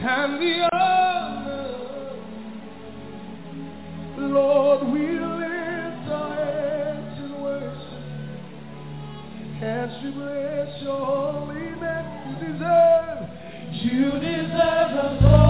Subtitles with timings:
[0.00, 1.74] and the honor.
[4.16, 8.02] Lord, we lift our hands in worship
[9.62, 12.06] as we bless your holy name.
[12.28, 13.28] You deserve,
[13.72, 15.47] you deserve the glory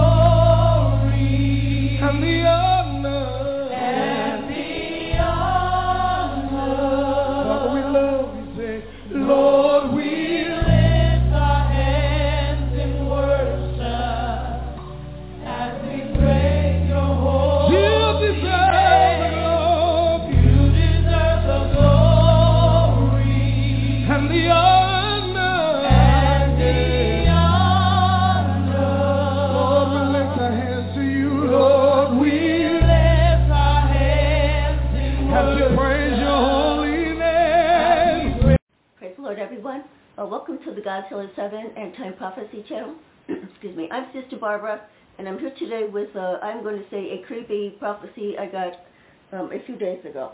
[40.19, 42.93] Uh, welcome to the Godzilla 7 End Time Prophecy channel.
[43.29, 43.87] Excuse me.
[43.89, 44.81] I'm Sister Barbara,
[45.17, 48.73] and I'm here today with, uh, I'm going to say, a creepy prophecy I got
[49.31, 50.33] um, a few days ago.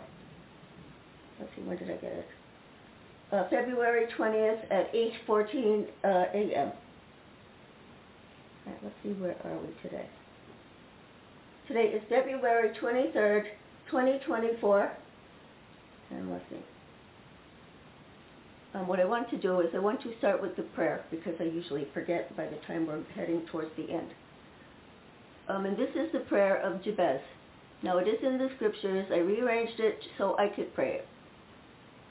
[1.39, 2.27] Let's see, when did I get it?
[3.31, 6.71] Uh, February 20th at 8.14 uh, a.m.
[8.65, 10.07] All right, let's see, where are we today?
[11.67, 13.43] Today is February 23rd,
[13.91, 14.91] 2024.
[16.09, 16.74] And let's see.
[18.75, 21.33] Um, what I want to do is I want to start with the prayer because
[21.39, 24.09] I usually forget by the time we're heading towards the end.
[25.47, 27.21] Um, and this is the prayer of Jabez.
[27.83, 29.07] Now it is in the scriptures.
[29.13, 31.07] I rearranged it so I could pray it.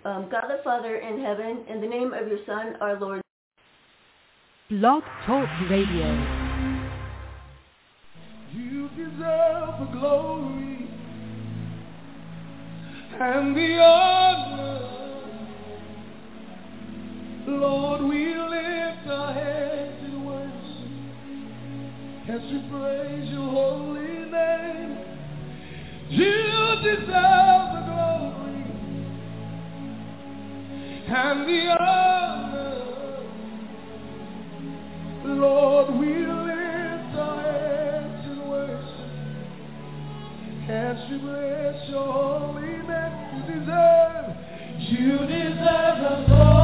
[0.07, 3.21] Um, God the Father in heaven, in the name of your Son, our Lord.
[4.71, 6.07] Blog Talk Radio.
[8.55, 10.89] You deserve the glory
[13.21, 15.04] and the honor.
[17.47, 20.89] Lord, we lift our hands in worship
[22.31, 24.99] as we praise your holy name.
[26.09, 28.65] You deserve the glory
[31.07, 32.81] and the honor.
[35.27, 39.11] Lord, we lift our hands in worship
[40.71, 43.15] as we bless your holy name.
[43.37, 44.27] You deserve,
[44.79, 46.64] you deserve the glory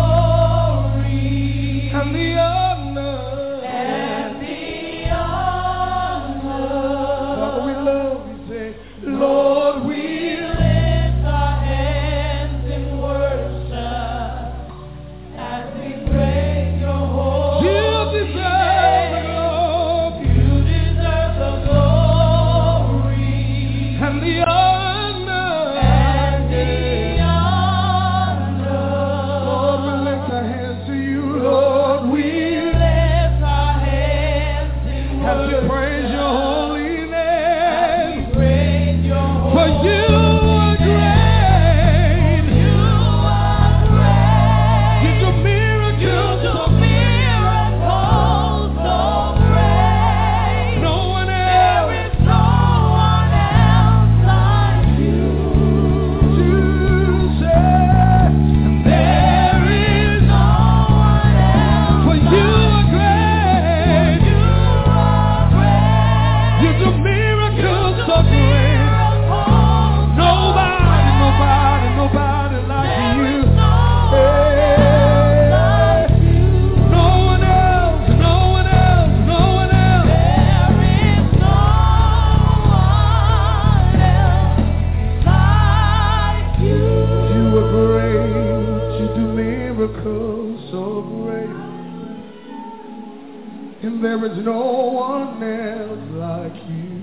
[94.01, 97.01] there is no one else like you.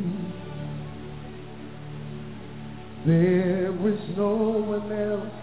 [3.06, 4.36] There is no
[4.76, 5.34] one else.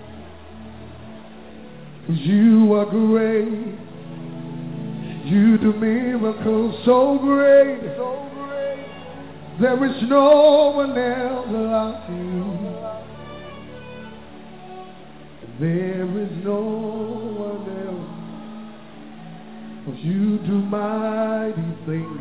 [2.07, 3.75] 'Cause you are great.
[5.25, 7.81] You do miracles so great.
[7.97, 8.87] So great.
[9.59, 12.45] There is no one else like you.
[15.61, 17.24] There is no
[19.85, 22.21] 'Cause you do mighty things.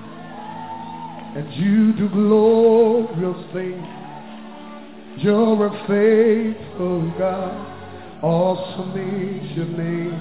[1.36, 3.88] And you do glorious things.
[5.18, 7.54] You're a faithful God.
[8.22, 10.20] Awesome is your name.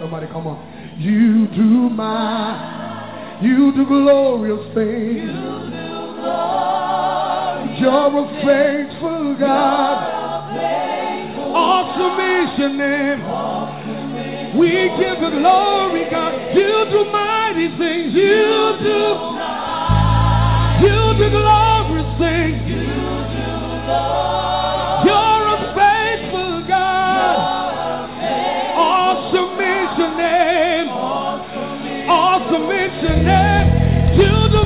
[0.00, 0.58] Somebody come on.
[0.98, 5.20] You do my, you do glorious things.
[5.20, 10.16] You do glorious You're a faithful God.
[11.54, 13.65] Awesome is your name.
[14.58, 16.32] We give you glory, God.
[16.54, 18.14] You do mighty things.
[18.14, 19.02] You do.
[20.80, 22.64] You do glorious things.
[25.04, 27.36] You're a faithful God.
[28.76, 30.88] Awesome is your name.
[32.08, 33.66] Awesome is your name.
[34.20, 34.65] You do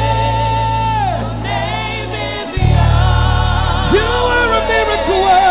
[5.09, 5.50] Are a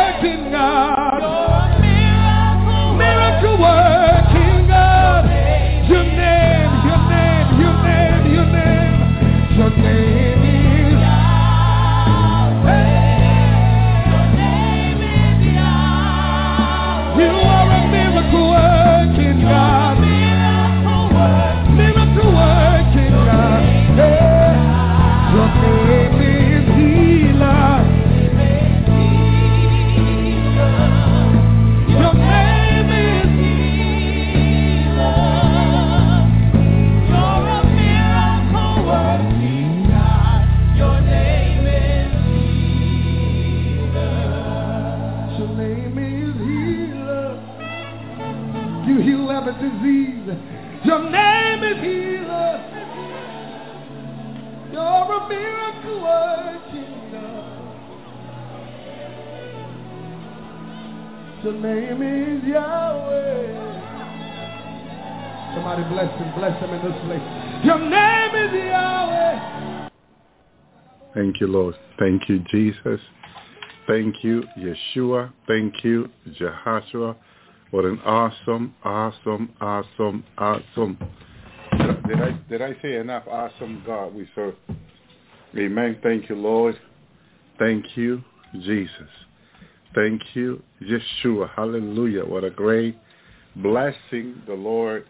[61.50, 63.54] Your name is Yahweh.
[65.52, 67.64] Somebody bless him, bless him in this place.
[67.64, 69.88] Your name is Yahweh.
[71.12, 71.74] Thank you, Lord.
[71.98, 73.00] Thank you, Jesus.
[73.88, 75.32] Thank you, Yeshua.
[75.48, 76.08] Thank you,
[76.40, 77.16] Jehoshua.
[77.72, 80.98] What an awesome, awesome, awesome, awesome.
[82.06, 83.24] Did I did I say enough?
[83.28, 84.54] Awesome God we serve.
[85.58, 85.98] Amen.
[86.00, 86.78] Thank you, Lord.
[87.58, 89.10] Thank you, Jesus.
[89.94, 91.50] Thank you, Yeshua.
[91.54, 92.24] Hallelujah.
[92.24, 92.96] What a great
[93.56, 95.06] blessing the Lord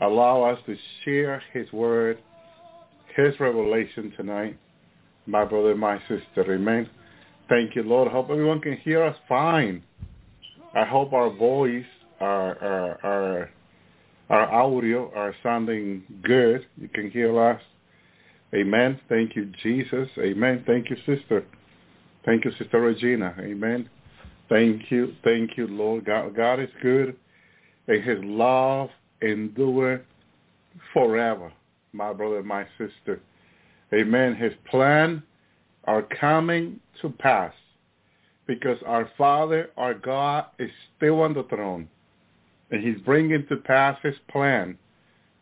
[0.00, 2.18] allow us to share his word,
[3.16, 4.58] his revelation tonight.
[5.26, 6.54] My brother, my sister.
[6.54, 6.88] Amen.
[7.48, 8.08] Thank you, Lord.
[8.08, 9.82] I hope everyone can hear us fine.
[10.74, 11.84] I hope our voice,
[12.20, 13.50] our our our,
[14.30, 16.66] our audio are sounding good.
[16.76, 17.60] You can hear us.
[18.54, 18.98] Amen.
[19.08, 20.08] Thank you, Jesus.
[20.18, 20.64] Amen.
[20.66, 21.44] Thank you, sister.
[22.24, 23.34] Thank you, Sister Regina.
[23.38, 23.88] Amen.
[24.50, 25.14] Thank you.
[25.24, 26.04] Thank you, Lord.
[26.04, 27.16] God, God is good.
[27.86, 28.90] And his love
[29.22, 30.02] endure
[30.92, 31.52] forever,
[31.92, 33.20] my brother, and my sister.
[33.94, 34.34] Amen.
[34.34, 35.22] His plan
[35.84, 37.54] are coming to pass
[38.46, 41.88] because our Father, our God, is still on the throne.
[42.72, 44.76] And he's bringing to pass his plan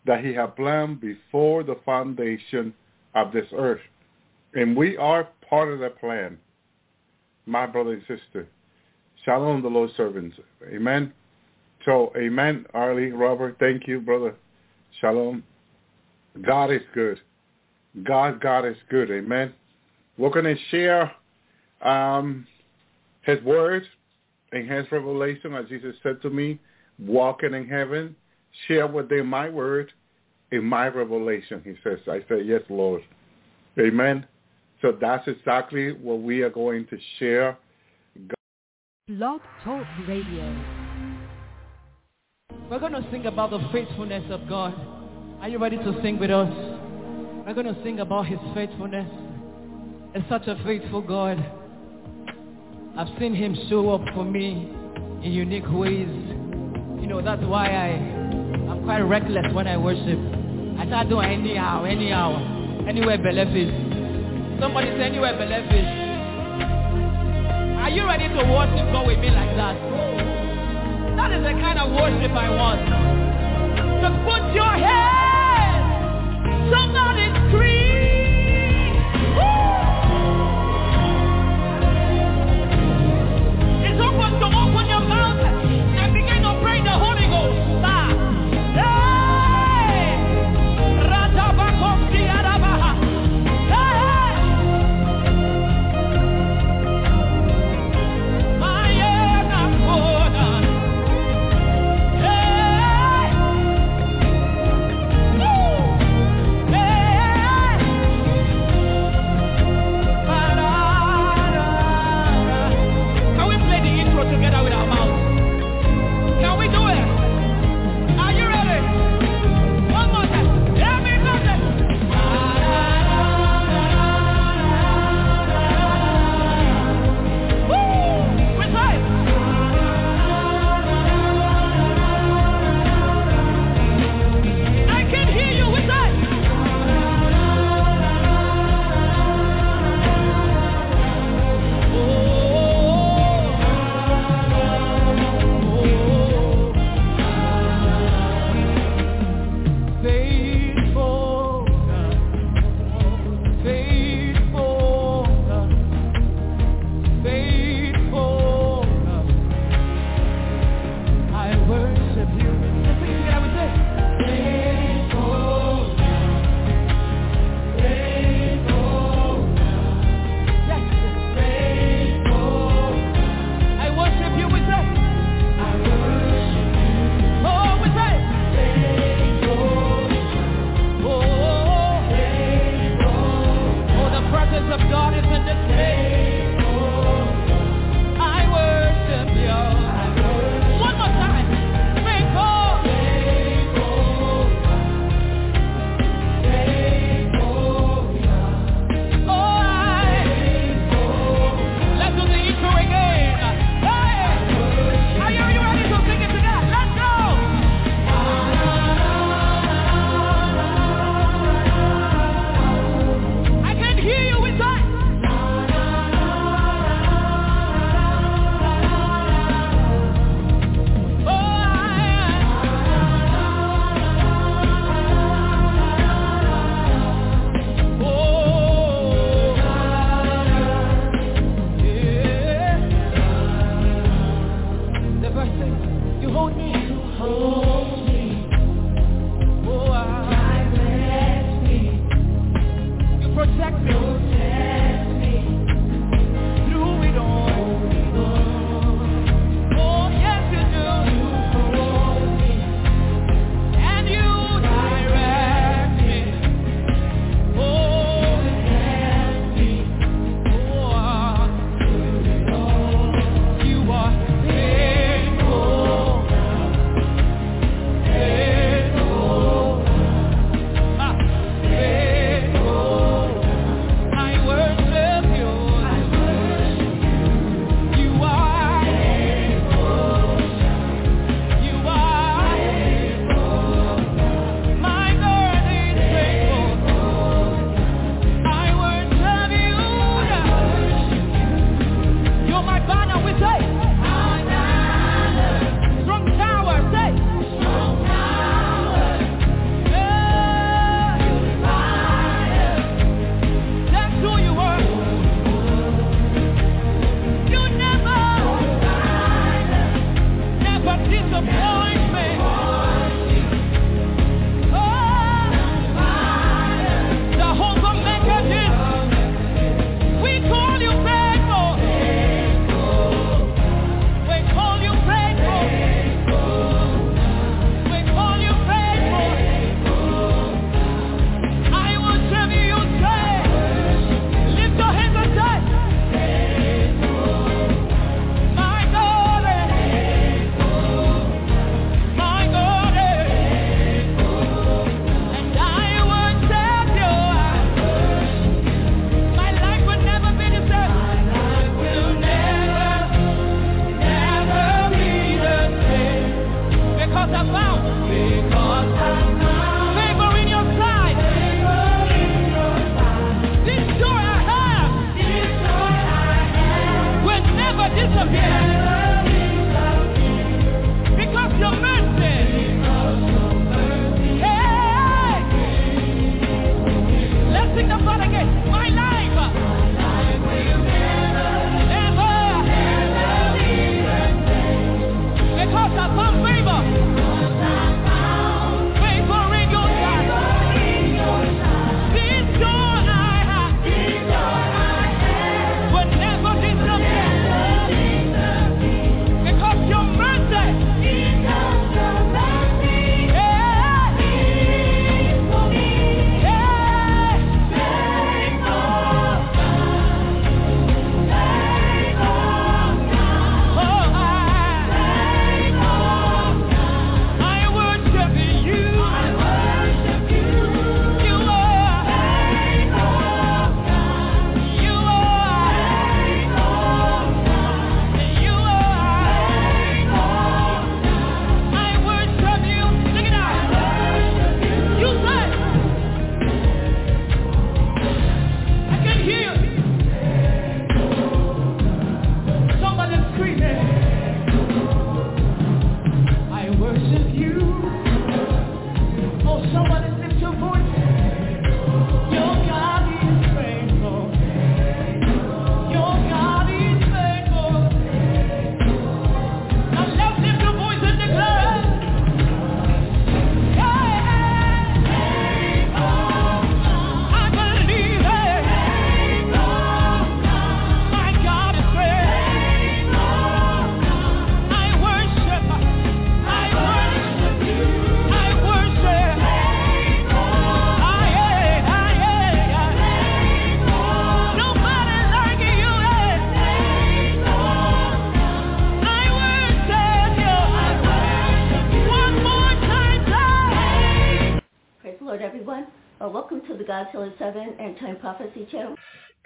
[0.06, 2.74] that he had planned before the foundation
[3.14, 3.80] of this earth.
[4.54, 6.38] And we are part of that plan,
[7.46, 8.46] my brother and sister.
[9.28, 10.38] Shalom, the Lord's servants.
[10.72, 11.12] Amen.
[11.84, 13.56] So, amen, Arlie, Robert.
[13.60, 14.34] Thank you, brother.
[15.02, 15.44] Shalom.
[16.46, 17.20] God is good.
[18.04, 19.10] God, God is good.
[19.10, 19.52] Amen.
[20.16, 21.12] We're going to share
[21.82, 22.46] um,
[23.20, 23.86] his word
[24.52, 26.58] and his revelation, as Jesus said to me,
[26.98, 28.16] walking in heaven,
[28.66, 29.92] share with them my word
[30.52, 31.98] in my revelation, he says.
[32.10, 33.02] I said, yes, Lord.
[33.78, 34.26] Amen.
[34.80, 37.58] So that's exactly what we are going to share.
[39.08, 40.54] Blog Talk Radio.
[42.70, 44.74] We're going to sing about the faithfulness of God.
[45.40, 46.52] Are you ready to sing with us?
[47.46, 49.10] We're going to sing about his faithfulness.
[50.14, 51.38] It's such a faithful God.
[52.98, 54.70] I've seen him show up for me
[55.24, 56.10] in unique ways.
[57.00, 57.88] You know, that's why I,
[58.68, 60.18] I'm quite reckless when I worship.
[60.78, 64.60] I start doing anyhow, anyhow, anywhere is.
[64.60, 66.07] Somebody say anywhere is.
[67.88, 69.72] Are you ready to worship God with me like that?
[71.16, 72.84] That is the kind of worship I want.
[74.04, 76.68] So put your hands.
[76.68, 77.27] Somebody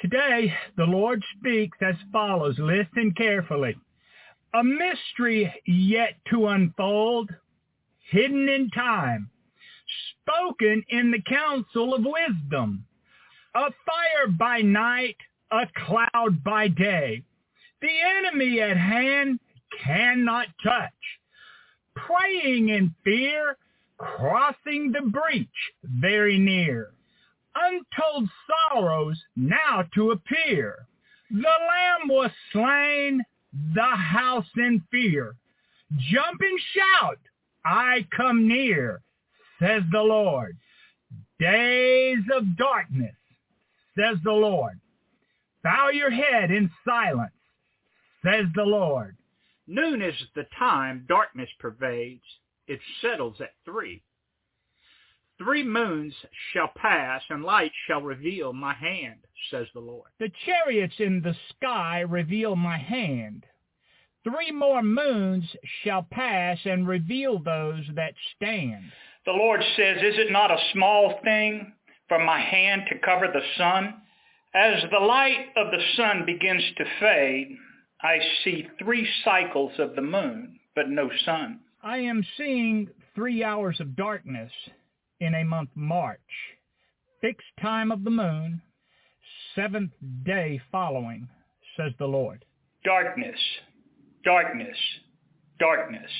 [0.00, 2.56] Today, the Lord speaks as follows.
[2.58, 3.76] Listen carefully.
[4.54, 7.30] A mystery yet to unfold,
[8.10, 9.30] hidden in time,
[10.20, 12.84] spoken in the council of wisdom.
[13.54, 15.16] A fire by night,
[15.50, 17.22] a cloud by day.
[17.80, 17.88] The
[18.18, 19.40] enemy at hand
[19.84, 20.90] cannot touch.
[21.94, 23.56] Praying in fear,
[23.98, 25.48] crossing the breach
[25.84, 26.92] very near
[27.54, 30.86] untold sorrows now to appear.
[31.30, 33.22] The Lamb was slain,
[33.74, 35.36] the house in fear.
[36.10, 37.18] Jump and shout,
[37.64, 39.02] I come near,
[39.60, 40.56] says the Lord.
[41.38, 43.16] Days of darkness,
[43.96, 44.78] says the Lord.
[45.62, 47.32] Bow your head in silence,
[48.24, 49.16] says the Lord.
[49.66, 52.22] Noon is the time darkness pervades.
[52.66, 54.02] It settles at three.
[55.42, 56.14] Three moons
[56.52, 59.18] shall pass, and light shall reveal my hand,
[59.50, 60.08] says the Lord.
[60.20, 63.44] The chariots in the sky reveal my hand.
[64.22, 65.44] Three more moons
[65.82, 68.84] shall pass and reveal those that stand.
[69.24, 71.72] The Lord says, Is it not a small thing
[72.08, 73.94] for my hand to cover the sun?
[74.54, 77.56] As the light of the sun begins to fade,
[78.00, 81.60] I see three cycles of the moon, but no sun.
[81.82, 84.52] I am seeing three hours of darkness
[85.22, 86.18] in a month March,
[87.20, 88.60] fixed time of the moon,
[89.54, 89.92] seventh
[90.24, 91.28] day following,
[91.76, 92.44] says the Lord.
[92.84, 93.38] Darkness,
[94.24, 94.76] darkness,
[95.60, 96.10] darkness.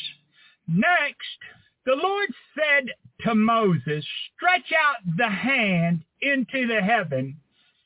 [0.69, 1.39] Next,
[1.85, 2.91] the Lord said
[3.27, 7.37] to Moses, stretch out the hand into the heaven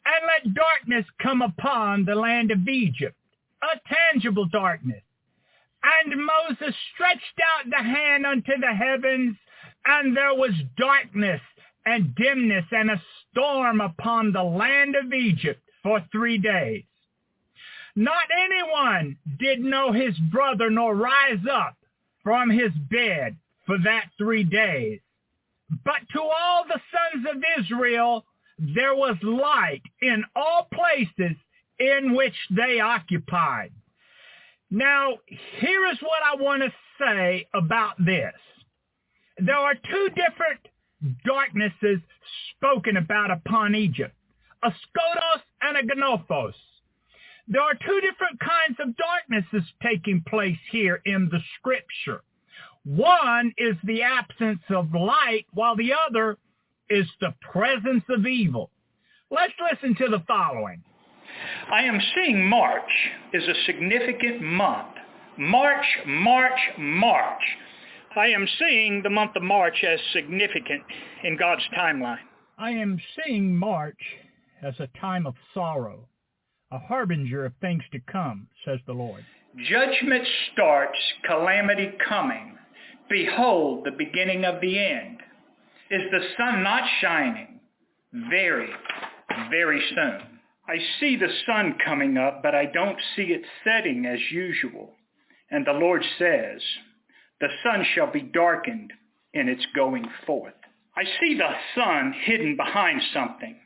[0.04, 3.16] and let darkness come upon the land of Egypt,
[3.62, 5.02] a tangible darkness.
[5.82, 9.36] And Moses stretched out the hand unto the heavens,
[9.86, 11.40] and there was darkness
[11.84, 16.84] and dimness and a storm upon the land of Egypt for three days.
[17.94, 21.76] Not anyone did know his brother nor rise up
[22.22, 25.00] from his bed for that three days.
[25.84, 28.24] But to all the sons of Israel
[28.58, 31.36] there was light in all places
[31.78, 33.70] in which they occupied.
[34.70, 35.18] Now,
[35.58, 38.32] here is what I want to say about this
[39.38, 40.60] there are two different
[41.24, 42.00] darknesses
[42.56, 44.14] spoken about upon Egypt,
[44.62, 46.54] a skotos and a gnophos.
[47.48, 52.22] There are two different kinds of darknesses taking place here in the scripture.
[52.84, 56.38] One is the absence of light, while the other
[56.88, 58.70] is the presence of evil.
[59.30, 60.82] Let's listen to the following.
[61.70, 62.90] I am seeing March
[63.32, 64.94] is a significant month.
[65.36, 67.42] March, March, March.
[68.16, 70.82] I am seeing the month of March as significant
[71.22, 72.24] in God's timeline.
[72.58, 73.98] I am seeing March
[74.62, 76.08] as a time of sorrow,
[76.70, 79.24] a harbinger of things to come, says the Lord.
[79.68, 82.56] Judgment starts, calamity coming.
[83.10, 85.18] Behold, the beginning of the end.
[85.90, 87.60] Is the sun not shining?
[88.30, 88.70] Very,
[89.50, 90.20] very soon.
[90.68, 94.90] I see the sun coming up, but I don't see it setting as usual.
[95.50, 96.60] And the Lord says,
[97.40, 98.92] the sun shall be darkened
[99.34, 100.54] in its going forth.
[100.96, 103.56] I see the sun hidden behind something.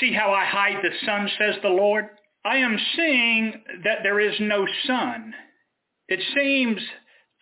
[0.00, 2.06] See how I hide the sun, says the Lord?
[2.44, 5.34] I am seeing that there is no sun.
[6.08, 6.80] It seems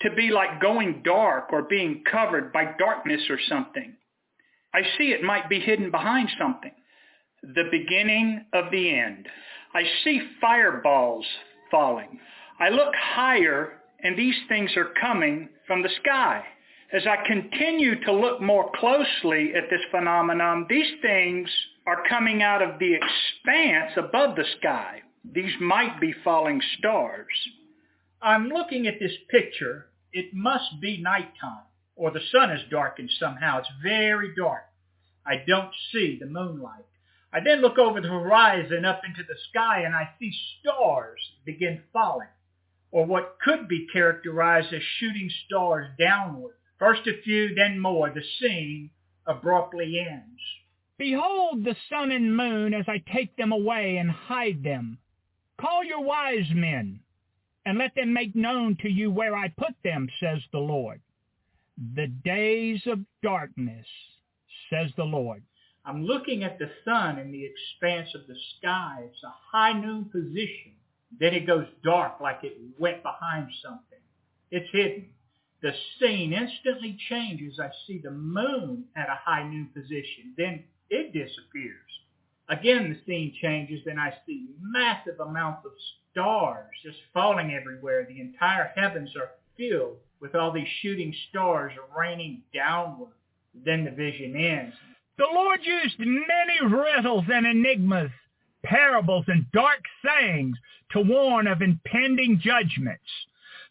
[0.03, 3.95] to be like going dark or being covered by darkness or something.
[4.75, 6.73] I see it might be hidden behind something.
[7.43, 9.29] The beginning of the end.
[9.75, 11.27] I see fireballs
[11.71, 12.19] falling.
[12.59, 16.45] I look higher and these things are coming from the sky.
[16.93, 21.51] As I continue to look more closely at this phenomenon, these things
[21.87, 25.03] are coming out of the expanse above the sky.
[25.33, 27.27] These might be falling stars.
[28.23, 29.87] I'm looking at this picture.
[30.13, 33.59] It must be nighttime, or the sun is darkened somehow.
[33.59, 34.65] It's very dark.
[35.27, 36.87] I don't see the moonlight.
[37.33, 41.83] I then look over the horizon up into the sky and I see stars begin
[41.93, 42.29] falling,
[42.91, 46.55] or what could be characterized as shooting stars downward.
[46.79, 48.11] First a few, then more.
[48.11, 48.91] The scene
[49.27, 50.41] abruptly ends.
[50.97, 54.99] Behold the sun and moon as I take them away and hide them.
[55.61, 57.01] Call your wise men,
[57.67, 61.01] and let them make known to you where I put them, says the Lord.
[61.95, 63.87] The days of darkness,
[64.71, 65.43] says the Lord.
[65.85, 69.05] I'm looking at the sun in the expanse of the sky.
[69.05, 70.78] It's a high noon position.
[71.19, 73.99] Then it goes dark like it went behind something.
[74.51, 75.11] It's hidden.
[75.63, 77.59] The scene instantly changes.
[77.59, 80.35] I see the moon at a high noon position.
[80.37, 81.75] Then it disappears.
[82.49, 85.73] Again, the scene changes, and I see massive amounts of
[86.11, 88.07] stars just falling everywhere.
[88.07, 93.13] The entire heavens are filled with all these shooting stars raining downward.
[93.65, 94.75] Then the vision ends.
[95.19, 98.11] The Lord used many riddles and enigmas,
[98.65, 100.57] parables and dark sayings
[100.93, 103.05] to warn of impending judgments.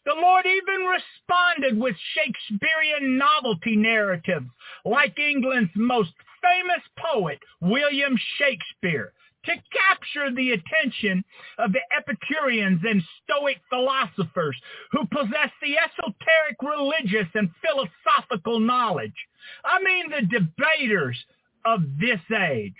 [0.06, 4.47] The Lord even responded with Shakespearean novelty narratives
[4.86, 9.12] like England's most famous poet, William Shakespeare,
[9.45, 11.23] to capture the attention
[11.58, 14.58] of the Epicureans and Stoic philosophers
[14.91, 19.15] who possess the esoteric religious and philosophical knowledge.
[19.63, 21.17] I mean the debaters
[21.65, 22.73] of this age.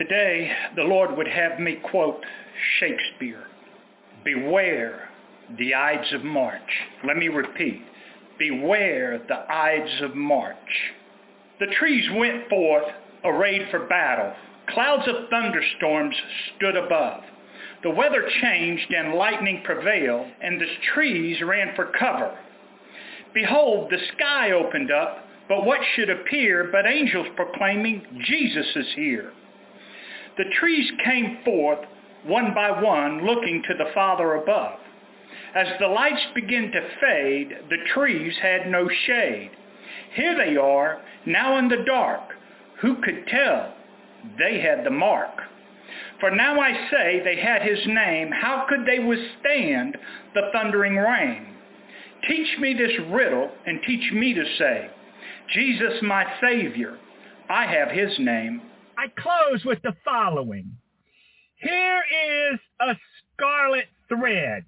[0.00, 2.24] Today, the Lord would have me quote
[2.78, 3.44] Shakespeare.
[4.24, 5.10] Beware
[5.58, 6.62] the Ides of March.
[7.06, 7.82] Let me repeat.
[8.38, 10.56] Beware the Ides of March.
[11.58, 12.86] The trees went forth
[13.24, 14.32] arrayed for battle.
[14.70, 16.16] Clouds of thunderstorms
[16.56, 17.22] stood above.
[17.82, 22.38] The weather changed and lightning prevailed, and the trees ran for cover.
[23.34, 29.34] Behold, the sky opened up, but what should appear but angels proclaiming, Jesus is here.
[30.40, 31.80] The trees came forth
[32.24, 34.78] one by one, looking to the Father above.
[35.54, 39.50] As the lights began to fade, the trees had no shade.
[40.14, 42.22] Here they are, now in the dark.
[42.80, 43.74] Who could tell?
[44.38, 45.42] They had the mark.
[46.20, 48.30] For now I say they had his name.
[48.30, 49.98] How could they withstand
[50.32, 51.54] the thundering rain?
[52.26, 54.90] Teach me this riddle and teach me to say,
[55.52, 56.96] Jesus my Savior,
[57.50, 58.62] I have his name.
[59.00, 60.76] I close with the following.
[61.54, 62.02] Here
[62.52, 62.94] is a
[63.32, 64.66] scarlet thread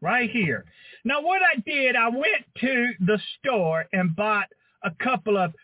[0.00, 0.64] right here.
[1.04, 4.48] Now what I did, I went to the store and bought
[4.82, 5.54] a couple of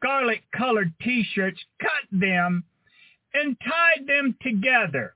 [0.00, 2.64] scarlet colored t-shirts, cut them,
[3.34, 5.14] and tied them together.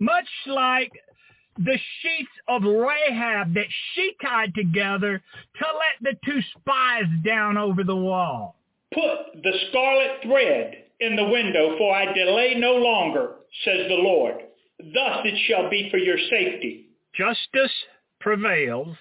[0.00, 0.90] Much like
[1.56, 5.22] the sheets of Rahab that she tied together
[5.58, 8.57] to let the two spies down over the wall.
[8.94, 14.36] Put the scarlet thread in the window, for I delay no longer, says the Lord.
[14.78, 16.86] Thus it shall be for your safety.
[17.14, 17.72] Justice
[18.20, 18.96] prevails.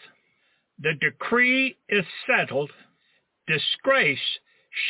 [0.80, 2.72] The decree is settled.
[3.48, 4.20] Disgrace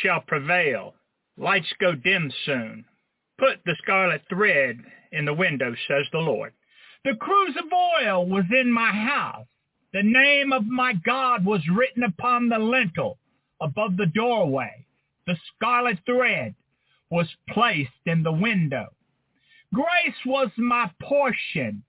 [0.02, 0.94] shall prevail.
[1.36, 2.84] Lights go dim soon.
[3.38, 4.78] Put the scarlet thread
[5.12, 6.52] in the window, says the Lord.
[7.04, 9.46] The cruse of oil was in my house.
[9.92, 13.18] The name of my God was written upon the lintel
[13.60, 14.84] above the doorway.
[15.28, 16.54] The scarlet thread
[17.10, 18.86] was placed in the window.
[19.74, 21.82] Grace was my portion.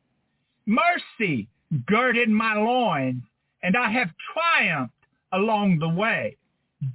[0.65, 1.47] Mercy
[1.85, 3.23] girded my loins,
[3.63, 4.93] and I have triumphed
[5.31, 6.35] along the way.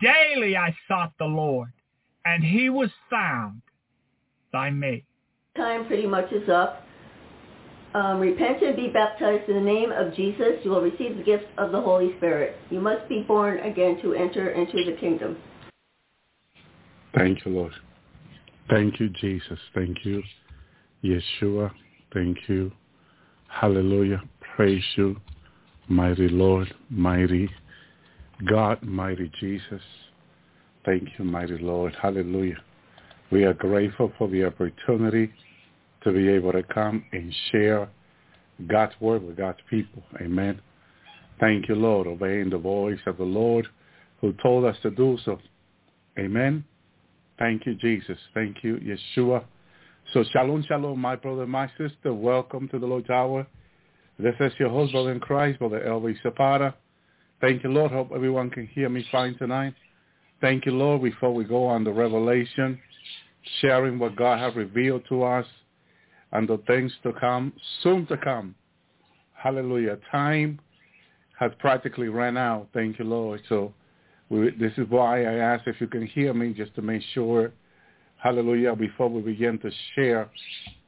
[0.03, 1.73] Daily I sought the Lord,
[2.27, 3.63] and he was found
[4.53, 5.03] by me.
[5.57, 6.83] Time pretty much is up.
[7.95, 10.63] Um, repent and be baptized in the name of Jesus.
[10.63, 12.57] You will receive the gift of the Holy Spirit.
[12.69, 15.39] You must be born again to enter into the kingdom.
[17.17, 17.73] Thank you, Lord.
[18.69, 19.59] Thank you, Jesus.
[19.75, 20.23] Thank you,
[21.05, 21.71] Yeshua.
[22.13, 22.73] Thank you.
[23.49, 24.23] Hallelujah.
[24.57, 25.17] Praise you,
[25.89, 27.49] mighty Lord, mighty
[28.49, 29.83] God, mighty Jesus.
[30.85, 31.95] Thank you, mighty Lord.
[32.01, 32.59] Hallelujah.
[33.31, 35.33] We are grateful for the opportunity
[36.03, 37.89] to be able to come and share
[38.67, 40.03] God's word with God's people.
[40.21, 40.61] Amen.
[41.41, 43.67] Thank you, Lord, obeying the voice of the Lord
[44.21, 45.39] who told us to do so.
[46.19, 46.65] Amen.
[47.39, 48.19] Thank you, Jesus.
[48.33, 49.45] Thank you, Yeshua.
[50.13, 52.15] So shalom, shalom, my brother, my sister.
[52.15, 53.47] Welcome to the Lord's Hour.
[54.19, 56.75] This is your host, brother in Christ, brother Elvis Zapata.
[57.41, 57.91] Thank you, Lord.
[57.91, 59.75] Hope everyone can hear me fine tonight.
[60.41, 61.03] Thank you, Lord.
[61.03, 62.79] Before we go on the revelation,
[63.61, 65.47] sharing what God has revealed to us
[66.33, 68.55] and the things to come, soon to come.
[69.33, 69.99] Hallelujah.
[70.13, 70.61] Time
[71.41, 72.69] has practically ran out.
[72.73, 73.41] Thank you, Lord.
[73.49, 73.75] So
[74.59, 77.53] this is why I ask if you can hear me just to make sure,
[78.17, 80.31] hallelujah, before we begin to share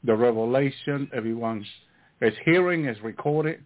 [0.04, 1.64] the revelation, everyone
[2.20, 3.62] is hearing, is recorded.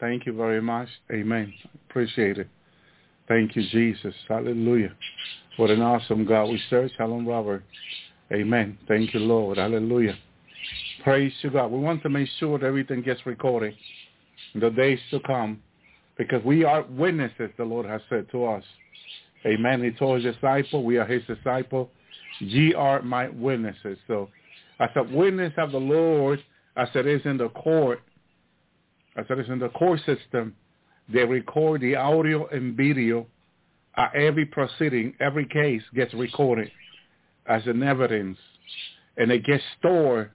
[0.00, 0.88] Thank you very much.
[1.12, 1.52] Amen.
[1.88, 2.48] Appreciate it.
[3.28, 4.14] Thank you, Jesus.
[4.28, 4.92] Hallelujah.
[5.56, 6.90] What an awesome God we serve.
[6.96, 7.62] Shalom, Robert.
[8.32, 8.78] Amen.
[8.88, 9.58] Thank you, Lord.
[9.58, 10.16] Hallelujah.
[11.04, 11.70] Praise to God.
[11.70, 13.74] We want to make sure that everything gets recorded
[14.54, 15.60] in the days to come
[16.16, 18.64] because we are witnesses, the Lord has said to us.
[19.46, 19.82] Amen.
[19.82, 21.90] He told his disciple, we are his disciple.
[22.38, 23.98] Ye are my witnesses.
[24.06, 24.28] So
[24.78, 26.42] as a witness of the Lord,
[26.76, 28.00] as it is in the court,
[29.16, 30.54] as it is in the court system,
[31.12, 33.26] they record the audio and video
[33.96, 36.70] at every proceeding, every case gets recorded
[37.46, 38.38] as an evidence,
[39.16, 40.30] and it gets stored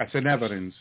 [0.00, 0.74] as an evidence.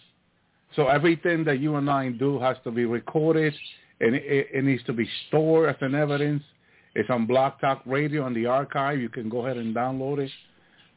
[0.76, 3.54] So everything that you and I do has to be recorded,
[4.02, 6.44] and it, it needs to be stored as an evidence.
[6.96, 9.00] It's on Blog Talk Radio on the archive.
[9.00, 10.32] You can go ahead and download it.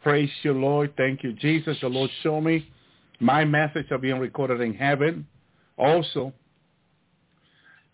[0.02, 0.92] Praise you, Lord.
[0.96, 1.76] Thank you, Jesus.
[1.80, 2.68] The Lord show me
[3.20, 5.26] my message are being recorded in heaven.
[5.78, 6.32] Also,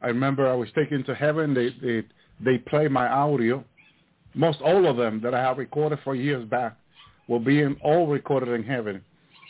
[0.03, 1.55] I remember I was taken to heaven.
[1.55, 2.07] They they
[2.45, 3.65] they play my audio.
[4.35, 6.77] Most all of them that I have recorded for years back
[7.29, 9.03] will be in, all recorded in heaven.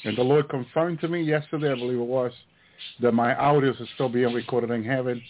[0.05, 2.33] And the Lord confirmed to me yesterday, I believe it was,
[3.01, 5.23] that my audios are still being recorded in heaven.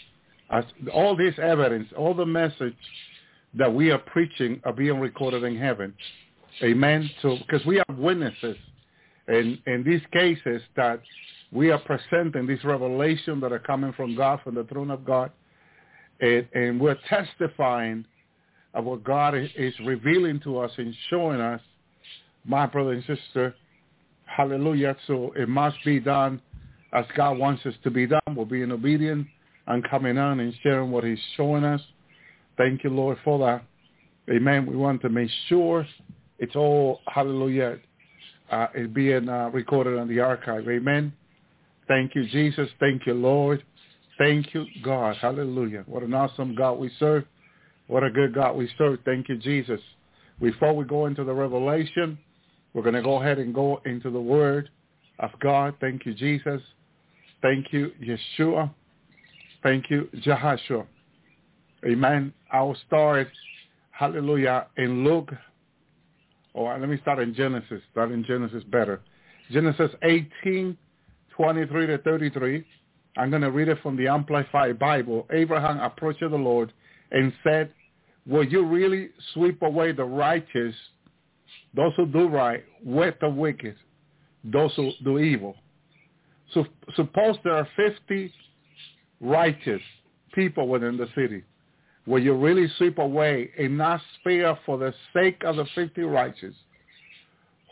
[0.50, 2.76] As all this evidence, all the message
[3.54, 5.94] that we are preaching are being recorded in heaven.
[6.62, 7.08] Amen.
[7.22, 8.56] So because we are witnesses
[9.28, 11.00] in in these cases that
[11.52, 15.30] we are presenting this revelation that are coming from God, from the throne of God,
[16.20, 18.04] and, and we're testifying
[18.74, 21.60] of what God is, revealing to us and showing us,
[22.44, 23.54] my brother and sister,
[24.26, 24.96] hallelujah.
[25.06, 26.40] So it must be done
[26.92, 28.20] as God wants us to be done.
[28.34, 29.26] We're being obedient
[29.70, 31.80] and coming on and sharing what he's showing us.
[32.56, 33.64] Thank you, Lord, for that.
[34.34, 34.66] Amen.
[34.66, 35.86] We want to make sure
[36.38, 37.78] it's all, hallelujah,
[38.50, 40.68] uh, is being uh, recorded on the archive.
[40.68, 41.12] Amen.
[41.86, 42.68] Thank you, Jesus.
[42.80, 43.62] Thank you, Lord.
[44.18, 45.16] Thank you, God.
[45.16, 45.84] Hallelujah.
[45.86, 47.24] What an awesome God we serve.
[47.86, 48.98] What a good God we serve.
[49.04, 49.80] Thank you, Jesus.
[50.40, 52.18] Before we go into the revelation,
[52.74, 54.68] we're going to go ahead and go into the word
[55.20, 55.74] of God.
[55.80, 56.60] Thank you, Jesus.
[57.40, 58.70] Thank you, Yeshua.
[59.62, 60.86] Thank you, Jehoshua.
[61.84, 62.32] Amen.
[62.52, 63.28] I'll start,
[63.90, 65.32] hallelujah, in Luke.
[66.54, 67.82] Or let me start in Genesis.
[67.92, 69.00] Start in Genesis better.
[69.50, 70.76] Genesis 18,
[71.36, 72.64] 23 to 33.
[73.16, 75.26] I'm going to read it from the Amplified Bible.
[75.32, 76.72] Abraham approached the Lord
[77.10, 77.72] and said,
[78.26, 80.74] will you really sweep away the righteous,
[81.74, 83.76] those who do right, with the wicked,
[84.44, 85.56] those who do evil?
[86.54, 88.32] So suppose there are 50
[89.20, 89.82] righteous
[90.34, 91.42] people within the city.
[92.06, 96.54] Will you really sweep away and not spare for the sake of the 50 righteous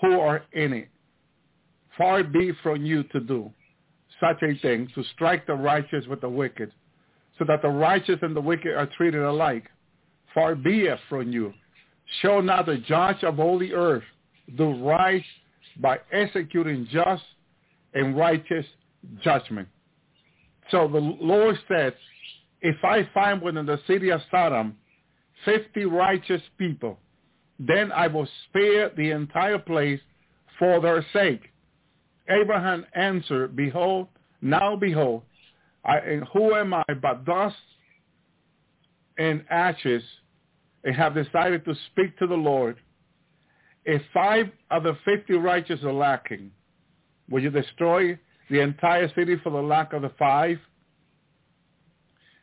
[0.00, 0.88] who are in it?
[1.96, 3.50] Far be from you to do
[4.20, 6.72] such a thing, to strike the righteous with the wicked,
[7.38, 9.64] so that the righteous and the wicked are treated alike.
[10.34, 11.52] Far be it from you.
[12.20, 14.02] Show not the judge of all the earth
[14.56, 15.24] do right
[15.80, 17.22] by executing just
[17.94, 18.64] and righteous
[19.22, 19.68] judgment.
[20.70, 21.94] So the Lord said,
[22.60, 24.76] if I find within the city of Sodom
[25.44, 26.98] 50 righteous people,
[27.58, 30.00] then I will spare the entire place
[30.58, 31.50] for their sake
[32.28, 34.08] Abraham answered, Behold,
[34.42, 35.22] now behold,
[35.84, 37.56] I, who am I but dust
[39.16, 40.02] and ashes,
[40.84, 42.76] and have decided to speak to the Lord.
[43.84, 46.50] If five of the fifty righteous are lacking,
[47.30, 48.18] will you destroy
[48.50, 50.58] the entire city for the lack of the five?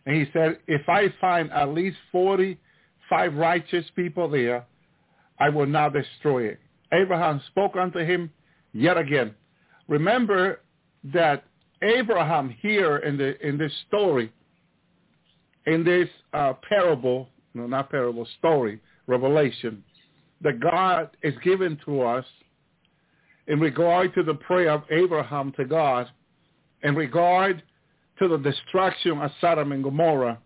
[0.05, 4.65] And he said, if I find at least 45 righteous people there,
[5.39, 6.59] I will not destroy it.
[6.93, 8.31] Abraham spoke unto him
[8.73, 9.33] yet again.
[9.87, 10.61] Remember
[11.13, 11.43] that
[11.81, 14.31] Abraham here in the in this story,
[15.67, 19.83] in this uh, parable, no, not parable, story, revelation,
[20.41, 22.25] that God is given to us
[23.47, 26.09] in regard to the prayer of Abraham to God,
[26.83, 27.61] in regard
[28.19, 30.39] to the destruction of Sodom and Gomorrah.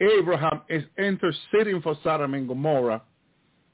[0.00, 3.02] Abraham is interceding for Sodom and Gomorrah,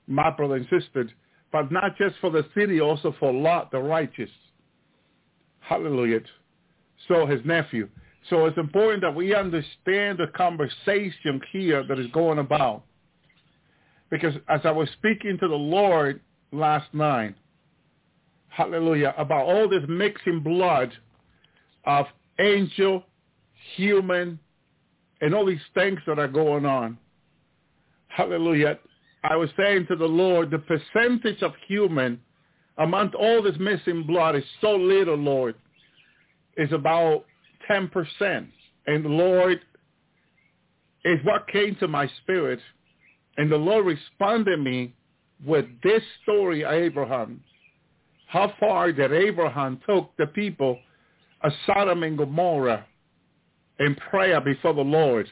[0.07, 1.09] my brother and sister,
[1.53, 4.31] but not just for the city, also for Lot the righteous.
[5.61, 6.21] Hallelujah.
[7.07, 7.89] So his nephew.
[8.29, 12.85] So it's important that we understand the conversation here that is going about.
[14.11, 16.21] Because as I was speaking to the Lord
[16.53, 17.35] last night,
[18.49, 20.93] hallelujah, about all this mixing blood
[21.85, 22.07] of
[22.39, 23.05] angel,
[23.77, 24.39] human,
[25.21, 26.99] and all these things that are going on.
[28.09, 28.79] Hallelujah.
[29.25, 32.21] I was saying to the Lord, the percentage of human
[32.79, 35.57] among all this missing blood is so little, Lord.
[36.57, 37.25] It's about
[37.69, 37.91] 10%.
[38.87, 39.61] And the Lord
[41.05, 42.61] is what came to my spirit.
[43.37, 44.95] And the Lord responded me
[45.45, 47.43] with this story, Abraham.
[48.29, 50.79] How far that Abraham took the people
[51.43, 52.85] of Sodom and Gomorrah
[53.81, 55.29] in prayer before the Lord.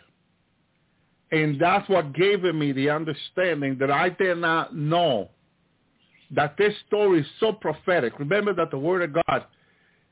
[1.30, 5.28] And that's what gave me the understanding that I did not know
[6.30, 8.18] that this story is so prophetic.
[8.18, 9.44] Remember that the Word of God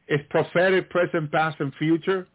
[0.09, 2.27] is prophetic, present, past, and future.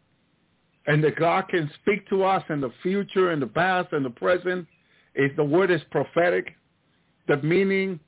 [0.86, 4.10] And that God can speak to us in the future, in the past, and the
[4.10, 4.66] present.
[5.14, 6.56] If the Word is prophetic,
[7.28, 8.00] the meaning,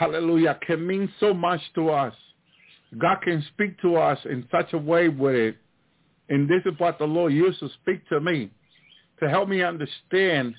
[0.00, 2.14] hallelujah, can mean so much to us.
[2.96, 5.56] God can speak to us in such a way with it.
[6.30, 8.50] And this is what the Lord used to speak to me
[9.20, 10.54] to help me understand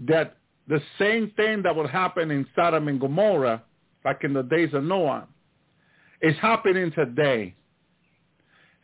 [0.00, 3.62] that the same thing that would happen in Sodom and Gomorrah,
[4.04, 5.28] like in the days of Noah,
[6.20, 7.54] is happening today.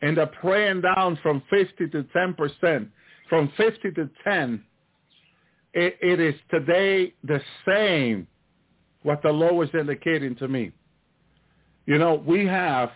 [0.01, 2.87] And they're praying down from 50 to 10%.
[3.27, 4.63] From 50 to 10,
[5.73, 8.27] it, it is today the same
[9.03, 10.71] what the law was indicating to me.
[11.85, 12.91] You know, we have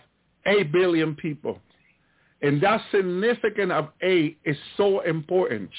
[0.46, 1.58] 8 billion people.
[2.42, 5.70] And that significance of 8 is so important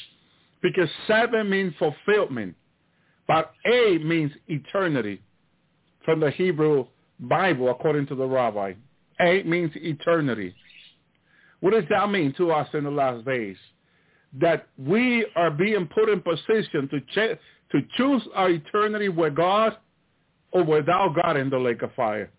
[0.62, 2.56] because 7 means fulfillment,
[3.28, 5.22] but 8 means eternity
[6.04, 6.88] from the Hebrew
[7.20, 8.74] Bible according to the rabbi.
[9.20, 10.54] 8 means eternity.
[11.60, 13.58] What does that mean to us in the last days?
[14.40, 17.40] That we are being put in position to, ch-
[17.72, 19.78] to choose our eternity with God
[20.52, 22.32] or without God in the lake of fire.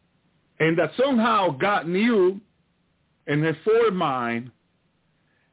[0.61, 2.41] And that somehow God knew
[3.27, 4.51] in his foremind,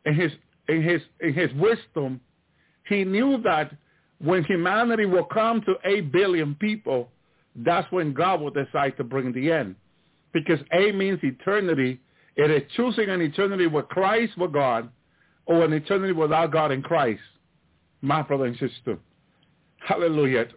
[0.05, 0.31] in his,
[0.67, 2.19] in his, in his wisdom,
[2.87, 3.71] he knew that
[4.19, 7.09] when humanity will come to 8 billion people,
[7.55, 9.75] that's when God will decide to bring the end.
[10.33, 11.99] Because A means eternity.
[12.35, 14.89] It is choosing an eternity with Christ, with God,
[15.45, 17.21] or an eternity without God in Christ.
[18.01, 18.97] My brother and sister.
[19.79, 20.47] Hallelujah.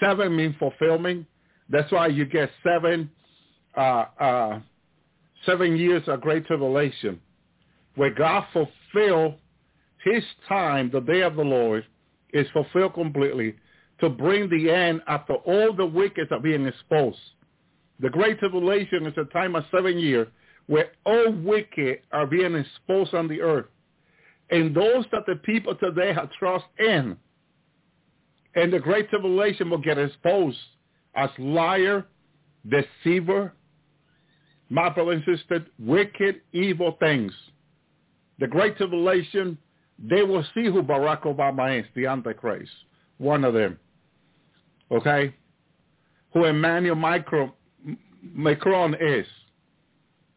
[0.00, 1.26] Seven means fulfillment.
[1.68, 3.10] That's why you get seven
[3.76, 4.60] uh, uh,
[5.46, 7.20] seven years of great tribulation,
[7.96, 9.34] where God fulfilled
[10.04, 11.84] his time, the day of the Lord,
[12.32, 13.56] is fulfilled completely
[14.00, 17.18] to bring the end after all the wicked are being exposed.
[18.00, 20.28] The great tribulation is a time of seven years
[20.66, 23.66] where all wicked are being exposed on the earth.
[24.50, 27.16] And those that the people today have trust in,
[28.54, 30.58] and the great tribulation will get exposed
[31.14, 32.06] as liar,
[32.68, 33.52] deceiver,
[34.70, 37.32] my brother and sister, wicked, evil things.
[38.38, 39.56] The Great Tribulation,
[39.98, 42.72] they will see who Barack Obama is, the Antichrist,
[43.18, 43.78] one of them.
[44.90, 45.34] Okay?
[46.32, 49.26] Who Emmanuel Macron is,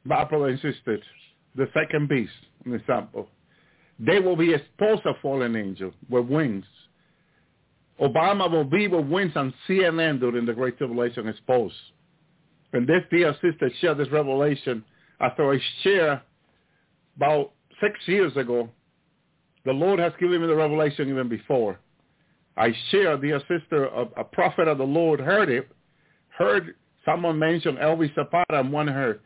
[0.03, 0.99] my brother and sister,
[1.55, 2.31] the second beast,
[2.65, 3.27] an example.
[3.99, 6.65] They will be exposed a fallen angel with wings.
[7.99, 11.75] Obama will be with wings on CNN during the Great Tribulation exposed.
[12.73, 14.83] And this dear sister shared this revelation
[15.19, 16.21] after I shared
[17.15, 18.69] about six years ago.
[19.65, 21.79] The Lord has given me the revelation even before.
[22.55, 25.67] I shared, dear sister, a, a prophet of the Lord heard it,
[26.29, 26.75] heard
[27.05, 29.19] someone mention Elvis Zapata and wanted her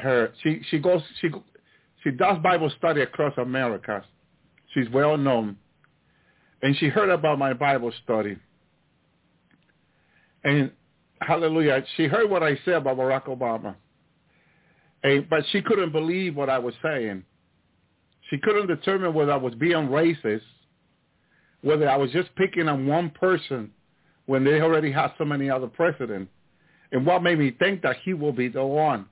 [0.00, 0.32] her.
[0.42, 1.30] She she goes she
[2.02, 4.04] she does Bible study across America.
[4.74, 5.56] She's well known,
[6.62, 8.36] and she heard about my Bible study.
[10.44, 10.70] And
[11.20, 13.74] hallelujah, she heard what I said about Barack Obama.
[15.02, 17.24] And, but she couldn't believe what I was saying.
[18.30, 20.42] She couldn't determine whether I was being racist,
[21.62, 23.70] whether I was just picking on one person
[24.26, 26.30] when they already had so many other presidents.
[26.92, 29.06] And what made me think that he will be the one.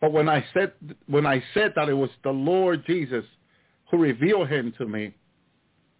[0.00, 0.72] But when I said
[1.06, 3.24] when I said that it was the Lord Jesus
[3.90, 5.14] who revealed him to me,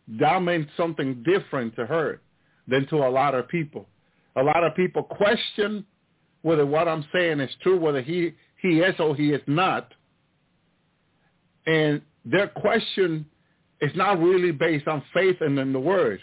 [0.08, 2.20] that meant something different to her
[2.68, 3.86] than to a lot of people.
[4.36, 5.84] A lot of people question
[6.42, 9.92] whether what I'm saying is true, whether he, he is or he is not.
[11.66, 13.24] And their question
[13.80, 16.20] is not really based on faith and in the word.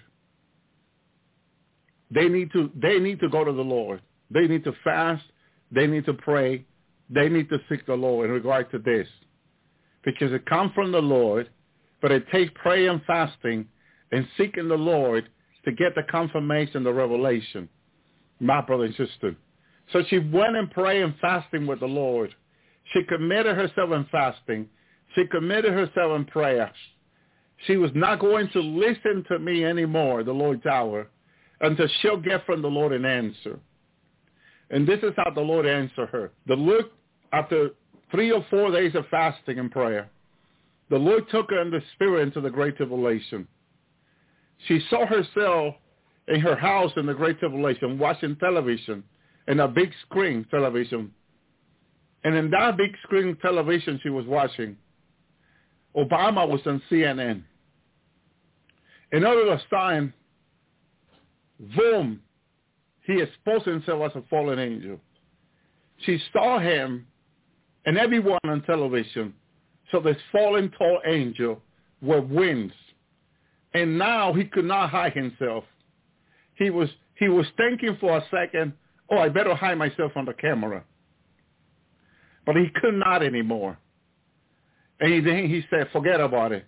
[2.11, 4.01] They need to they need to go to the Lord.
[4.29, 5.23] They need to fast.
[5.71, 6.65] They need to pray.
[7.09, 9.07] They need to seek the Lord in regard to this.
[10.03, 11.49] Because it comes from the Lord,
[12.01, 13.67] but it takes prayer and fasting
[14.11, 15.29] and seeking the Lord
[15.65, 17.69] to get the confirmation, the revelation
[18.41, 19.35] my brother and sister.
[19.93, 22.33] So she went and prayed and fasting with the Lord.
[22.93, 24.67] She committed herself in fasting.
[25.15, 26.71] She committed herself in prayer.
[27.67, 31.07] She was not going to listen to me anymore, the Lord's hour,
[31.61, 33.59] until she'll get from the Lord an answer.
[34.71, 36.31] And this is how the Lord answered her.
[36.47, 36.85] The Lord,
[37.33, 37.71] after
[38.09, 40.09] three or four days of fasting and prayer,
[40.91, 43.47] the Lord took her in the spirit into the great tribulation.
[44.67, 45.75] She saw herself
[46.27, 49.01] in her house in the Great Tribulation watching television
[49.47, 51.11] in a big screen television.
[52.25, 54.75] And in that big screen television she was watching,
[55.95, 57.41] Obama was on CNN.
[59.13, 60.13] In other time,
[61.75, 62.19] boom,
[63.07, 64.99] he exposed himself as a fallen angel.
[66.05, 67.07] She saw him
[67.85, 69.33] and everyone on television.
[69.91, 71.61] So this fallen tall angel
[72.01, 72.73] with wings.
[73.73, 75.63] And now he could not hide himself
[76.61, 78.73] he was he was thinking for a second,
[79.09, 80.83] oh, I better hide myself on the camera.
[82.45, 83.77] But he could not anymore.
[84.99, 86.65] And then he said, forget about it.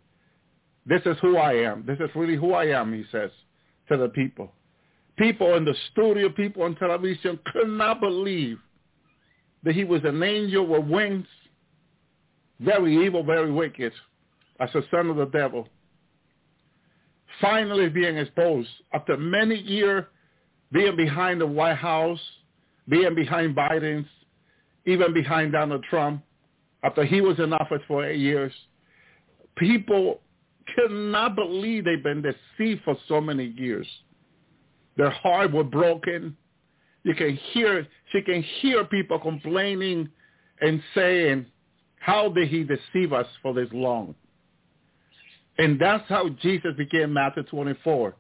[0.85, 1.83] This is who I am.
[1.87, 3.31] This is really who I am, he says
[3.89, 4.51] to the people.
[5.17, 8.59] People in the studio, people on television could not believe
[9.63, 11.27] that he was an angel with wings,
[12.63, 13.93] very evil, very wicked,
[14.59, 15.67] as a son of the devil
[17.41, 20.05] finally being exposed after many years
[20.71, 22.19] being behind the White House,
[22.89, 24.07] being behind Biden's,
[24.85, 26.23] even behind Donald Trump,
[26.83, 28.51] after he was in office for eight years.
[29.55, 30.19] People
[30.75, 33.87] cannot believe they've been deceived for so many years.
[34.97, 36.35] Their heart were broken.
[37.03, 40.09] You can hear, she can hear people complaining
[40.59, 41.45] and saying,
[42.03, 44.13] how did he deceive us for this long?
[45.57, 48.13] And that's how Jesus began Matthew 24.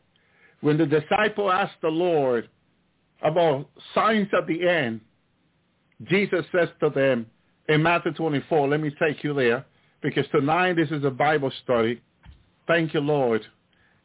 [0.61, 2.47] When the disciple asked the Lord
[3.21, 5.01] about signs at the end,
[6.05, 7.25] Jesus says to them
[7.67, 9.65] in Matthew 24, let me take you there,
[10.01, 12.01] because tonight this is a Bible study.
[12.67, 13.45] Thank you, Lord.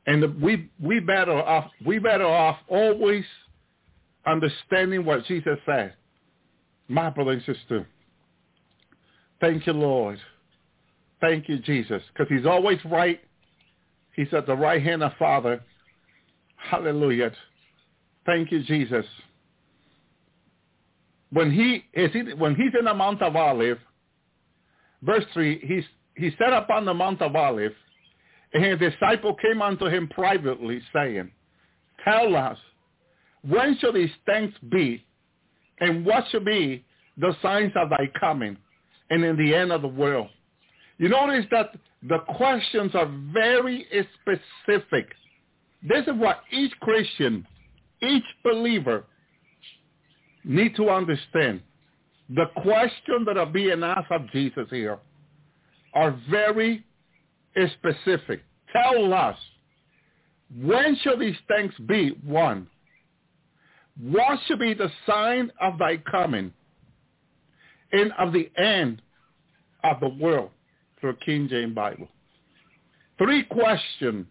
[0.08, 3.24] And we we better off we better off always
[4.26, 5.94] understanding what Jesus said.
[6.88, 7.86] My brother and sister.
[9.40, 10.18] Thank you, Lord.
[11.20, 13.20] Thank you, Jesus, because he's always right.
[14.14, 15.62] He's at the right hand of Father.
[16.56, 17.32] Hallelujah.
[18.26, 19.04] Thank you, Jesus.
[21.30, 23.78] When he is he, when he's in the Mount of Olive,
[25.02, 25.84] verse three, he's
[26.14, 27.72] he sat upon the Mount of Olive,
[28.52, 31.30] and his disciple came unto him privately, saying,
[32.04, 32.58] Tell us,
[33.46, 35.04] when shall these things be,
[35.80, 36.84] and what shall be
[37.18, 38.56] the signs of thy coming,
[39.10, 40.28] and in the end of the world?
[40.98, 43.86] You notice that the questions are very
[44.20, 45.06] specific.
[45.82, 47.46] This is what each Christian,
[48.02, 49.04] each believer
[50.44, 51.62] need to understand.
[52.30, 54.98] The questions that are being asked of Jesus here
[55.94, 56.84] are very
[57.78, 58.42] specific.
[58.72, 59.36] Tell us,
[60.60, 62.10] when shall these things be?
[62.24, 62.68] One,
[64.00, 66.52] what shall be the sign of thy coming
[67.92, 69.02] and of the end
[69.84, 70.50] of the world?
[71.00, 72.08] through King James Bible.
[73.18, 74.26] Three questions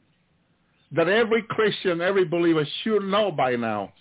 [0.91, 3.91] that every Christian, every believer should know by now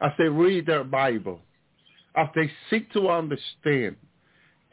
[0.00, 1.40] as they read their Bible,
[2.16, 3.96] as they seek to understand.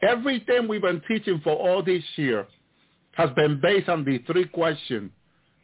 [0.02, 2.46] Everything we've been teaching for all this year
[3.12, 5.10] has been based on the three questions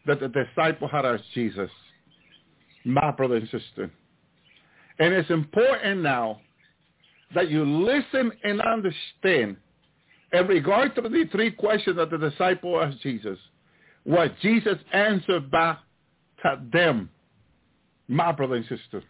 [0.06, 1.70] that the disciple had asked Jesus.
[2.84, 3.90] My brother and sister.
[4.98, 6.40] And it's important now
[7.34, 9.56] that you listen and understand
[10.32, 13.38] in regard to the three questions that the disciple asked Jesus,
[14.04, 15.78] what Jesus answered back
[16.42, 17.10] to them,
[18.08, 19.02] my brother and sister.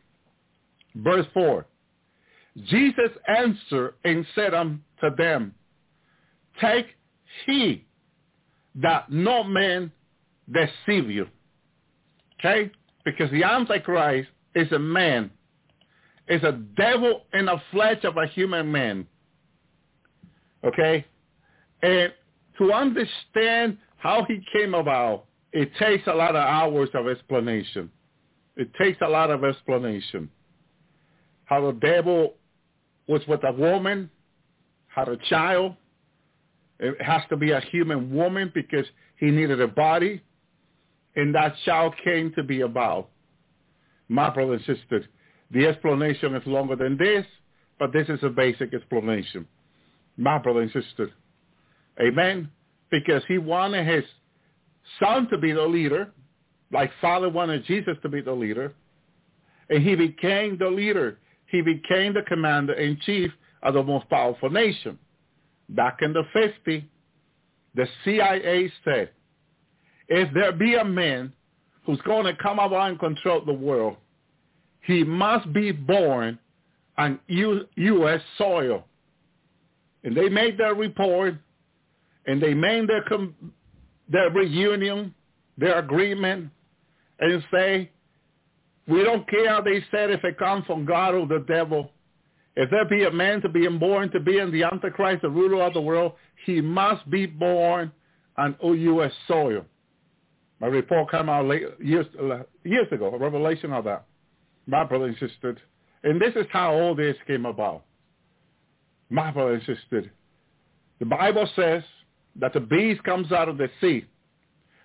[0.95, 1.67] Verse 4.
[2.64, 4.81] Jesus answered and said unto
[5.19, 5.55] them,
[6.61, 6.87] Take
[7.45, 7.85] heed
[8.77, 9.93] that no man
[10.51, 11.27] deceive you.
[12.39, 12.71] Okay?
[13.05, 15.31] Because the Antichrist is a man.
[16.29, 19.07] Is a devil in the flesh of a human man.
[20.64, 21.05] Okay?
[21.83, 22.12] And
[22.59, 27.91] to understand how he came about, it takes a lot of hours of explanation.
[28.57, 30.31] It takes a lot of explanation.
[31.45, 32.35] How the devil
[33.07, 34.11] was with a woman,
[34.89, 35.74] had a child.
[36.81, 40.22] It has to be a human woman because he needed a body.
[41.14, 43.11] And that child came to be about.
[44.09, 45.09] My brother and
[45.51, 47.24] the explanation is longer than this,
[47.78, 49.47] but this is a basic explanation.
[50.16, 51.11] My brother and sister.
[52.01, 52.51] Amen.
[52.90, 54.05] Because he wanted his
[55.01, 56.12] son to be the leader,
[56.72, 58.74] like Father wanted Jesus to be the leader.
[59.68, 61.18] And he became the leader.
[61.47, 63.30] He became the commander-in-chief
[63.62, 64.99] of the most powerful nation.
[65.68, 66.84] Back in the 50s,
[67.74, 69.11] the CIA said,
[70.09, 71.32] if there be a man
[71.84, 73.97] who's going to come about and control the world,
[74.83, 76.39] he must be born
[76.99, 78.20] on U- U.S.
[78.39, 78.85] soil.
[80.05, 81.35] And they made their report,
[82.27, 83.35] and they made their, com-
[84.09, 85.14] their reunion,
[85.59, 86.51] their agreement,
[87.18, 87.91] and say,
[88.89, 91.91] we don't care, they said, if it comes from God or the devil.
[92.55, 95.62] If there be a man to be born to be in the Antichrist, the ruler
[95.64, 96.12] of the world,
[96.47, 97.91] he must be born
[98.39, 99.12] on U.S.
[99.27, 99.64] soil.
[100.61, 104.07] My report came out late, years, uh, years ago, a revelation of that.
[104.67, 105.61] My brother insisted.
[106.03, 107.85] And this is how all this came about.
[109.11, 110.11] My brother insisted.
[110.99, 111.83] The Bible says
[112.37, 114.05] that the beast comes out of the sea.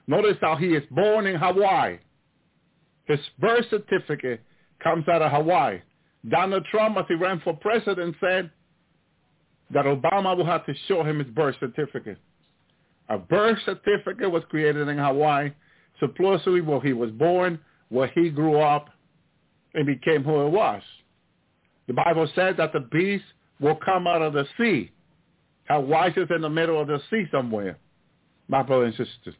[0.07, 1.99] Notice how he is born in Hawaii.
[3.05, 4.41] His birth certificate
[4.83, 5.81] comes out of Hawaii.
[6.27, 8.51] Donald Trump, as he ran for president, said
[9.73, 12.17] that Obama will have to show him his birth certificate.
[13.09, 15.51] A birth certificate was created in Hawaii,
[15.99, 17.59] supposedly where he was born,
[17.89, 18.89] where he grew up,
[19.73, 20.81] and became who it was.
[21.87, 23.23] The Bible says that the beast
[23.59, 24.91] will come out of the sea.
[25.67, 27.77] Hawaii is it in the middle of the sea somewhere,
[28.47, 29.35] my brothers and sisters.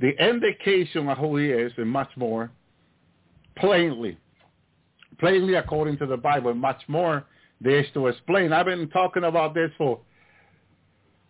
[0.00, 2.50] The indication of who he is and much more,
[3.56, 4.16] plainly,
[5.18, 7.24] plainly according to the Bible, much more
[7.60, 8.52] there is to explain.
[8.52, 9.98] I've been talking about this for,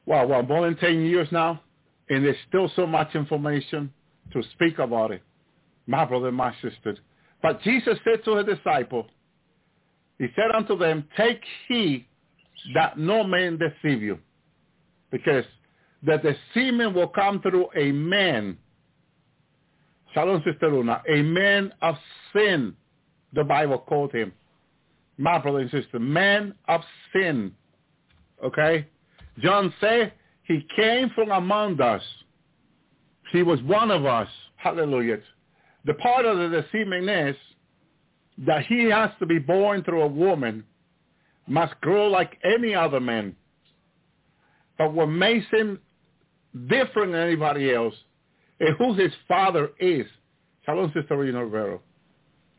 [0.05, 1.63] well, well, more than 10 years now,
[2.11, 3.93] and there's still so much information
[4.33, 5.23] to speak about it,
[5.87, 6.97] my brother and my sister.
[7.43, 9.07] But Jesus said to his disciples,
[10.19, 12.07] he said unto them, take heed
[12.75, 14.19] that no man deceive you,
[15.13, 15.45] because
[16.03, 18.57] that the semen will come through a man.
[20.15, 21.03] Shalom, Sister Luna.
[21.09, 21.97] A man of
[22.33, 22.75] sin,
[23.33, 24.33] the Bible called him.
[25.19, 26.81] My brother and sister, man of
[27.13, 27.53] sin.
[28.43, 28.87] Okay?
[29.41, 30.13] John said
[30.45, 32.03] he came from among us.
[33.33, 34.29] He was one of us.
[34.57, 35.19] Hallelujah.
[35.89, 37.35] The part of the semen is
[38.47, 40.63] that he has to be born through a woman,
[41.47, 43.35] must grow like any other man.
[44.77, 45.81] But what makes him
[46.69, 47.95] different than anybody else
[48.61, 50.05] is who his father is.
[50.67, 51.81] Shalom, Sister Rena Rivero.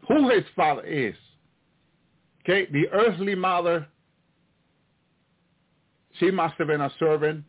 [0.07, 1.13] Who his father is.
[2.41, 3.85] Okay, the earthly mother,
[6.19, 7.43] she must have been a servant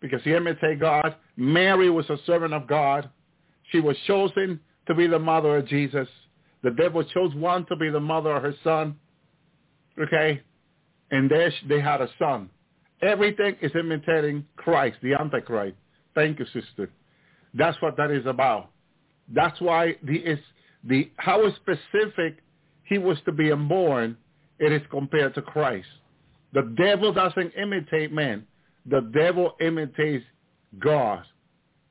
[0.00, 1.16] because she imitated God.
[1.36, 3.10] Mary was a servant of God.
[3.72, 4.60] She was chosen
[4.92, 6.08] to be the mother of Jesus.
[6.62, 8.96] The devil chose one to be the mother of her son.
[9.98, 10.40] Okay?
[11.10, 12.50] And there they had a son.
[13.02, 15.76] Everything is imitating Christ, the Antichrist.
[16.14, 16.90] Thank you, sister.
[17.54, 18.70] That's what that is about.
[19.28, 20.38] That's why the is
[20.84, 22.38] the how specific
[22.84, 24.16] he was to be born,
[24.58, 25.88] it is compared to Christ.
[26.52, 28.46] The devil doesn't imitate man.
[28.86, 30.24] The devil imitates
[30.78, 31.24] God,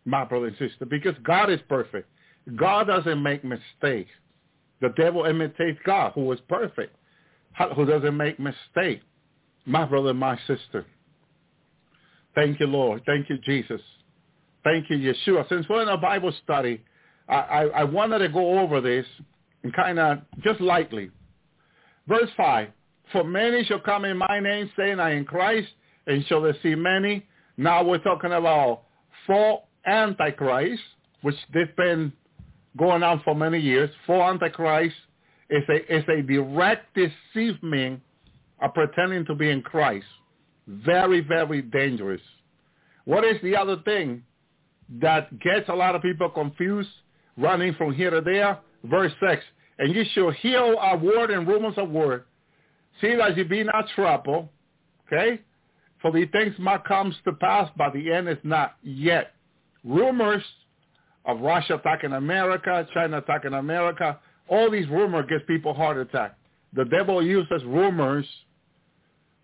[0.05, 2.07] my brother and sister, because God is perfect.
[2.55, 4.11] God doesn't make mistakes.
[4.81, 6.95] The devil imitates God, who is perfect,
[7.75, 9.03] who doesn't make mistakes.
[9.65, 10.85] My brother, my sister.
[12.33, 13.03] Thank you, Lord.
[13.05, 13.81] Thank you, Jesus.
[14.63, 15.47] Thank you, Yeshua.
[15.49, 16.81] Since we're in a Bible study,
[17.27, 19.05] I, I, I wanted to go over this
[19.63, 21.11] and kind of just lightly.
[22.07, 22.69] Verse 5,
[23.11, 25.67] For many shall come in my name, saying, I am Christ,
[26.07, 27.27] and shall they see many.
[27.57, 28.83] Now we're talking about
[29.27, 30.83] four antichrists,
[31.21, 32.11] which they've been
[32.77, 33.89] going on for many years.
[34.05, 34.95] For antichrist
[35.49, 38.01] is a, is a direct deceiving
[38.59, 40.05] are pretending to be in Christ.
[40.67, 42.21] Very, very dangerous.
[43.05, 44.23] What is the other thing
[45.01, 46.89] that gets a lot of people confused,
[47.37, 48.59] running from here to there?
[48.83, 49.43] Verse 6,
[49.79, 52.25] and you shall hear a word and rumors of word.
[52.99, 54.49] See that you be not troubled,
[55.07, 55.41] okay?
[56.01, 59.33] For the things might come to pass, but the end is not yet.
[59.83, 60.43] Rumors
[61.25, 66.35] of Russia attacking America, China attacking America, all these rumors get people heart attack.
[66.73, 68.25] The devil uses rumors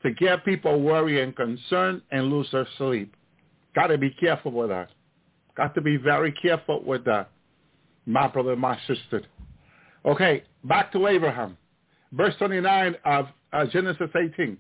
[0.03, 3.15] to get people worried and concerned and lose their sleep.
[3.75, 4.89] Got to be careful with that.
[5.55, 7.31] Got to be very careful with that,
[8.05, 9.23] my brother, my sister.
[10.05, 11.57] Okay, back to Abraham.
[12.11, 14.57] Verse 29 of uh, Genesis 18.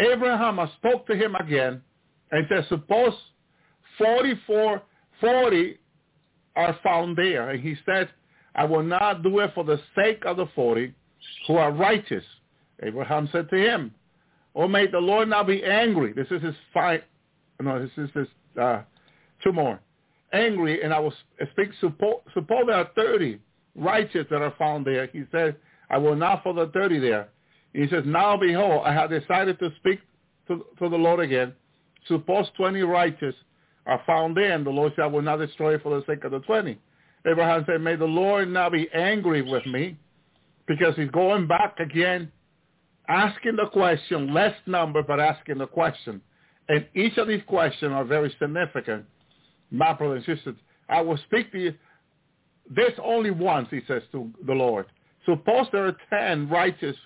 [0.00, 1.82] Abraham spoke to him again
[2.30, 3.14] and said, suppose
[3.98, 4.82] 44,
[5.20, 5.78] 40
[6.58, 7.50] are found there.
[7.50, 8.10] And he said,
[8.54, 10.92] I will not do it for the sake of the 40
[11.46, 12.24] who are righteous.
[12.82, 13.94] Abraham said to him,
[14.54, 16.12] Oh, may the Lord not be angry.
[16.12, 17.04] This is his fight.
[17.60, 18.26] No, this is his
[18.60, 18.82] uh,
[19.42, 19.80] two more.
[20.32, 21.14] Angry, and I will
[21.52, 21.70] speak.
[21.80, 23.38] Suppose, suppose there are 30
[23.76, 25.06] righteous that are found there.
[25.06, 25.56] He said,
[25.90, 27.28] I will not for the 30 there.
[27.72, 30.00] He says, now behold, I have decided to speak
[30.48, 31.52] to, to the Lord again.
[32.08, 33.34] Suppose 20 righteous
[33.88, 36.30] are found there, and the Lord said, I will not destroy for the sake of
[36.30, 36.78] the 20.
[37.26, 39.96] Abraham said, may the Lord not be angry with me,
[40.68, 42.30] because he's going back again,
[43.08, 46.20] asking the question, less number, but asking the question.
[46.68, 49.06] And each of these questions are very significant.
[49.70, 50.56] My brothers and sisters,
[50.88, 51.74] I will speak to you
[52.70, 54.86] this only once, he says to the Lord.
[55.24, 56.96] Suppose there are ten righteous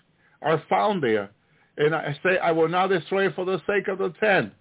[0.43, 1.31] are found there.
[1.77, 4.53] And I say, I will not destroy for the sake of the ten.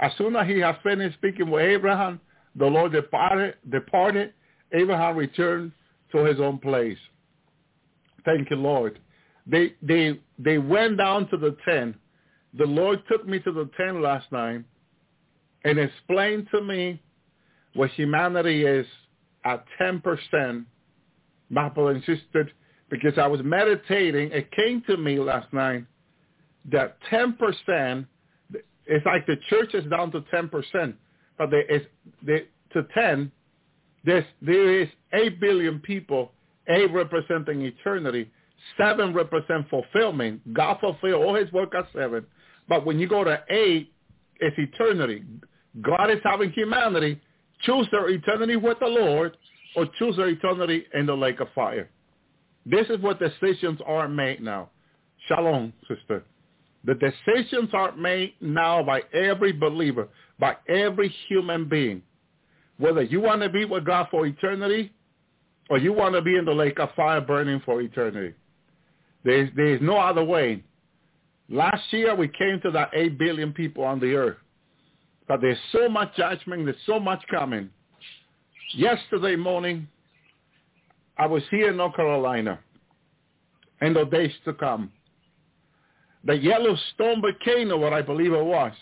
[0.00, 2.20] As soon as he had finished speaking with Abraham,
[2.54, 4.32] the Lord departed, departed.
[4.72, 5.72] Abraham returned
[6.12, 6.98] to his own place.
[8.24, 8.98] Thank you, Lord.
[9.46, 11.94] They, they, they went down to the ten.
[12.54, 14.64] The Lord took me to the ten last night
[15.64, 17.00] and explained to me
[17.74, 18.86] what humanity is
[19.44, 20.64] at 10%.
[21.50, 22.52] My brother insisted
[22.90, 24.32] because I was meditating.
[24.32, 25.84] It came to me last night
[26.70, 28.06] that 10%
[28.88, 30.94] it's like the church is down to 10%,
[31.36, 31.82] but there is
[32.72, 33.30] to 10.
[34.04, 36.32] There's, there is 8 billion people,
[36.68, 38.30] 8 representing eternity,
[38.76, 40.54] 7 represent fulfillment.
[40.54, 42.24] God fulfilled all his work at 7.
[42.68, 43.92] But when you go to 8,
[44.40, 45.22] it's eternity.
[45.82, 47.20] God is having humanity
[47.62, 49.36] choose their eternity with the Lord
[49.76, 51.88] or choose their eternity in the lake of fire.
[52.66, 54.70] This is what decisions are made now.
[55.26, 56.24] Shalom, sister.
[56.84, 60.08] The decisions are made now by every believer,
[60.38, 62.02] by every human being.
[62.78, 64.92] Whether you want to be with God for eternity
[65.68, 68.34] or you want to be in the lake of fire burning for eternity.
[69.24, 70.62] There's, there's no other way.
[71.50, 74.36] Last year we came to that 8 billion people on the earth.
[75.26, 77.68] But there's so much judgment, there's so much coming.
[78.74, 79.88] Yesterday morning,
[81.18, 82.60] I was here in North Carolina,
[83.82, 84.90] in the days to come.
[86.28, 88.74] The Yellowstone volcano, what I believe it was,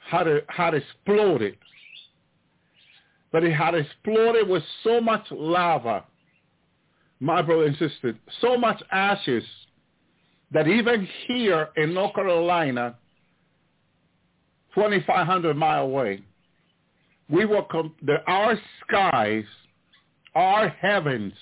[0.00, 1.56] had, had exploded.
[3.30, 6.02] But it had exploded with so much lava,
[7.20, 9.44] my brother and sister, so much ashes,
[10.50, 12.96] that even here in North Carolina,
[14.74, 16.20] 2,500 mile away,
[17.30, 19.44] we were com- the, our skies,
[20.34, 21.34] our heavens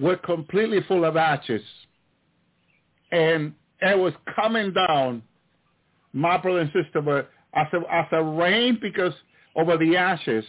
[0.00, 1.62] were completely full of ashes.
[3.12, 5.22] And it was coming down,
[6.12, 9.12] my brother and sister, but as a, as a rain because
[9.54, 10.44] over the ashes,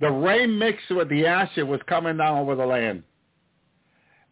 [0.00, 3.02] the rain mixed with the ashes was coming down over the land.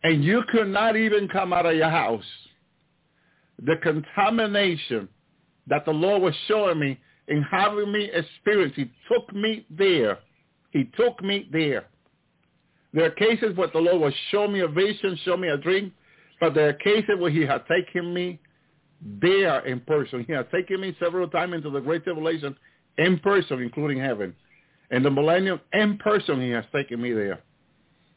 [0.02, 2.24] And you could not even come out of your house.
[3.64, 5.08] The contamination
[5.68, 8.72] that the Lord was showing me and having me experience.
[8.74, 10.18] He took me there.
[10.70, 11.86] He took me there.
[12.92, 15.92] There are cases where the Lord will show me a vision, show me a dream,
[16.42, 18.40] but there are cases where he has taken me
[19.00, 20.24] there in person.
[20.26, 22.56] He has taken me several times into the Great Tribulation
[22.98, 24.34] in person, including heaven.
[24.90, 27.38] In the millennium, in person, he has taken me there.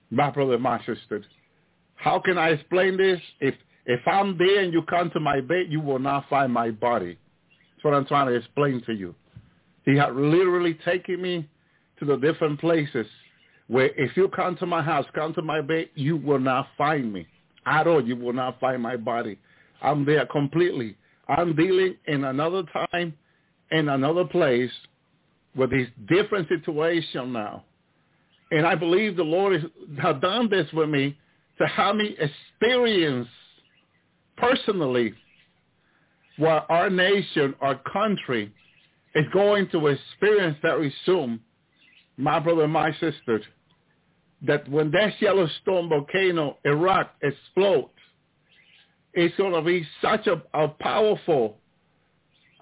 [0.09, 1.23] My brother, my sister.
[1.93, 3.19] How can I explain this?
[3.41, 3.53] If
[3.85, 7.19] if I'm there and you come to my bed, you will not find my body
[7.75, 9.13] That's what I'm trying to explain to you.
[9.83, 11.47] He had literally taken me
[11.99, 13.05] to the different places
[13.67, 17.13] where if you come to my house, come to my bed, you will not find
[17.13, 17.27] me.
[17.65, 19.37] At all, you will not find my body.
[19.81, 20.95] I'm there completely.
[21.27, 23.13] I'm dealing in another time,
[23.71, 24.71] in another place,
[25.55, 27.63] with this different situation now.
[28.51, 29.53] And I believe the Lord
[30.01, 31.17] has done this with me
[31.57, 33.27] to have me experience
[34.37, 35.13] personally
[36.37, 38.53] what our nation, our country,
[39.15, 41.39] is going to experience very soon,
[42.17, 43.41] my brother and my sister,
[44.45, 47.89] that when that Yellowstone volcano erupt, explodes,
[49.13, 51.57] it's going to be such a, a powerful,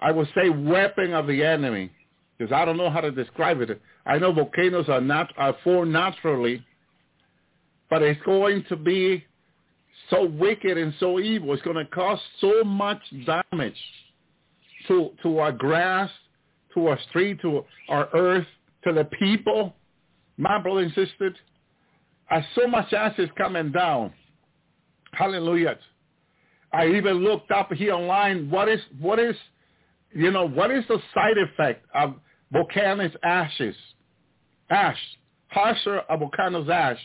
[0.00, 1.90] I would say, weapon of the enemy.
[2.38, 3.80] Because I don't know how to describe it.
[4.06, 6.64] I know volcanoes are not are formed naturally,
[7.88, 9.24] but it's going to be
[10.10, 11.52] so wicked and so evil.
[11.52, 13.76] It's going to cause so much damage
[14.88, 16.10] to to our grass,
[16.74, 18.46] to our street, to our earth,
[18.84, 19.74] to the people.
[20.36, 21.36] My brothers and sisters,
[22.30, 24.12] as so much ashes coming down.
[25.12, 25.78] Hallelujah.
[26.72, 29.36] I even looked up here online what is what is
[30.12, 32.14] you know what is the side effect of
[32.52, 33.76] volcanic ashes?
[34.70, 34.98] Ash,
[35.48, 36.98] harsher a volcano's ash.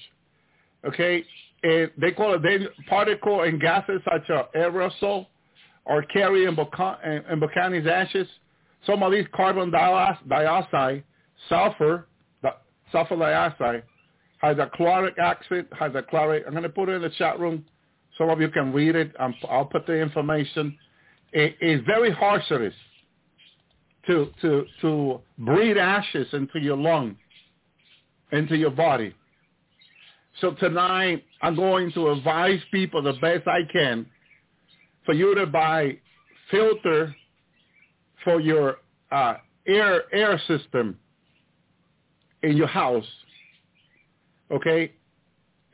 [0.85, 1.23] Okay,
[1.63, 5.27] and they call it they particle and gases such as aerosol
[5.85, 8.27] or carry in, in volcanic ashes.
[8.85, 11.03] Some of these carbon dioxide,
[11.49, 12.07] sulfur,
[12.91, 13.83] sulfur dioxide,
[14.39, 15.35] hydrochloric a
[15.71, 16.43] hydrochloric.
[16.45, 17.65] I'm going to put it in the chat room.
[18.17, 19.13] Some of you can read it.
[19.19, 20.77] i will put the information.
[21.31, 22.73] It is very hazardous
[24.07, 27.15] to to to breathe ashes into your lung,
[28.31, 29.13] into your body.
[30.41, 34.05] So tonight I'm going to advise people the best I can
[35.05, 35.97] for you to buy
[36.49, 37.15] filter
[38.23, 38.77] for your
[39.11, 39.35] uh,
[39.67, 40.97] air air system
[42.41, 43.05] in your house.
[44.51, 44.91] Okay,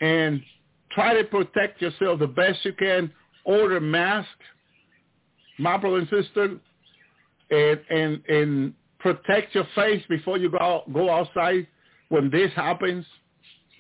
[0.01, 0.41] and
[0.91, 3.11] try to protect yourself the best you can.
[3.45, 4.30] Order masks,
[5.59, 6.57] my brother and sister,
[7.51, 11.67] and and and protect your face before you go go outside
[12.09, 13.05] when this happens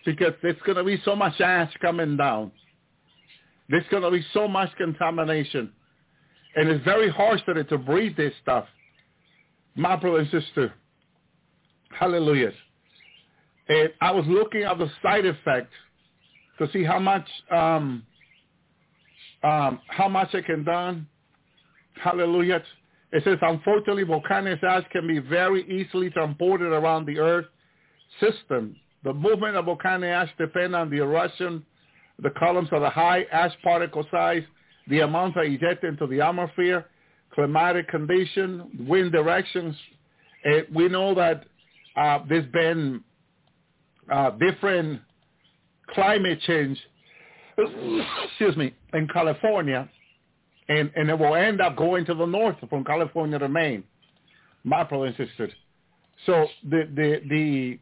[0.05, 2.51] because there's to be so much ash coming down.
[3.69, 5.71] There's to be so much contamination.
[6.55, 7.09] And it's very
[7.55, 8.65] to, to breathe this stuff.
[9.75, 10.73] My brother and sister,
[11.89, 12.51] hallelujah.
[14.01, 15.73] I was looking at the side effects
[16.59, 18.03] to see how much um,
[19.43, 21.07] um, how much it can done.
[22.01, 22.61] Hallelujah.
[23.11, 27.45] It says, unfortunately, volcanic ash can be very easily transported around the Earth
[28.19, 28.75] system.
[29.03, 31.65] The movement of volcanic ash depends on the eruption,
[32.21, 34.43] the columns of the high ash particle size,
[34.87, 36.85] the amount of ejected into the atmosphere,
[37.33, 39.75] climatic condition, wind directions.
[40.73, 41.45] we know that
[41.95, 43.03] uh, there's been
[44.11, 45.01] uh, different
[45.89, 46.77] climate change,
[47.57, 49.89] excuse me, in California
[50.67, 53.83] and, and it will end up going to the north from California to Maine,
[54.63, 55.51] my and sisters.
[56.25, 57.79] So the, the, the,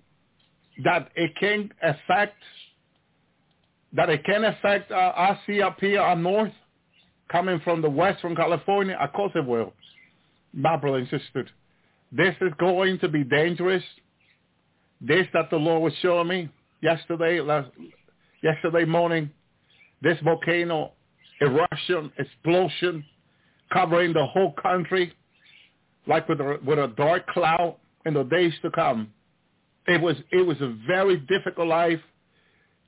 [0.84, 2.36] that it can affect,
[3.94, 6.52] that it can affect uh, us here up here up north,
[7.30, 9.74] coming from the west from California, of course it will,
[10.54, 11.50] my brother and.
[12.12, 13.84] This is going to be dangerous.
[15.06, 16.50] This that the Lord was showing me
[16.82, 17.70] yesterday, last,
[18.42, 19.30] yesterday morning,
[20.02, 20.94] this volcano
[21.42, 23.04] eruption, explosion,
[23.72, 25.14] covering the whole country
[26.08, 27.76] like with a, with a dark cloud
[28.06, 29.12] in the days to come.
[29.88, 32.00] It was it was a very difficult life.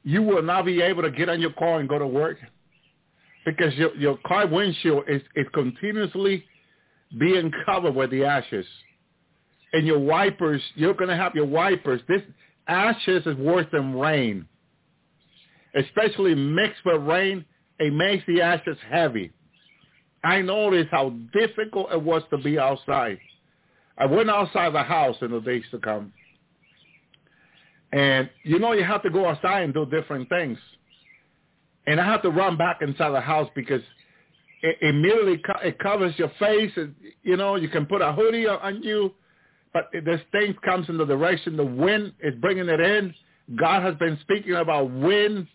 [0.04, 2.38] You will not be able to get on your car and go to work
[3.46, 6.46] because your your car windshield is is continuously
[7.20, 8.66] being covered with the ashes.
[9.76, 12.02] And your wipers, you're going to have your wipers.
[12.08, 12.22] This
[12.68, 14.48] ashes is worse than rain,
[15.76, 17.46] especially mixed with rain
[17.80, 19.32] it makes the ashes heavy.
[20.24, 23.20] I noticed how difficult it was to be outside.
[23.98, 26.14] I went outside the house in the days to come.
[27.92, 30.58] And you know you have to go outside and do different things.
[31.88, 33.82] And I have to run back inside the house because
[34.64, 36.72] it immediately co- it covers your face.
[36.76, 39.14] And, you know, you can put a hoodie on you,
[39.76, 43.14] but this thing comes in the direction the wind is bringing it in.
[43.58, 45.48] God has been speaking about wind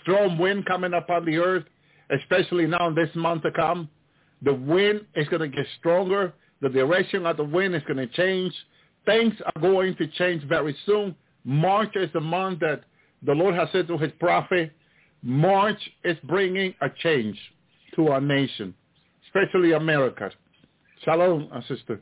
[0.00, 1.64] strong wind coming upon the earth,
[2.10, 3.90] especially now in this month to come.
[4.40, 6.32] The wind is going to get stronger.
[6.62, 8.54] The direction of the wind is going to change.
[9.04, 11.14] Things are going to change very soon.
[11.44, 12.84] March is the month that
[13.26, 14.72] the Lord has said to his prophet,
[15.22, 17.38] March is bringing a change
[17.94, 18.72] to our nation,
[19.26, 20.30] especially America.
[21.04, 22.00] Shalom, sister.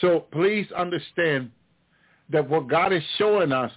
[0.00, 1.50] So please understand
[2.30, 3.72] that what God is showing us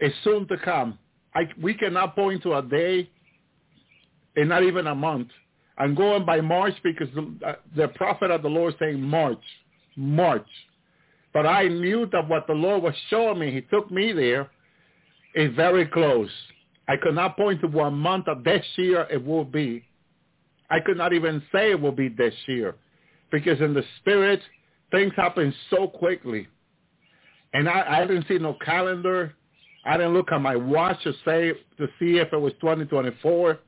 [0.00, 0.98] is soon to come.
[1.34, 3.08] I, we cannot point to a day
[4.36, 5.28] and not even a month.
[5.76, 9.42] I'm going by March because the, uh, the prophet of the Lord is saying March,
[9.96, 10.46] March.
[11.32, 14.50] But I knew that what the Lord was showing me, he took me there,
[15.34, 16.30] is very close.
[16.88, 19.84] I could not point to one month of this year it will be.
[20.70, 22.74] I could not even say it will be this year.
[23.30, 24.40] because in the spirit,
[24.90, 26.48] things happen so quickly.
[27.54, 29.34] And I, I didn't see no calendar.
[29.84, 33.58] I didn't look at my watch to say to see if it was 2024.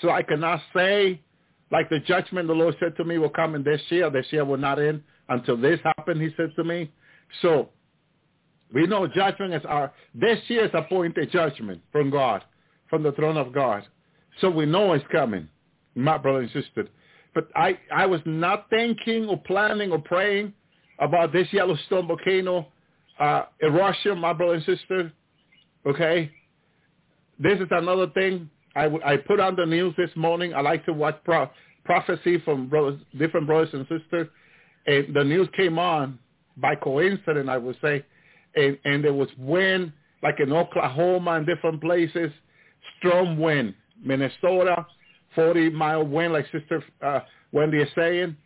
[0.00, 1.20] So I cannot say
[1.70, 4.10] like the judgment the Lord said to me will come in this year.
[4.10, 6.90] This year will not end until this happened, he said to me.
[7.40, 7.70] So
[8.72, 12.44] we know judgment is our, this year is appointed judgment from God,
[12.90, 13.84] from the throne of God.
[14.40, 15.48] So we know it's coming,
[15.94, 16.88] my brother and sister.
[17.34, 20.52] But I, I was not thinking or planning or praying
[20.98, 22.66] about this Yellowstone volcano
[23.18, 25.12] uh, eruption, my brother and sister.
[25.86, 26.30] Okay?
[27.38, 30.54] This is another thing I, I put on the news this morning.
[30.54, 31.50] I like to watch pro-
[31.84, 34.28] prophecy from brothers, different brothers and sisters.
[34.86, 36.18] And the news came on
[36.56, 38.04] by coincidence, I would say.
[38.54, 42.30] And, and there was wind, like in Oklahoma and different places,
[42.98, 43.74] strong wind.
[44.04, 44.86] Minnesota,
[45.34, 47.20] 40 mile wind, like Sister uh,
[47.52, 48.36] Wendy is saying.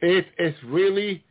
[0.00, 1.24] It is really,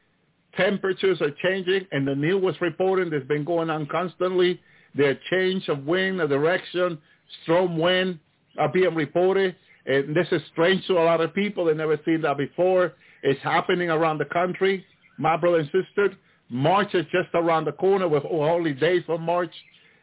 [0.55, 4.59] temperatures are changing, and the news was reporting that's been going on constantly.
[4.95, 6.97] The change of wind, the direction,
[7.43, 8.19] strong wind
[8.57, 9.55] are being reported.
[9.85, 11.65] And this is strange to a lot of people.
[11.65, 12.93] They've never seen that before.
[13.23, 14.85] It's happening around the country.
[15.17, 16.15] My brother and sister,
[16.49, 19.53] March is just around the corner with holy days for March.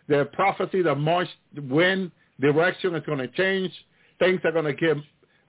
[0.08, 1.28] The prophecy that March
[1.68, 3.72] wind direction is going to change.
[4.24, 4.96] Things are going to get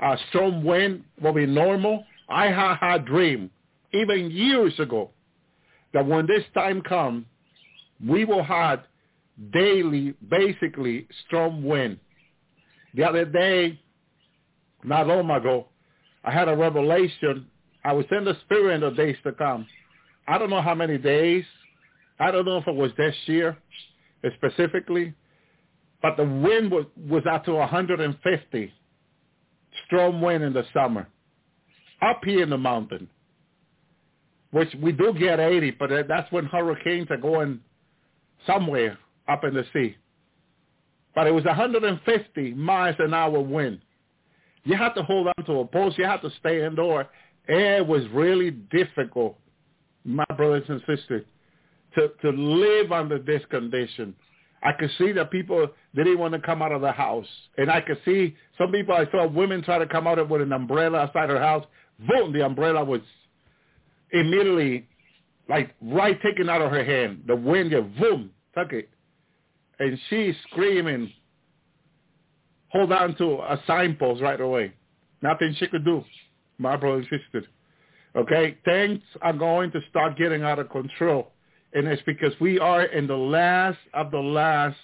[0.02, 2.04] uh, strong wind will be normal.
[2.28, 3.50] I had a dream
[3.94, 5.12] even years ago
[5.94, 7.26] that when this time comes,
[8.06, 8.82] we will have
[9.54, 11.98] daily, basically, strong wind.
[12.96, 13.80] The other day,
[14.84, 15.68] not long ago,
[16.26, 17.48] I had a revelation.
[17.86, 19.66] I was in the spirit the days to come.
[20.28, 21.46] I don't know how many days.
[22.20, 23.58] I don't know if it was this year
[24.36, 25.14] specifically,
[26.06, 28.74] but the wind was, was up to 150
[29.88, 31.08] strong wind in the summer
[32.00, 33.10] up here in the mountain,
[34.52, 37.60] which we do get 80, but that's when hurricanes are going
[38.46, 39.96] somewhere up in the sea.
[41.16, 43.80] But it was 150 miles an hour wind.
[44.64, 45.98] You had to hold on to a post.
[45.98, 47.08] You had to stay indoor.
[47.48, 49.40] It was really difficult,
[50.04, 51.26] my brothers and sisters,
[51.96, 54.14] to, to live under this condition.
[54.66, 57.28] I could see that people didn't want to come out of the house.
[57.58, 60.52] And I could see some people, I saw women try to come out with an
[60.52, 61.64] umbrella outside her house.
[62.00, 63.02] Boom, the umbrella was
[64.12, 64.88] immediately
[65.48, 67.26] like right taken out of her hand.
[67.28, 68.90] The wind just boom, took it.
[69.78, 71.14] And she's screaming,
[72.70, 74.74] hold on to a signpost right away.
[75.22, 76.04] Nothing she could do,
[76.58, 77.48] my brother insisted.
[78.16, 81.34] Okay, things are going to start getting out of control.
[81.76, 84.78] And it's because we are in the last of the last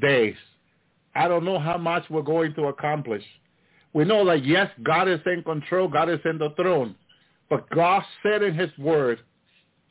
[0.00, 0.36] days.
[1.14, 3.24] I don't know how much we're going to accomplish.
[3.92, 5.88] We know that, yes, God is in control.
[5.88, 6.94] God is in the throne.
[7.50, 9.18] But God said in his word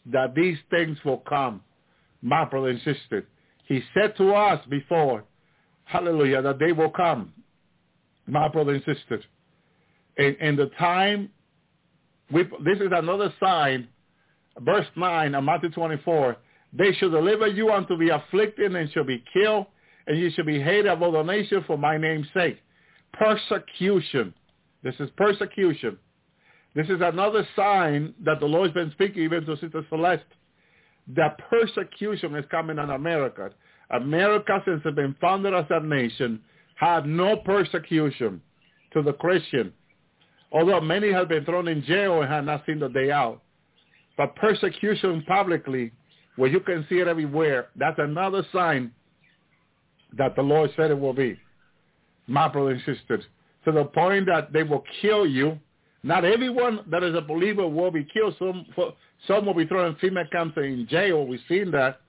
[0.07, 1.61] that these things will come,
[2.21, 3.27] my brother and sister.
[3.67, 5.23] He said to us before,
[5.84, 7.34] hallelujah, that they will come,
[8.25, 9.21] my brother and sister.
[10.17, 11.29] And, and the time,
[12.32, 13.89] we, this is another sign,
[14.59, 16.37] verse 9 of Matthew 24,
[16.73, 19.65] they shall deliver you unto the afflicted and shall be killed,
[20.07, 22.57] and you shall be hated of all the nations for my name's sake.
[23.13, 24.33] Persecution.
[24.83, 25.97] This is persecution.
[26.73, 30.23] This is another sign that the Lord's been speaking even to Sister Celeste,
[31.15, 33.51] that persecution is coming on America.
[33.89, 36.41] America, since it's been founded as a nation,
[36.75, 38.41] had no persecution
[38.93, 39.73] to the Christian,
[40.51, 43.41] although many have been thrown in jail and have not seen the day out.
[44.22, 45.91] But persecution publicly,
[46.36, 48.91] where you can see it everywhere, that's another sign
[50.15, 51.39] that the Lord said it will be.
[52.28, 53.24] My brothers and sisters,
[53.65, 55.57] to the point that they will kill you.
[56.03, 58.36] Not everyone that is a believer will be killed.
[58.38, 58.67] Some,
[59.28, 61.26] some will be thrown in FEMA camps in jail.
[61.26, 62.01] We've seen that.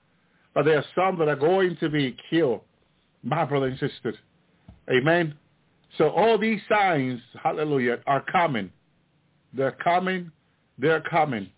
[0.53, 2.61] But there are some that are going to be killed.
[3.23, 4.17] My brothers and sisters.
[4.87, 5.33] Amen.
[5.97, 8.71] So all these signs, hallelujah, are coming.
[9.51, 10.31] They're coming.
[10.77, 11.49] They're coming.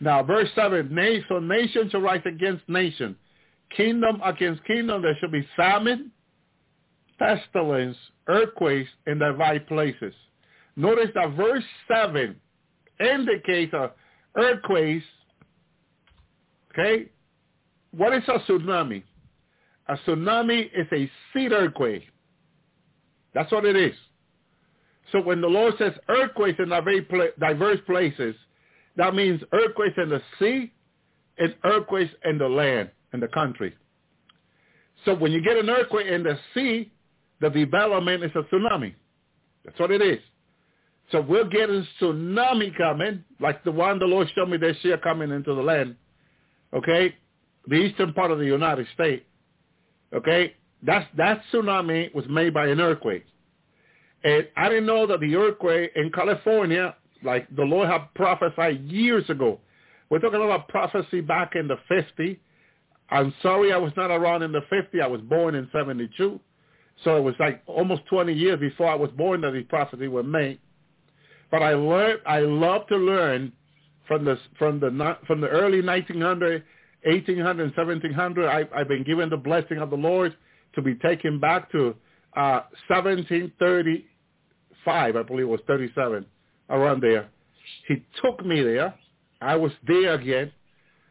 [0.00, 3.16] Now, verse 7, nation, nation shall rise against nation
[3.74, 5.02] kingdom against kingdom.
[5.02, 6.10] There shall be famine,
[7.18, 7.96] pestilence,
[8.28, 10.14] earthquakes in right places.
[10.76, 12.36] Notice that verse 7
[13.00, 13.92] indicates a
[14.36, 15.04] earthquakes.
[16.72, 17.08] Okay?
[17.96, 19.02] What is a tsunami?
[19.88, 22.02] A tsunami is a seed earthquake.
[23.32, 23.94] That's what it is.
[25.12, 28.34] So when the Lord says earthquakes in diverse places,
[28.96, 30.72] that means earthquakes in the sea
[31.38, 33.74] and earthquakes in the land in the country.
[35.04, 36.90] So when you get an earthquake in the sea,
[37.40, 38.94] the development is a tsunami.
[39.64, 40.20] That's what it is.
[41.12, 45.30] So we're getting tsunami coming, like the one the Lord showed me this year coming
[45.30, 45.96] into the land.
[46.74, 47.14] Okay?
[47.68, 49.24] The eastern part of the United States.
[50.12, 50.54] Okay?
[50.82, 53.24] That's that tsunami was made by an earthquake.
[54.24, 59.28] And I didn't know that the earthquake in California, like the Lord had prophesied years
[59.28, 59.60] ago.
[60.08, 62.40] We're talking about prophecy back in the 50.
[63.10, 65.00] I'm sorry I was not around in the 50.
[65.00, 66.40] I was born in 72.
[67.04, 70.22] So it was like almost 20 years before I was born that these prophecies were
[70.22, 70.58] made.
[71.50, 73.52] But I learned, I love to learn
[74.08, 76.64] from the from the from the early 1900,
[77.04, 78.48] 1800, 1700.
[78.48, 80.36] I, I've been given the blessing of the Lord
[80.74, 81.94] to be taken back to
[82.36, 86.26] uh, 1735, I believe it was 37,
[86.70, 87.28] around there.
[87.88, 88.94] He took me there.
[89.40, 90.52] I was there again,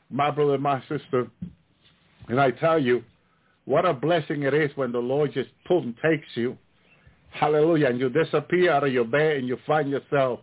[0.10, 1.28] my brother and my sister.
[2.28, 3.04] And I tell you,
[3.66, 6.58] what a blessing it is when the Lord just pulls and takes you.
[7.32, 7.88] Hallelujah.
[7.88, 10.40] And you disappear out of your bed and you find yourself,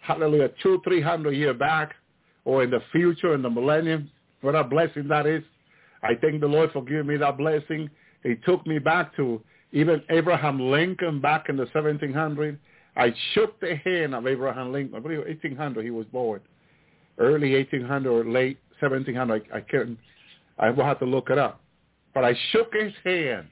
[0.00, 1.94] hallelujah, two, three hundred years back
[2.44, 4.10] or in the future, in the millennium.
[4.40, 5.42] What a blessing that is.
[6.02, 7.90] I thank the Lord for giving me that blessing.
[8.22, 9.42] He took me back to
[9.72, 12.56] even Abraham Lincoln back in the 1700s.
[12.96, 14.96] I shook the hand of Abraham Lincoln.
[14.96, 16.40] I believe 1800 he was born.
[17.18, 19.42] Early 1800 or late 1700.
[19.52, 19.98] I, I can't.
[20.58, 21.60] I will have to look it up.
[22.14, 23.46] But I shook his hand.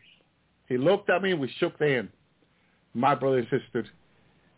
[0.68, 2.08] He looked at me and we shook the hand.
[2.94, 3.86] My brothers and sisters,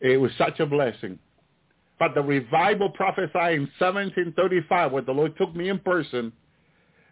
[0.00, 1.18] it was such a blessing.
[1.98, 6.32] But the revival prophesied in 1735 when the Lord took me in person.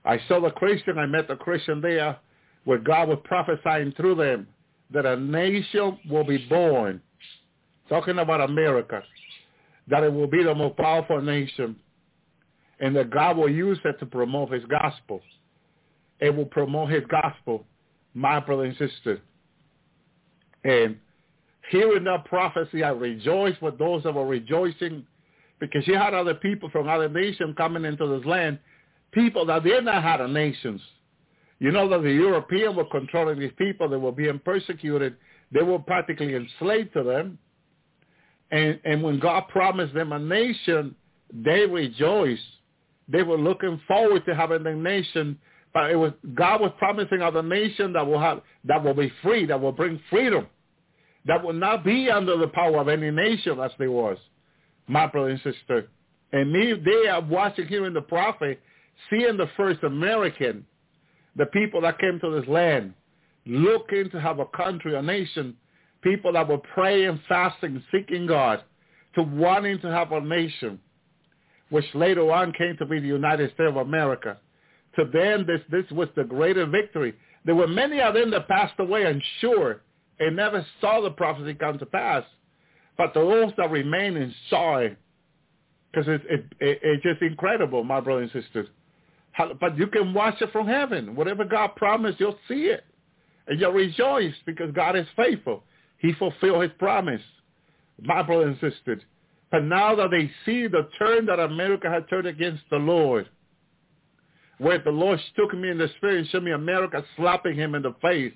[0.04, 0.98] I saw the Christian.
[0.98, 2.18] I met the Christian there
[2.64, 4.46] where God was prophesying through them
[4.92, 7.00] that a nation will be born,
[7.94, 9.04] talking about America,
[9.86, 11.76] that it will be the most powerful nation,
[12.80, 15.20] and that God will use it to promote his gospel.
[16.18, 17.64] It will promote his gospel,
[18.12, 19.20] my brother and sister.
[20.64, 20.96] And
[21.70, 25.06] hearing that prophecy, I rejoice with those that were rejoicing
[25.60, 28.58] because you had other people from other nations coming into this land,
[29.12, 30.80] people that did not have nations.
[31.60, 33.88] You know that the Europeans were controlling these people.
[33.88, 35.14] They were being persecuted.
[35.52, 37.38] They were practically enslaved to them.
[38.50, 40.94] And, and when God promised them a nation,
[41.32, 42.42] they rejoiced.
[43.08, 45.38] They were looking forward to having a nation,
[45.72, 49.12] but it was God was promising of a nation that will have that will be
[49.22, 50.46] free, that will bring freedom,
[51.26, 54.16] that will not be under the power of any nation as they was.
[54.86, 55.88] My brother and sister,
[56.32, 58.60] and me, they are watching here in the prophet,
[59.10, 60.64] seeing the first American
[61.36, 62.94] the people that came to this land
[63.46, 65.56] looking to have a country, a nation,
[66.04, 68.62] people that were praying, fasting, seeking God,
[69.16, 70.78] to wanting to have a nation,
[71.70, 74.38] which later on came to be the United States of America.
[74.96, 77.14] To them, this, this was the greater victory.
[77.44, 79.80] There were many of them that passed away, I'm sure,
[80.18, 82.22] they never saw the prophecy come to pass.
[82.96, 84.96] But those that remained and saw it,
[85.90, 88.68] because it, it, it, it's just incredible, my brothers and sisters.
[89.60, 91.16] But you can watch it from heaven.
[91.16, 92.84] Whatever God promised, you'll see it.
[93.48, 95.64] And you'll rejoice because God is faithful.
[95.98, 97.22] He fulfilled his promise.
[98.00, 99.02] My brother and sisters.
[99.50, 103.28] But now that they see the turn that America had turned against the Lord,
[104.58, 107.82] where the Lord took me in the spirit and showed me America slapping him in
[107.82, 108.32] the face.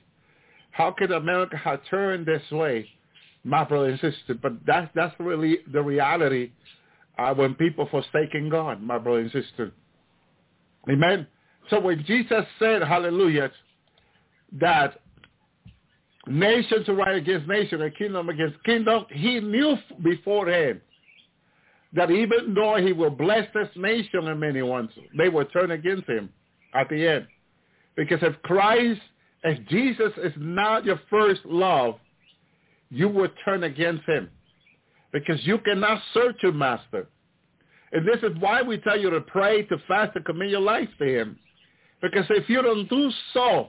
[0.71, 2.89] How could America have turned this way?
[3.45, 4.39] My brother and sisters.
[4.41, 6.53] But that's, that's really the reality
[7.19, 9.73] uh, when people forsaking God, my brother and sisters.
[10.89, 11.27] Amen.
[11.71, 13.51] So when Jesus said, hallelujah,
[14.61, 15.01] that
[16.29, 20.81] nation to rise against nation and kingdom against kingdom, he knew beforehand
[21.93, 26.09] that even though he will bless this nation and many ones, they will turn against
[26.09, 26.29] him
[26.75, 27.27] at the end.
[27.97, 29.01] Because if Christ,
[29.43, 31.97] if Jesus is not your first love,
[32.91, 34.31] you will turn against him.
[35.13, 37.09] Because you cannot serve your master.
[37.93, 40.89] And this is why we tell you to pray, to fast, to commit your life
[40.99, 41.39] to him.
[42.03, 43.69] Because if you don't do so,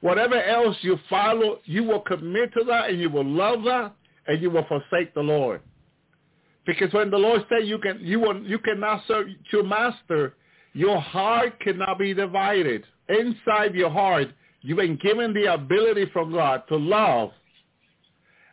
[0.00, 3.92] whatever else you follow, you will commit to that and you will love that
[4.26, 5.60] and you will forsake the Lord.
[6.66, 10.34] Because when the Lord said you can you will you cannot serve your master,
[10.72, 12.84] your heart cannot be divided.
[13.08, 14.28] Inside your heart,
[14.60, 17.30] you've been given the ability from God to love.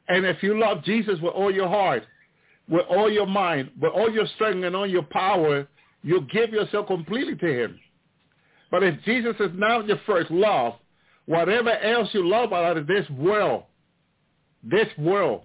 [0.08, 2.04] And if you love Jesus with all your heart,
[2.70, 5.68] with all your mind, with all your strength and all your power,
[6.02, 7.80] you give yourself completely to him.
[8.72, 10.76] But if Jesus is not your first love,
[11.28, 13.64] whatever else you love out of this world,
[14.64, 15.44] this world,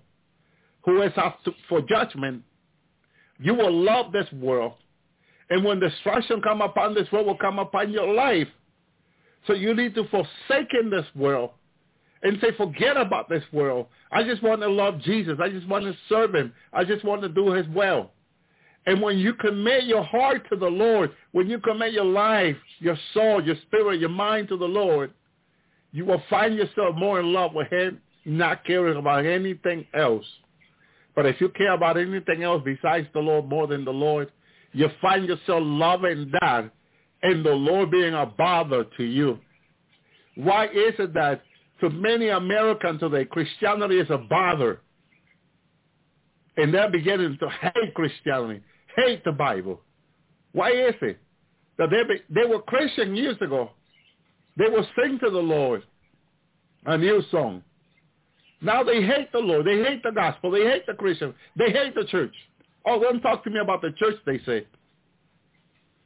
[0.84, 2.42] who is up to, for judgment,
[3.38, 4.72] you will love this world.
[5.50, 8.48] And when destruction come upon this world will come upon your life.
[9.46, 11.50] So you need to forsake in this world
[12.22, 13.86] and say, forget about this world.
[14.12, 15.38] I just want to love Jesus.
[15.42, 16.52] I just want to serve him.
[16.72, 18.12] I just want to do his will.
[18.86, 22.96] And when you commit your heart to the Lord, when you commit your life, your
[23.14, 25.12] soul, your spirit, your mind to the Lord,
[25.92, 30.24] you will find yourself more in love with him, not caring about anything else.
[31.14, 34.32] But if you care about anything else besides the Lord more than the Lord,
[34.72, 36.70] you find yourself loving that
[37.22, 39.38] and the Lord being a bother to you.
[40.34, 41.42] Why is it that
[41.80, 44.80] to many Americans today, Christianity is a bother?
[46.56, 48.62] And they're beginning to hate Christianity,
[48.96, 49.80] hate the Bible.
[50.52, 51.18] Why is it?
[51.78, 53.70] That they, be, they were Christian years ago.
[54.56, 55.82] They will sing to the Lord
[56.86, 57.62] a new song.
[58.60, 59.66] Now they hate the Lord.
[59.66, 60.50] They hate the gospel.
[60.50, 61.34] They hate the Christian.
[61.56, 62.34] They hate the church.
[62.86, 64.66] Oh, don't talk to me about the church, they say.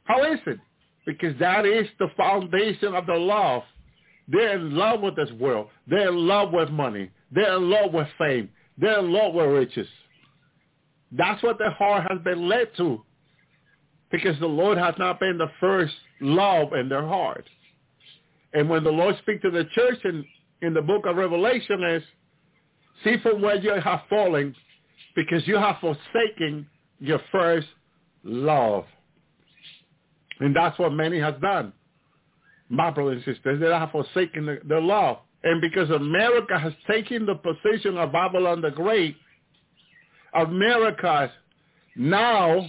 [0.05, 0.59] How is it?
[1.05, 3.63] Because that is the foundation of the love.
[4.27, 5.67] They're in love with this world.
[5.87, 7.09] They're in love with money.
[7.31, 8.49] They're in love with fame.
[8.77, 9.87] They're in love with riches.
[11.11, 13.01] That's what their heart has been led to.
[14.11, 17.45] Because the Lord has not been the first love in their heart.
[18.53, 20.25] And when the Lord speaks to the church in,
[20.61, 22.03] in the book of Revelation is,
[23.03, 24.55] see from where you have fallen,
[25.15, 26.67] because you have forsaken
[26.99, 27.67] your first
[28.23, 28.85] love.
[30.39, 31.73] And that's what many has done.
[32.69, 35.21] My brothers and sisters, they have forsaken the, the law.
[35.43, 39.15] And because America has taken the position of Babylon the Great,
[40.33, 41.31] America
[41.95, 42.65] now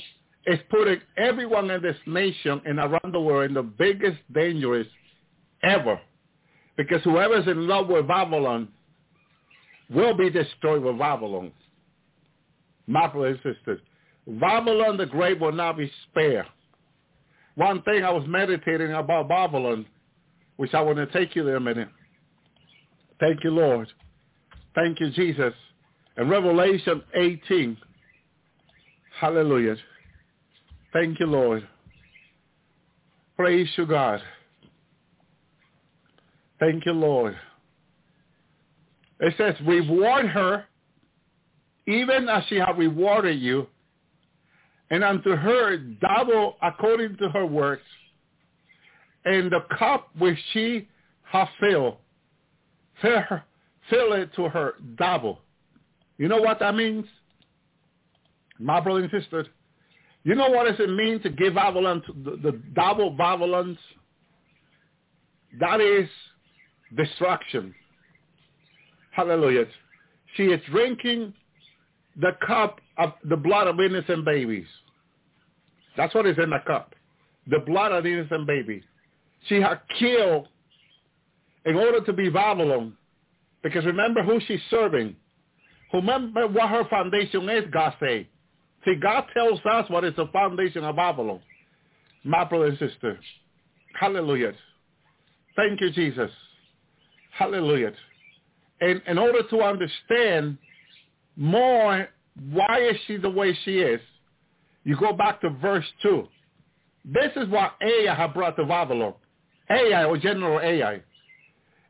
[0.47, 4.87] is putting everyone in this nation and around the world in the biggest dangers
[5.63, 6.01] ever.
[6.77, 8.69] Because whoever is in love with Babylon
[9.91, 11.53] will be destroyed with Babylon.
[12.87, 13.81] My brothers and sisters,
[14.27, 16.47] Babylon the Great will not be spared
[17.59, 19.85] one thing I was meditating about Babylon,
[20.59, 21.89] which I want to take you there a minute.
[23.19, 23.89] Thank you, Lord.
[24.77, 25.53] Thank you, Jesus.
[26.17, 27.77] In Revelation 18,
[29.21, 29.75] hallelujah.
[30.93, 31.67] Thank you, Lord.
[33.37, 34.23] Praise you, God.
[36.61, 37.37] Thank you, Lord.
[39.21, 40.65] It says, reward her
[41.89, 43.67] even as she have rewarded you
[44.91, 47.83] and unto her double according to her works,
[49.25, 50.89] and the cup which she
[51.25, 51.97] hath filled,
[53.03, 53.45] fill, her,
[53.91, 55.41] fill it to her double.
[56.17, 57.05] You know what that means?
[58.59, 59.47] My brother and sister,
[60.25, 63.79] you know what does it mean to give Babylon, the, the double Babylons?
[65.61, 66.09] That is
[66.97, 67.75] destruction.
[69.11, 69.65] Hallelujah.
[70.37, 71.35] She is drinking
[72.21, 74.67] the cup of the blood of innocent babies.
[75.97, 76.95] That's what is in the cup.
[77.49, 78.83] The blood of the innocent babies.
[79.49, 80.49] She had killed
[81.65, 82.97] in order to be Babylon.
[83.63, 85.17] Because remember who she's serving.
[85.93, 88.29] Remember what her foundation is, God say.
[88.85, 91.41] See, God tells us what is the foundation of Babylon.
[92.25, 93.19] My brother and sister.
[93.99, 94.53] Hallelujah.
[95.57, 96.31] Thank you, Jesus.
[97.39, 97.93] Hallelujah.
[98.81, 100.59] And in order to understand
[101.37, 102.09] more
[102.51, 104.01] why is she the way she is,
[104.83, 106.27] you go back to verse 2.
[107.05, 109.15] This is what Ai had brought to Babylon.
[109.71, 111.01] Ai, or General Ai.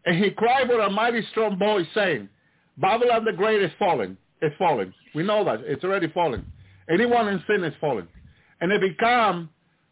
[0.05, 2.29] And he cried with a mighty strong voice, saying,
[2.77, 4.19] Babylon the Great is falling.
[4.43, 4.93] It's falling.
[5.15, 5.61] We know that.
[5.61, 6.45] It's already falling.
[6.91, 8.07] Anyone in sin is falling.
[8.61, 9.49] And it become,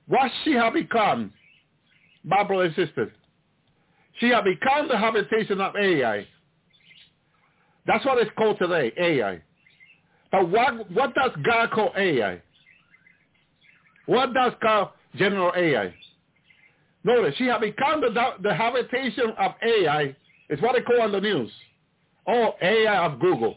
[0.07, 1.33] what she have become,
[2.31, 3.11] and sisters,
[4.19, 6.27] she have become the habitation of Ai.
[7.87, 9.43] That's what it's called today, Ai.
[10.33, 12.43] But what, what does God call Ai?
[14.07, 15.95] What does God General Ai?
[17.05, 18.13] Notice, she had become the,
[18.43, 20.17] the habitation of Ai.
[20.49, 21.51] It's what they call on the news.
[22.27, 23.57] Oh, AI of Google.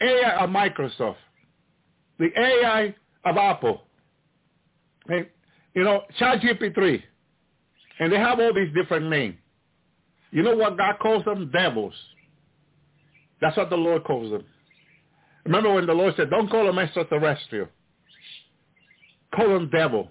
[0.00, 1.16] AI of Microsoft.
[2.18, 2.94] The AI
[3.24, 3.82] of Apple.
[5.08, 5.26] And,
[5.74, 7.02] you know, ChatGPT.
[8.00, 9.36] And they have all these different names.
[10.34, 11.48] You know what God calls them?
[11.52, 11.94] Devils.
[13.40, 14.44] That's what the Lord calls them.
[15.44, 17.68] Remember when the Lord said, don't call them extraterrestrial.
[19.32, 20.10] Call them devil,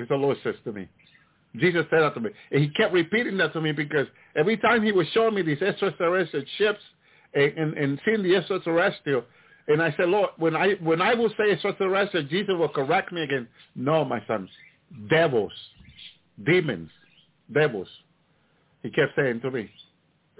[0.00, 0.88] as the Lord says to me.
[1.54, 2.30] Jesus said that to me.
[2.50, 5.60] And he kept repeating that to me because every time he was showing me these
[5.60, 6.80] extraterrestrial ships
[7.34, 9.22] and, and, and seeing the extraterrestrial,
[9.68, 13.22] and I said, Lord, when I when I will say extraterrestrial, Jesus will correct me
[13.22, 13.48] again.
[13.74, 14.48] No, my sons,
[15.10, 15.52] devils,
[16.46, 16.90] demons,
[17.52, 17.88] devils.
[18.82, 19.70] He kept saying to me.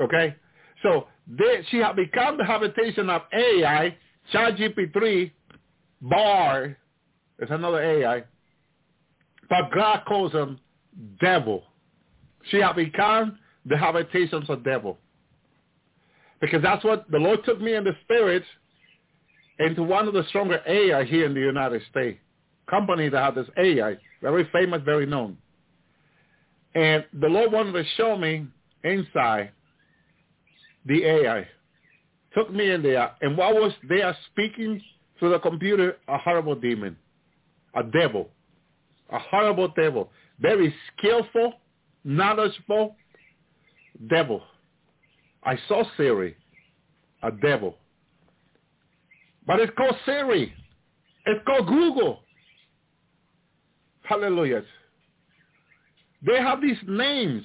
[0.00, 0.36] Okay?
[0.82, 3.96] So they, she had become the habitation of AI,
[4.32, 5.32] ChatGPT,
[6.02, 6.76] Bard,
[7.38, 8.24] it's another AI,
[9.48, 10.58] but God calls them
[11.20, 11.64] devil.
[12.50, 14.98] She had become the habitations of devil.
[16.40, 18.42] Because that's what the Lord took me in the spirit
[19.58, 22.18] into one of the stronger AI here in the United States.
[22.68, 25.38] Company that has this AI, very famous, very known.
[26.76, 28.46] And the Lord wanted to show me
[28.84, 29.50] inside
[30.84, 31.48] the AI.
[32.34, 34.82] Took me in there, and what was there speaking
[35.18, 35.96] through the computer?
[36.06, 36.94] A horrible demon,
[37.74, 38.28] a devil,
[39.10, 41.54] a horrible devil, very skillful,
[42.04, 42.94] knowledgeable
[44.10, 44.42] devil.
[45.44, 46.36] I saw Siri,
[47.22, 47.78] a devil.
[49.46, 50.52] But it's called Siri.
[51.24, 52.20] It's called Google.
[54.02, 54.62] Hallelujah.
[56.24, 57.44] They have these names,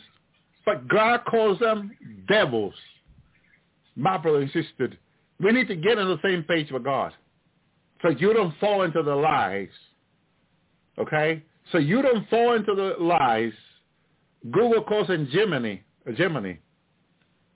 [0.65, 1.91] but God calls them
[2.27, 2.73] devils.
[3.95, 4.93] My brother and sister,
[5.39, 7.13] we need to get on the same page with God.
[8.01, 9.69] So you don't fall into the lies.
[10.97, 11.43] Okay?
[11.71, 13.53] So you don't fall into the lies.
[14.49, 15.77] Google calls them Gemini.
[16.07, 16.53] Uh, Gemini.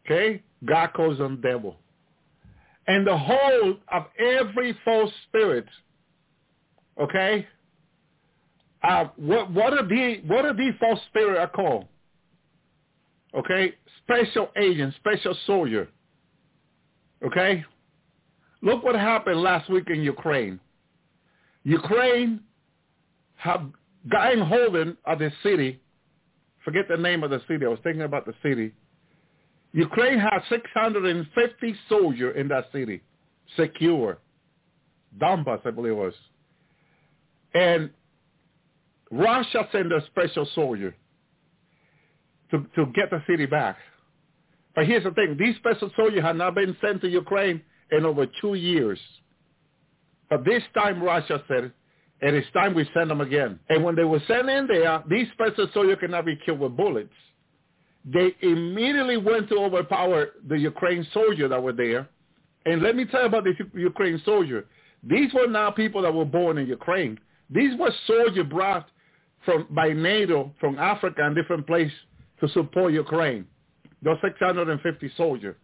[0.06, 0.44] Okay?
[0.66, 1.78] God calls them devil.
[2.88, 5.66] And the whole of every false spirit,
[7.02, 7.48] okay?
[8.86, 11.86] Uh, what, what are the what are these false spirits are called?
[13.34, 15.90] Okay, special agent, special soldier.
[17.26, 17.66] Okay,
[18.62, 20.60] look what happened last week in Ukraine.
[21.64, 22.42] Ukraine
[23.38, 23.64] have
[24.12, 25.80] gotten hold of the city.
[26.64, 27.66] Forget the name of the city.
[27.66, 28.72] I was thinking about the city.
[29.74, 33.02] Ukraine has 650 soldiers in that city,
[33.58, 34.20] secure.
[35.20, 36.14] Donbass, I believe it was.
[37.56, 37.90] And
[39.12, 40.96] Russia sent a special soldier
[42.52, 43.78] to, to get the city back.
[44.76, 45.38] But here's the thing.
[45.40, 47.62] These special soldiers have not been sent to Ukraine
[47.92, 49.00] in over two years.
[50.30, 51.72] But this time Russia said,
[52.22, 53.60] it is time we send them again.
[53.70, 57.14] And when they were sent in there, these special soldiers cannot be killed with bullets
[58.06, 62.08] they immediately went to overpower the Ukraine soldier that were there.
[62.66, 64.66] And let me tell you about the Ukraine soldier.
[65.04, 67.20] These were not people that were born in Ukraine.
[67.50, 68.88] These were soldiers brought
[69.46, 71.98] from by NATO from Africa and different places
[72.42, 73.46] to support Ukraine.
[74.02, 75.56] Those 650 soldiers.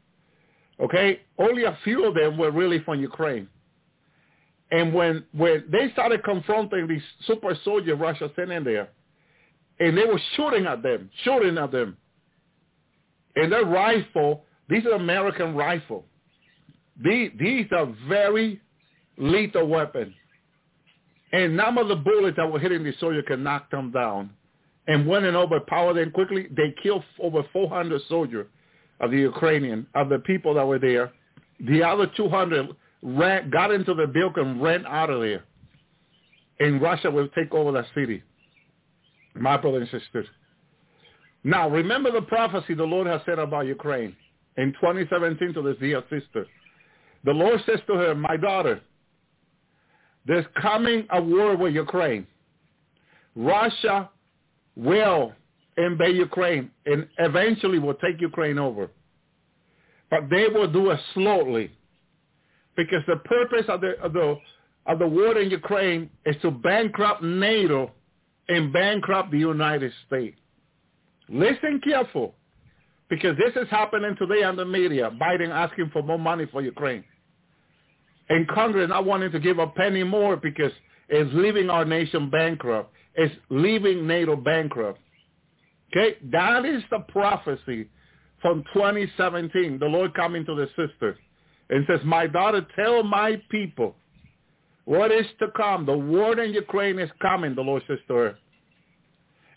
[0.80, 1.22] Okay?
[1.38, 3.48] Only a few of them were really from Ukraine.
[4.72, 8.90] And when, when they started confronting these super soldiers Russia sent in there,
[9.80, 11.98] and they were shooting at them, shooting at them,
[13.36, 16.06] and their rifle, these are American rifle.
[17.04, 18.62] These, these are very
[19.18, 20.14] lethal weapons.
[21.34, 24.32] And none of the bullets that were hitting the soldier can knock them down.
[24.88, 28.48] And when and overpower them quickly, they killed over 400 soldiers
[29.00, 31.12] of the Ukrainian, of the people that were there.
[31.60, 35.44] The other 200 ran, got into the building and ran out of there.
[36.60, 38.24] And Russia will take over that city.
[39.36, 40.28] My brothers and sisters.
[41.44, 44.16] Now, remember the prophecy the Lord has said about Ukraine
[44.58, 46.46] in 2017 to this dear sister.
[47.24, 48.82] The Lord says to her, my daughter,
[50.26, 52.28] there's coming a war with Ukraine.
[53.36, 54.10] Russia
[54.76, 55.34] will
[55.78, 58.90] invade Ukraine and eventually will take Ukraine over.
[60.10, 61.72] But they will do it slowly
[62.76, 64.38] because the purpose of the, of the,
[64.86, 67.92] of the war in Ukraine is to bankrupt NATO
[68.50, 70.38] and bankrupt the United States.
[71.30, 72.36] Listen careful,
[73.10, 75.12] because this is happening today on the media.
[75.22, 77.04] Biden asking for more money for Ukraine.
[78.30, 80.72] And Congress not wanting to give a penny more because
[81.10, 82.94] it's leaving our nation bankrupt.
[83.16, 85.00] It's leaving NATO bankrupt.
[85.92, 87.90] Okay, that is the prophecy
[88.42, 89.78] from 2017.
[89.80, 91.18] The Lord coming to the sister
[91.70, 93.96] and says, my daughter, tell my people
[94.86, 95.86] what is to come.
[95.86, 98.38] The war in Ukraine is coming, the Lord says to her.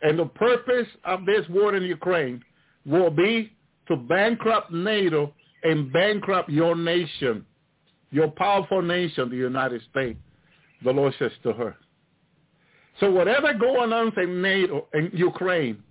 [0.02, 2.42] And the purpose of this war in Ukraine
[2.84, 3.52] will be
[3.88, 5.32] to bankrupt NATO
[5.62, 7.46] and bankrupt your nation,
[8.14, 10.18] your powerful nation, the United States,
[10.84, 11.74] the Lord says to her.
[13.00, 15.82] So whatever going on in NATO and Ukraine,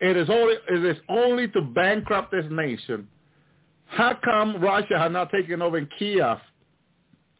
[0.00, 3.06] it is only it is only to bankrupt this nation.
[3.84, 6.38] How come Russia has not taken over in Kiev,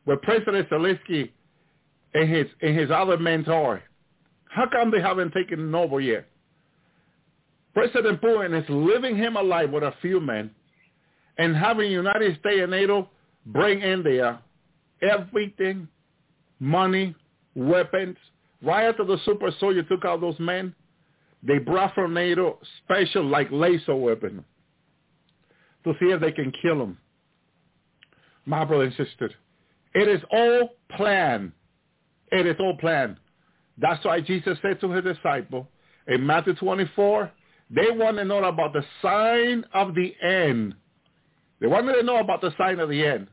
[0.05, 1.31] where President Zelensky
[2.13, 3.83] and his and his other mentor
[4.49, 6.27] how come they haven't taken over yet?
[7.75, 10.51] President Putin is living him alive with a few men
[11.37, 13.11] and having United States and NATO
[13.47, 14.39] bring in there
[15.03, 15.89] everything,
[16.61, 17.15] money,
[17.55, 18.17] weapons.
[18.63, 20.75] Right after the super soldier took out those men,
[21.43, 24.45] they brought from NATO special like laser weapon
[25.85, 26.99] to see if they can kill them.
[28.47, 29.31] My brother and sister,
[29.95, 31.53] it is all planned.
[32.33, 33.17] It is all planned.
[33.79, 35.69] That's why Jesus said to his disciple
[36.09, 37.31] in Matthew 24,
[37.71, 40.75] they want to know about the sign of the end.
[41.61, 43.29] They wanted to know about the sign of the end.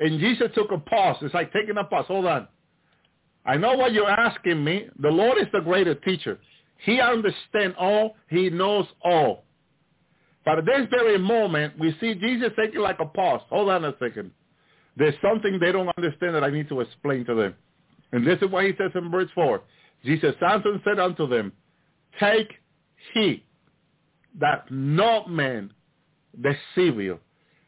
[0.00, 1.16] And Jesus took a pause.
[1.20, 2.06] It's like taking a pause.
[2.08, 2.48] Hold on.
[3.44, 4.88] I know what you're asking me.
[4.98, 6.38] The Lord is the greater teacher.
[6.84, 8.16] He understands all.
[8.28, 9.44] He knows all.
[10.44, 13.42] But at this very moment, we see Jesus taking like a pause.
[13.50, 14.30] Hold on a second.
[14.96, 17.54] There's something they don't understand that I need to explain to them.
[18.12, 19.60] And this is what he says in verse 4.
[20.04, 21.52] Jesus answered and said unto them,
[22.18, 22.48] Take
[23.12, 23.44] heed
[24.38, 25.72] that no man
[26.40, 27.18] deceive you.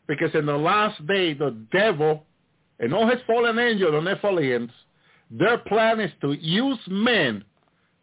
[0.08, 2.24] Because in the last day, the devil
[2.78, 4.70] and all his fallen angels and Nephilims,
[5.30, 7.44] their plan is to use men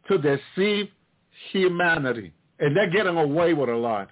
[0.07, 0.87] to deceive
[1.51, 2.33] humanity.
[2.59, 4.09] And they're getting away with a lot.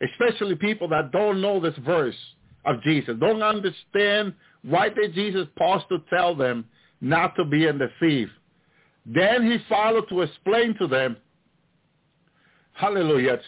[0.00, 2.16] Especially people that don't know this verse
[2.64, 6.64] of Jesus, don't understand why did Jesus pause to tell them
[7.00, 8.32] not to be deceived.
[9.04, 11.16] Then he followed to explain to them,
[12.72, 13.38] hallelujah,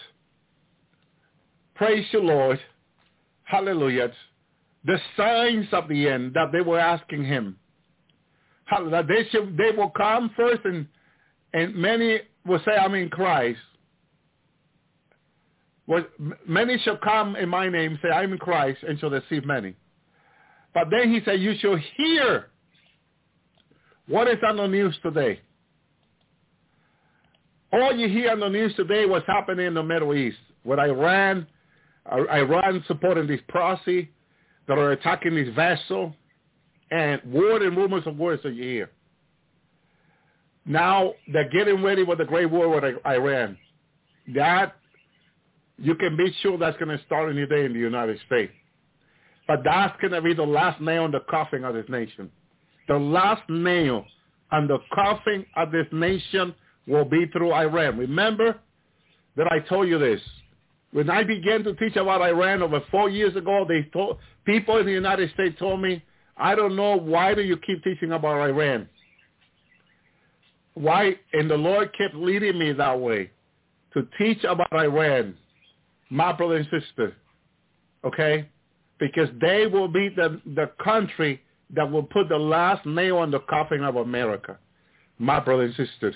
[1.75, 2.61] praise the Lord,
[3.49, 4.12] hallelujah,
[4.85, 7.57] the signs of the end that they were asking him.
[8.70, 10.87] That They, should, they will come first and,
[11.55, 13.59] and many will say, I'm in Christ.
[15.87, 16.05] Well,
[16.47, 19.75] many shall come in my name, say, I'm in Christ, and shall deceive many.
[20.75, 22.51] But then he said, you shall hear
[24.07, 25.41] what is on the news today.
[27.73, 31.47] All you hear on the news today what's happening in the Middle East, with Iran,
[32.11, 34.11] Iran supporting this proxy
[34.67, 36.15] that are attacking this vessel,
[36.91, 38.91] and word and rumors of wars that you hear.
[40.65, 43.57] Now they're getting ready for the great war with Iran.
[44.35, 44.77] That
[45.79, 48.53] you can be sure that's going to start any day in the United States.
[49.47, 52.31] But that's going to be the last nail in the coffin of this nation.
[52.87, 54.05] The last nail
[54.53, 56.55] on the coffin of this nation
[56.87, 57.97] will be through Iran.
[57.97, 58.59] Remember
[59.37, 60.21] that I told you this.
[60.93, 64.86] When I began to teach about Iran over four years ago, they told people in
[64.86, 66.02] the United States told me,
[66.36, 68.89] I don't know why do you keep teaching about Iran.
[70.74, 71.16] Why?
[71.32, 73.31] And the Lord kept leading me that way
[73.94, 75.36] to teach about Iran,
[76.09, 77.16] my brother and sister.
[78.05, 78.48] Okay?
[78.98, 81.43] Because they will be the, the country
[81.74, 84.59] that will put the last nail on the coffin of America,
[85.19, 86.15] my brother and sister.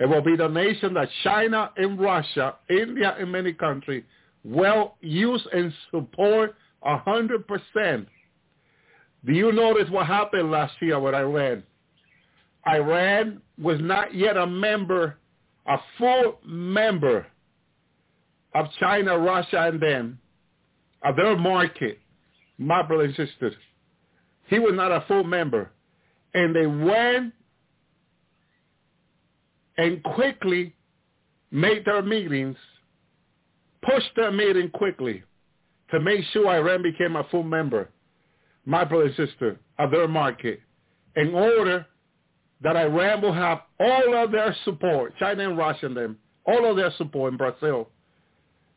[0.00, 4.02] It will be the nation that China and Russia, India and many countries
[4.42, 8.08] will use and support hundred percent.
[9.26, 11.62] Do you notice what happened last year with Iran?
[12.66, 15.18] Iran was not yet a member,
[15.66, 17.26] a full member
[18.54, 20.18] of China, Russia, and them,
[21.04, 21.98] of their market,
[22.56, 23.54] my brothers and sisters.
[24.46, 25.70] He was not a full member.
[26.32, 27.34] And they went
[29.80, 30.74] and quickly
[31.50, 32.56] made their meetings,
[33.82, 35.22] pushed their meeting quickly
[35.90, 37.88] to make sure Iran became a full member,
[38.66, 40.60] my brother and sister, of their market,
[41.16, 41.86] in order
[42.62, 46.76] that Iran will have all of their support, China and Russia and them, all of
[46.76, 47.88] their support in Brazil,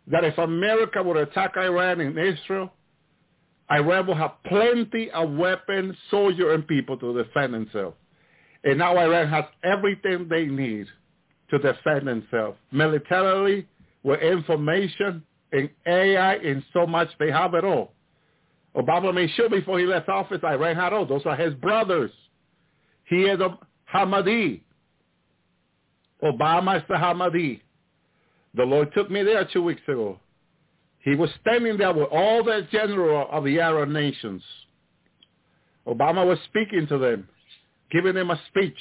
[0.07, 2.71] that if America would attack Iran and Israel,
[3.69, 7.97] Iran will have plenty of weapons, soldiers, and people to defend themselves.
[8.63, 10.87] And now Iran has everything they need
[11.49, 12.57] to defend themselves.
[12.71, 13.67] Militarily,
[14.03, 17.93] with information, and AI, and so much, they have it all.
[18.75, 21.05] Obama made sure before he left office, Iran had all.
[21.05, 22.11] Those are his brothers.
[23.05, 23.57] He is a
[23.93, 24.61] Hamadi.
[26.23, 27.61] Obama is the Hamadi.
[28.55, 30.19] The Lord took me there two weeks ago.
[30.99, 34.41] He was standing there with all the general of the Arab nations.
[35.85, 37.27] Obama was speaking to them
[37.93, 38.77] giving him a speech.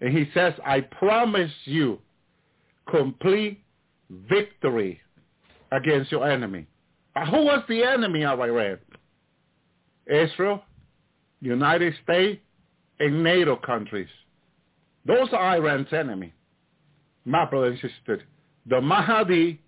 [0.00, 1.98] And he says, I promise you
[2.88, 3.60] complete
[4.28, 5.00] victory
[5.72, 6.66] against your enemy.
[7.14, 8.78] Uh, who was the enemy of Iran?
[10.06, 10.62] Israel,
[11.40, 12.40] United States,
[13.00, 14.08] and NATO countries.
[15.06, 16.32] Those are Iran's enemy.
[17.24, 18.22] My brother and sister,
[18.66, 19.60] the Mahdi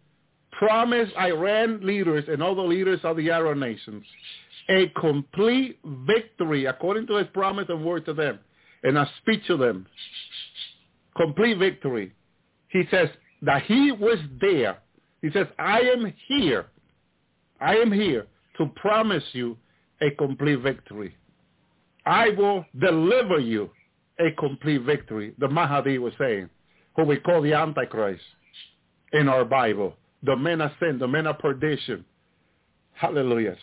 [0.53, 4.05] promised Iran leaders and all the leaders of the Arab nations
[4.69, 8.39] a complete victory according to his promise and word to them
[8.83, 9.87] and a speech to them.
[11.17, 12.13] Complete victory.
[12.69, 13.09] He says
[13.43, 14.79] that he was there.
[15.23, 16.67] He says, I am here.
[17.61, 18.27] I am here
[18.59, 19.57] to promise you
[20.01, 21.17] a complete victory.
[22.05, 23.71] I will deliver you
[24.19, 26.49] a complete victory, the Mahdi was saying,
[26.95, 28.23] who we call the Antichrist
[29.13, 32.05] in our Bible, the men of sin, the men of perdition.
[32.93, 33.57] Hallelujah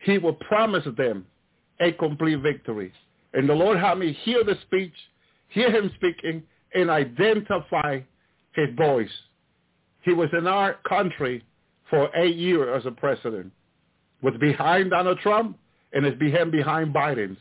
[0.00, 1.26] he will promise them
[1.80, 2.92] a complete victory.
[3.34, 4.94] And the Lord had me hear the speech,
[5.48, 6.42] hear him speaking,
[6.74, 8.00] and identify
[8.54, 9.10] his voice.
[10.02, 11.44] He was in our country
[11.90, 13.52] for eight years as a president.
[14.22, 15.58] was behind Donald Trump
[15.92, 17.38] and is behind behind Biden's,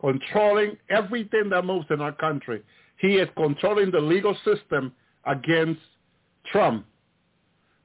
[0.00, 2.62] controlling everything that moves in our country.
[2.98, 4.92] He is controlling the legal system
[5.26, 5.80] against
[6.52, 6.86] Trump.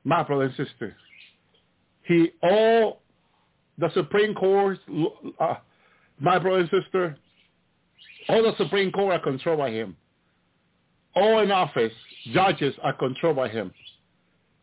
[0.04, 0.96] My brother and sister.
[2.04, 3.03] He all
[3.78, 4.80] the Supreme Court,
[5.40, 5.56] uh,
[6.20, 7.18] my brother and sister,
[8.30, 9.96] all the Supreme Court are controlled by him.
[11.16, 11.92] All in office,
[12.32, 13.74] judges are controlled by him.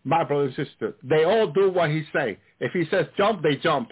[0.05, 2.39] My brother and sister, they all do what he say.
[2.61, 3.91] If he says jump, they jump.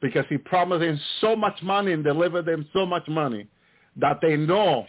[0.00, 3.46] Because he promised them so much money and delivered them so much money
[3.96, 4.86] that they know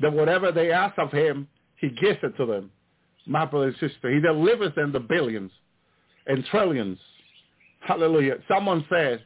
[0.00, 2.70] that whatever they ask of him, he gives it to them.
[3.26, 5.52] My brother and sister, he delivers them the billions
[6.26, 6.98] and trillions.
[7.80, 8.36] Hallelujah.
[8.48, 9.24] Someone said,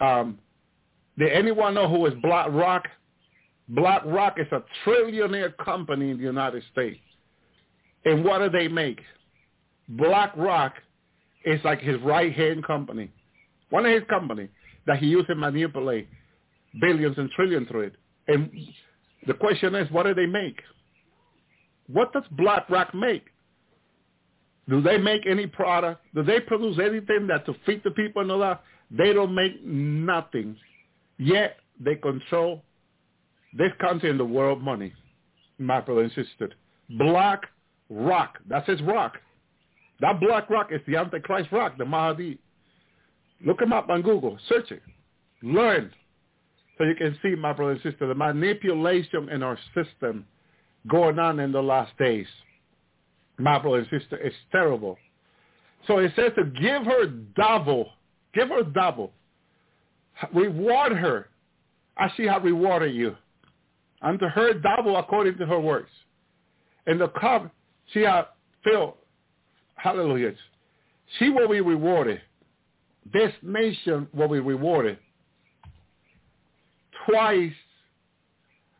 [0.00, 0.38] um,
[1.18, 2.84] did anyone know who is BlackRock?
[3.68, 7.00] BlackRock is a trillionaire company in the United States.
[8.04, 9.00] And what do they make?
[9.88, 10.74] BlackRock
[11.44, 13.10] is like his right-hand company.
[13.70, 14.48] One of his company
[14.86, 16.08] that he used to manipulate
[16.80, 17.94] billions and trillions through it.
[18.28, 18.50] And
[19.26, 20.60] the question is, what do they make?
[21.86, 23.26] What does BlackRock make?
[24.68, 26.04] Do they make any product?
[26.14, 28.62] Do they produce anything that to feed the people and all that?
[28.90, 30.56] They don't make nothing.
[31.18, 32.62] Yet they control
[33.56, 34.92] this country and the world money.
[35.58, 36.50] My brother and sister.
[36.90, 37.42] Black
[37.90, 38.38] Rock.
[38.48, 39.18] That's his rock.
[40.00, 42.38] That black rock is the Antichrist rock, the Mahdi.
[43.44, 44.38] Look him up on Google.
[44.48, 44.82] Search it.
[45.42, 45.92] Learn.
[46.76, 50.26] So you can see, my brother and sister, the manipulation in our system
[50.88, 52.26] going on in the last days.
[53.38, 54.96] My brother and sister, it's terrible.
[55.86, 57.90] So it says to give her double.
[58.32, 59.12] Give her double.
[60.32, 61.28] Reward her
[61.98, 63.16] as she has rewarded you.
[64.02, 65.90] Unto her double according to her works.
[66.86, 67.50] And the cup
[67.92, 68.26] she has
[68.62, 68.94] filled
[69.76, 70.32] Hallelujah.
[71.18, 72.20] She will be rewarded.
[73.12, 74.98] This nation will be rewarded
[77.06, 77.52] twice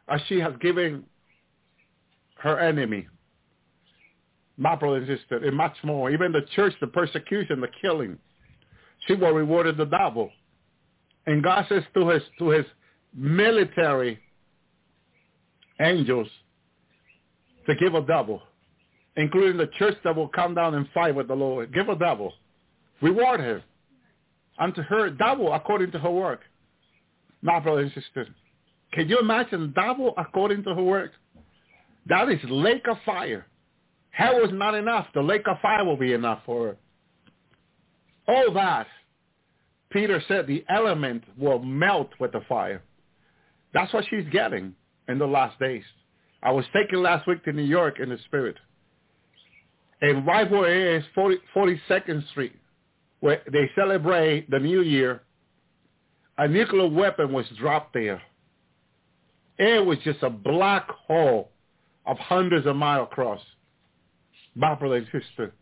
[0.09, 1.05] as she has given
[2.39, 3.07] her enemy,
[4.57, 6.11] my brother and and much more.
[6.11, 8.19] Even the church, the persecution, the killing,
[9.07, 10.31] she will reward the double.
[11.27, 12.67] And God says to his to his
[13.15, 14.19] military
[15.81, 16.29] angels
[17.67, 18.43] to give a double
[19.17, 21.73] including the church that will come down and fight with the Lord.
[21.73, 22.35] Give a double.
[23.01, 23.63] Reward her.
[24.59, 26.41] Unto her double according to her work.
[27.43, 28.27] Now, brothers and
[28.93, 31.13] can you imagine double according to her work?
[32.07, 33.47] That is lake of fire.
[34.15, 35.07] Hell is not enough.
[35.15, 36.77] The lake of fire will be enough for her.
[38.27, 38.86] All that,
[39.91, 42.82] Peter said, the element will melt with the fire.
[43.73, 44.74] That's what she's getting
[45.09, 45.82] in the last days.
[46.43, 48.57] I was taken last week to New York in the spirit
[50.05, 52.55] and right where it is 40, 42nd Street,
[53.20, 55.23] where they celebrate the New Year,
[56.36, 58.20] a nuclear weapon was dropped there.
[59.57, 61.51] It was just a black hole
[62.05, 63.41] of hundreds of miles across.
[64.57, 65.53] Brother and.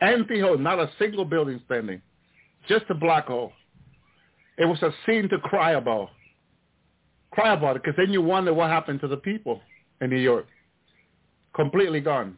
[0.00, 2.02] Empty hole, not a single building standing.
[2.68, 3.52] Just a black hole.
[4.58, 6.10] It was a scene to cry about.
[7.30, 9.60] Cry about it, because then you wonder what happened to the people
[10.00, 10.46] in New York.
[11.54, 12.36] Completely gone.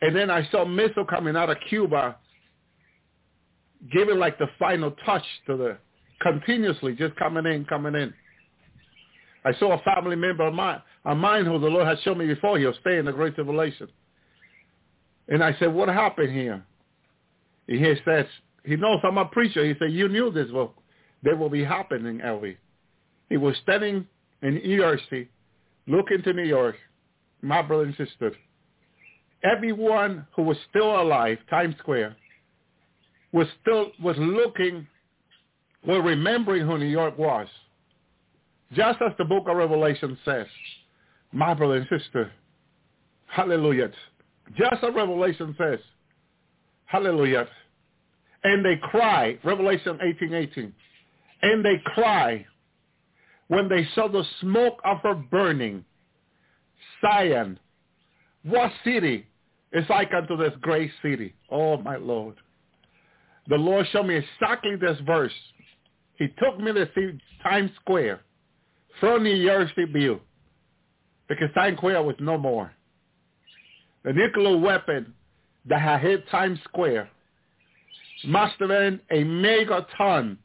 [0.00, 2.16] And then I saw missile coming out of Cuba,
[3.92, 5.78] giving like the final touch to the
[6.20, 8.12] continuously just coming in, coming in.
[9.44, 12.26] I saw a family member of mine, of mine who the Lord had shown me
[12.26, 12.58] before.
[12.58, 13.88] He was staying in the Great Tribulation.
[15.28, 16.64] And I said, what happened here?
[17.68, 18.26] And he says,
[18.64, 19.64] he knows I'm a preacher.
[19.64, 20.74] He said, you knew this will,
[21.22, 22.56] that will be happening, Elvi.
[23.28, 24.06] He was standing
[24.42, 25.28] in ERC,
[25.86, 26.76] looking to New York,
[27.42, 28.32] my brother and sister
[29.44, 32.16] everyone who was still alive, Times Square,
[33.32, 34.86] was still was looking,
[35.86, 37.46] were remembering who New York was.
[38.72, 40.46] Just as the book of Revelation says,
[41.32, 42.32] my brother and sister,
[43.26, 43.90] hallelujah.
[44.56, 45.78] Just as Revelation says,
[46.86, 47.48] hallelujah.
[48.42, 50.72] And they cry, Revelation 18, 18.
[51.42, 52.44] And they cry
[53.48, 55.84] when they saw the smoke of her burning.
[57.00, 57.58] Zion,
[58.42, 59.26] what city
[59.74, 61.34] is like unto this great city.
[61.50, 62.36] Oh, my Lord.
[63.48, 65.32] The Lord showed me exactly this verse.
[66.16, 68.20] He took me to see Times Square
[69.00, 70.20] from New Jersey view
[71.28, 72.72] because Times Square was no more.
[74.04, 75.14] The nuclear weapon
[75.66, 77.08] that had hit Times Square
[78.24, 80.36] been a megaton.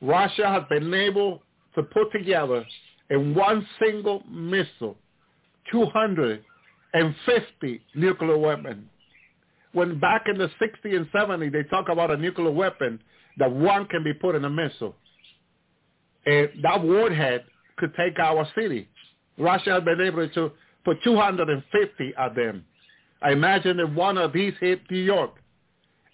[0.00, 1.42] Russia has been able
[1.74, 2.64] to put together
[3.10, 4.96] in one single missile
[5.70, 8.84] 250 nuclear weapons.
[9.72, 13.00] when back in the 60s and 70s they talk about a nuclear weapon
[13.38, 14.94] that one can be put in a missile.
[16.26, 17.44] And that warhead
[17.78, 18.88] could take our city.
[19.38, 20.52] Russia has been able to
[20.84, 22.64] put 250 of them.
[23.20, 25.32] I imagine if one of these hit New York,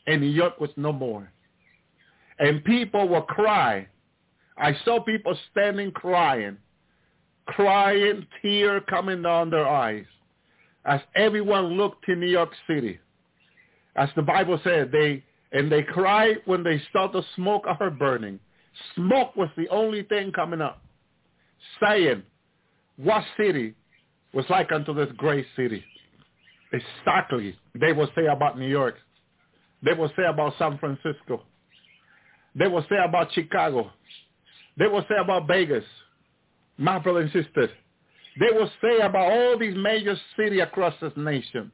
[0.06, 1.30] and New York was no more.
[2.38, 3.86] And people will cry.
[4.56, 6.56] I saw people standing crying,
[7.46, 10.06] crying, tear coming down their eyes
[10.84, 12.98] as everyone looked to New York City.
[13.96, 15.22] As the Bible said, they
[15.52, 18.38] and they cried when they saw the smoke of her burning.
[18.94, 20.82] Smoke was the only thing coming up,
[21.82, 22.22] saying,
[22.96, 23.74] what city
[24.32, 25.84] was like unto this great city?
[26.72, 27.56] Exactly.
[27.74, 28.96] They will say about New York.
[29.82, 31.44] They will say about San Francisco.
[32.54, 33.90] They will say about Chicago.
[34.76, 35.84] They will say about Vegas,
[36.76, 37.68] my brother and sister.
[38.38, 41.72] They will say about all these major cities across this nation.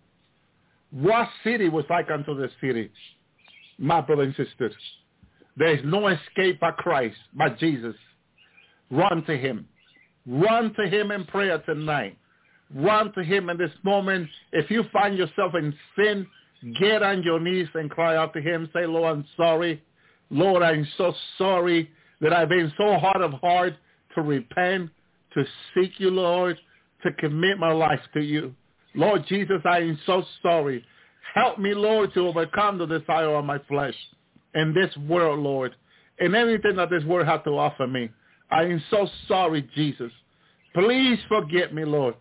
[0.90, 2.90] What city was like unto this city?
[3.78, 4.74] My brother and sisters.
[5.56, 7.96] There is no escape by Christ, by Jesus.
[8.90, 9.68] Run to him.
[10.26, 12.16] Run to him in prayer tonight.
[12.74, 14.28] Run to him in this moment.
[14.52, 16.26] If you find yourself in sin,
[16.78, 18.68] get on your knees and cry out to him.
[18.72, 19.82] Say, Lord, I'm sorry.
[20.30, 21.90] Lord, I'm so sorry
[22.20, 23.74] that I've been so hard of heart
[24.14, 24.90] to repent,
[25.34, 25.44] to
[25.74, 26.58] seek you, Lord,
[27.04, 28.54] to commit my life to you.
[28.94, 30.84] Lord Jesus, I am so sorry.
[31.34, 33.94] Help me, Lord, to overcome the desire of my flesh
[34.54, 35.74] in this world, Lord,
[36.20, 38.08] and everything that this world has to offer me.
[38.50, 40.12] I am so sorry, Jesus.
[40.74, 42.14] Please forgive me, Lord,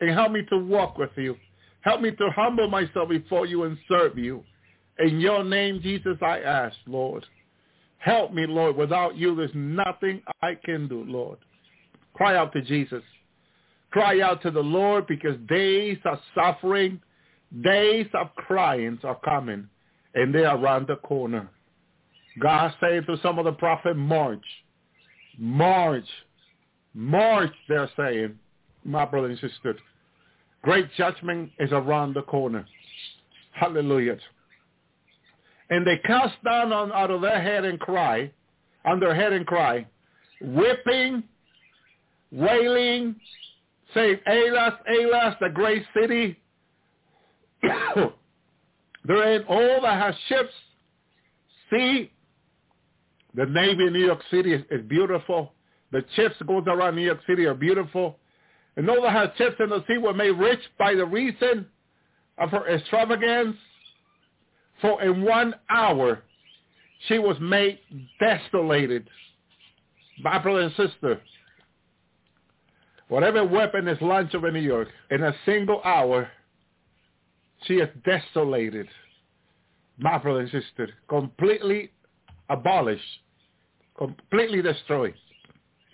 [0.00, 1.36] and help me to walk with you.
[1.82, 4.44] Help me to humble myself before you and serve you.
[4.98, 7.24] In your name, Jesus, I ask, Lord.
[7.98, 8.76] Help me, Lord.
[8.76, 11.38] Without you, there's nothing I can do, Lord.
[12.14, 13.02] Cry out to Jesus.
[13.90, 17.00] Cry out to the Lord because days of suffering,
[17.62, 19.68] days of crying are coming,
[20.14, 21.48] and they are around the corner.
[22.38, 24.44] God said to some of the prophet, march,
[25.38, 26.06] march,
[26.94, 28.38] march, they're saying,
[28.84, 29.76] my brother and sister.
[30.62, 32.66] Great judgment is around the corner.
[33.52, 34.18] Hallelujah.
[35.70, 38.30] And they cast down on, out of their head and cry,
[38.84, 39.86] on their head and cry,
[40.40, 41.22] whipping,
[42.32, 43.16] wailing,
[43.94, 46.38] saying, Alas, Alas, the great city.
[47.62, 50.52] They're in all that has ships.
[51.70, 52.10] See,
[53.34, 55.52] the Navy in New York City is, is beautiful.
[55.92, 58.18] The ships goes around New York City are beautiful.
[58.78, 61.66] And know that her ships in the sea were made rich by the reason
[62.38, 63.56] of her extravagance.
[64.80, 66.22] For in one hour
[67.08, 67.80] she was made
[68.20, 69.08] desolated.
[70.22, 71.20] My brother and sister,
[73.08, 76.30] whatever weapon is launched over New York, in a single hour,
[77.64, 78.86] she is desolated.
[79.98, 81.90] My brother and sister, completely
[82.48, 83.02] abolished,
[83.96, 85.14] completely destroyed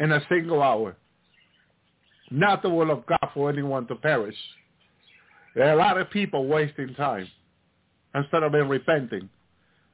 [0.01, 0.97] in a single hour.
[2.35, 4.35] Not the will of God for anyone to perish.
[5.55, 7.29] There are a lot of people wasting time
[8.13, 9.29] instead of being repenting.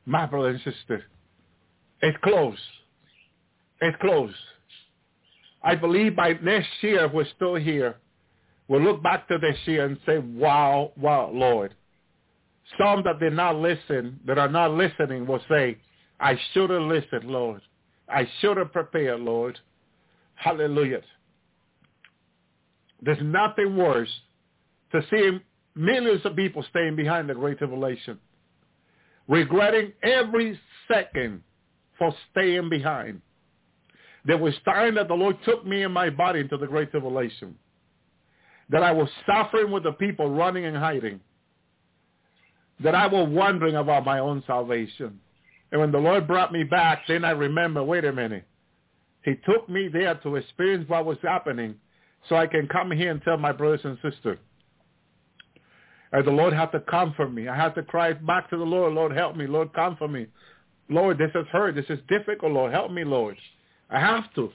[0.07, 1.05] My brother and sister,
[2.01, 2.57] it's close.
[3.83, 4.33] It's close.
[5.63, 7.97] I believe by next year, if we're still here,
[8.69, 11.75] we'll look back to this year and say, wow, wow, Lord.
[12.79, 15.77] Some that did not listen, that are not listening, will say,
[16.19, 17.61] I should have listened, Lord.
[18.09, 19.59] I should have prepared, Lord.
[20.37, 21.03] Hallelujah.
[23.03, 24.11] There's nothing worse
[24.93, 25.39] to see
[25.75, 28.19] millions of people staying behind the Great Tribulation,
[29.29, 30.59] regretting every
[30.89, 31.43] second
[31.99, 33.21] for staying behind.
[34.25, 37.57] There was time that the Lord took me and my body into the Great Tribulation,
[38.69, 41.21] that I was suffering with the people running and hiding,
[42.83, 45.21] that I was wondering about my own salvation.
[45.73, 48.45] And when the Lord brought me back, then I remember, wait a minute.
[49.23, 51.77] He took me there to experience what was happening
[52.29, 54.39] so I can come here and tell my brothers and sisters.
[56.13, 57.49] And the Lord had to comfort me.
[57.49, 59.47] I had to cry back to the Lord, Lord, help me.
[59.47, 60.27] Lord, comfort me.
[60.89, 61.77] Lord, this is hurt.
[61.77, 62.73] This is difficult, Lord.
[62.73, 63.37] Help me, Lord.
[63.91, 64.51] I have to.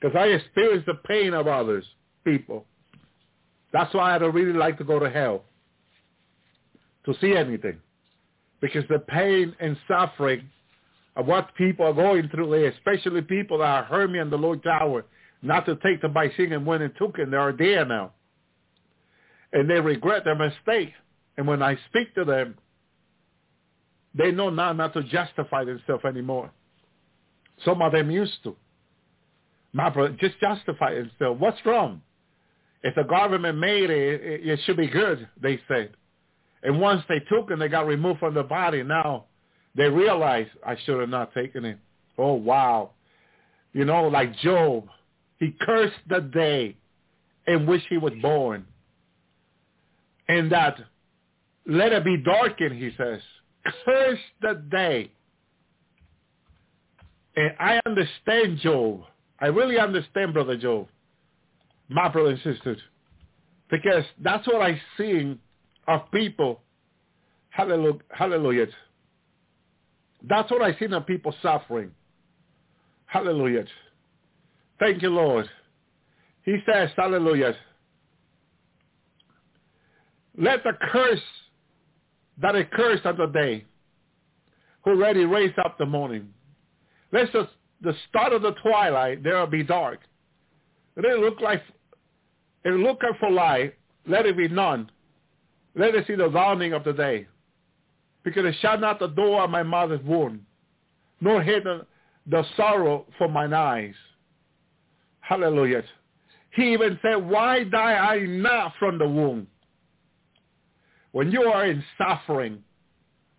[0.00, 1.84] Because I experience the pain of others,
[2.24, 2.66] people.
[3.72, 5.44] That's why I don't really like to go to hell,
[7.04, 7.78] to see anything.
[8.60, 10.48] Because the pain and suffering
[11.14, 15.04] of what people are going through especially people that heard me on the Lord's Hour,
[15.42, 18.12] not to take them by singing when and took and they are there now.
[19.52, 20.92] And they regret their mistake.
[21.36, 22.56] And when I speak to them,
[24.14, 26.50] they know now not to justify themselves anymore.
[27.64, 28.56] Some of them used to.
[29.72, 31.40] My brother, just justify themselves.
[31.40, 32.00] What's wrong?
[32.82, 35.90] If the government made it, it should be good, they said.
[36.62, 38.82] And once they took him, they got removed from the body.
[38.82, 39.26] Now
[39.74, 41.78] they realize I should have not taken it.
[42.16, 42.90] Oh, wow.
[43.72, 44.88] You know, like Job,
[45.38, 46.76] he cursed the day
[47.46, 48.64] in which he was born.
[50.28, 50.78] And that,
[51.66, 53.20] let it be darkened, he says.
[53.84, 55.10] Curse the day.
[57.36, 59.02] And I understand Job.
[59.40, 60.88] I really understand Brother Job,
[61.88, 62.78] my brother and sisters,
[63.70, 65.38] because that's what I see
[65.86, 66.60] of people.
[67.50, 67.98] Hallelujah.
[68.10, 68.66] Hallelujah.
[70.26, 71.90] That's what I see of people suffering.
[73.06, 73.66] Hallelujah.
[74.78, 75.48] Thank you, Lord.
[76.44, 77.54] He says, hallelujah.
[80.38, 81.20] Let the curse
[82.40, 83.64] that occurs on the day
[84.84, 86.28] who already raised up the morning.
[87.12, 87.48] Let the,
[87.80, 90.00] the start of the twilight, there will be dark.
[90.96, 91.62] Let it look like,
[92.64, 93.74] it look for light,
[94.06, 94.90] let it be none.
[95.74, 97.26] Let us see the dawning of the day.
[98.22, 100.46] Because it shut not the door of my mother's womb,
[101.20, 101.86] nor hid the,
[102.26, 103.94] the sorrow from mine eyes.
[105.28, 105.82] Hallelujah.
[106.54, 109.48] He even said, why die I not from the womb?
[111.10, 112.62] When you are in suffering,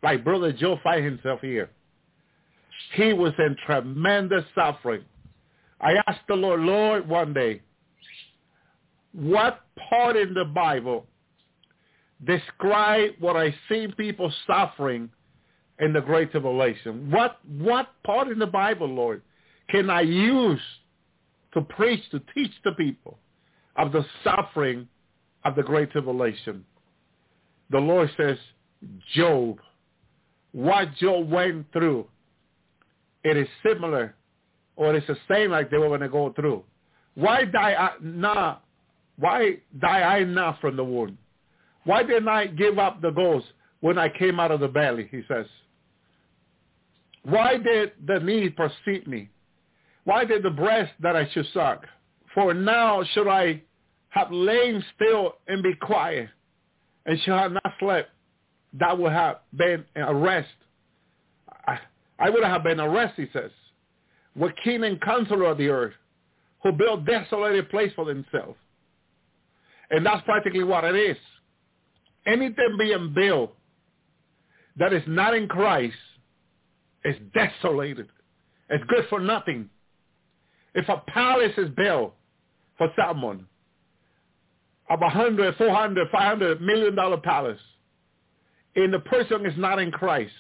[0.03, 1.69] like Brother Joe find himself here,
[2.93, 5.03] he was in tremendous suffering.
[5.79, 7.61] I asked the Lord, Lord, one day,
[9.13, 11.05] what part in the Bible
[12.25, 15.09] describe what I see people suffering
[15.79, 17.09] in the Great Tribulation?
[17.11, 19.21] What what part in the Bible, Lord,
[19.69, 20.59] can I use
[21.57, 23.17] to preach, to teach the people
[23.75, 24.87] of the suffering
[25.43, 26.63] of the Great Tribulation?
[27.71, 28.37] The Lord says,
[29.15, 29.57] Job,
[30.51, 32.05] what Job went through,
[33.23, 34.15] it is similar
[34.75, 36.63] or it is the same like they were going to go through.
[37.15, 38.63] Why die I not?
[39.17, 41.17] Why die I not from the wound?
[41.83, 43.47] Why didn't I give up the ghost
[43.79, 45.45] when I came out of the belly, he says.
[47.23, 49.29] Why did the need precede me?
[50.07, 51.83] Why did the breast that I should suck?
[52.33, 53.61] For now should I
[54.07, 56.29] have lain still and be quiet,
[57.05, 58.09] and should have not slept.
[58.79, 60.47] That would have been a rest.
[61.67, 61.79] I,
[62.19, 63.51] I would have been a rest, he says.
[64.33, 65.93] With king and counselor of the earth,
[66.63, 68.55] who built desolated place for themselves.
[69.89, 71.17] And that's practically what it is
[72.25, 73.53] anything being built
[74.77, 75.95] that is not in Christ
[77.03, 78.07] is desolated.
[78.69, 79.69] It's good for nothing.
[80.77, 82.13] If a palace is built
[82.77, 83.47] for someone
[84.91, 87.59] of a hundred, four hundred, five hundred million dollar palace,
[88.75, 90.31] and the person is not in Christ,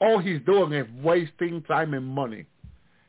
[0.00, 2.46] all he's doing is wasting time and money.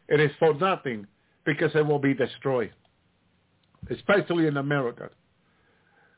[0.10, 1.08] It is for nothing
[1.46, 2.74] because it will be destroyed,
[3.90, 5.10] especially in America.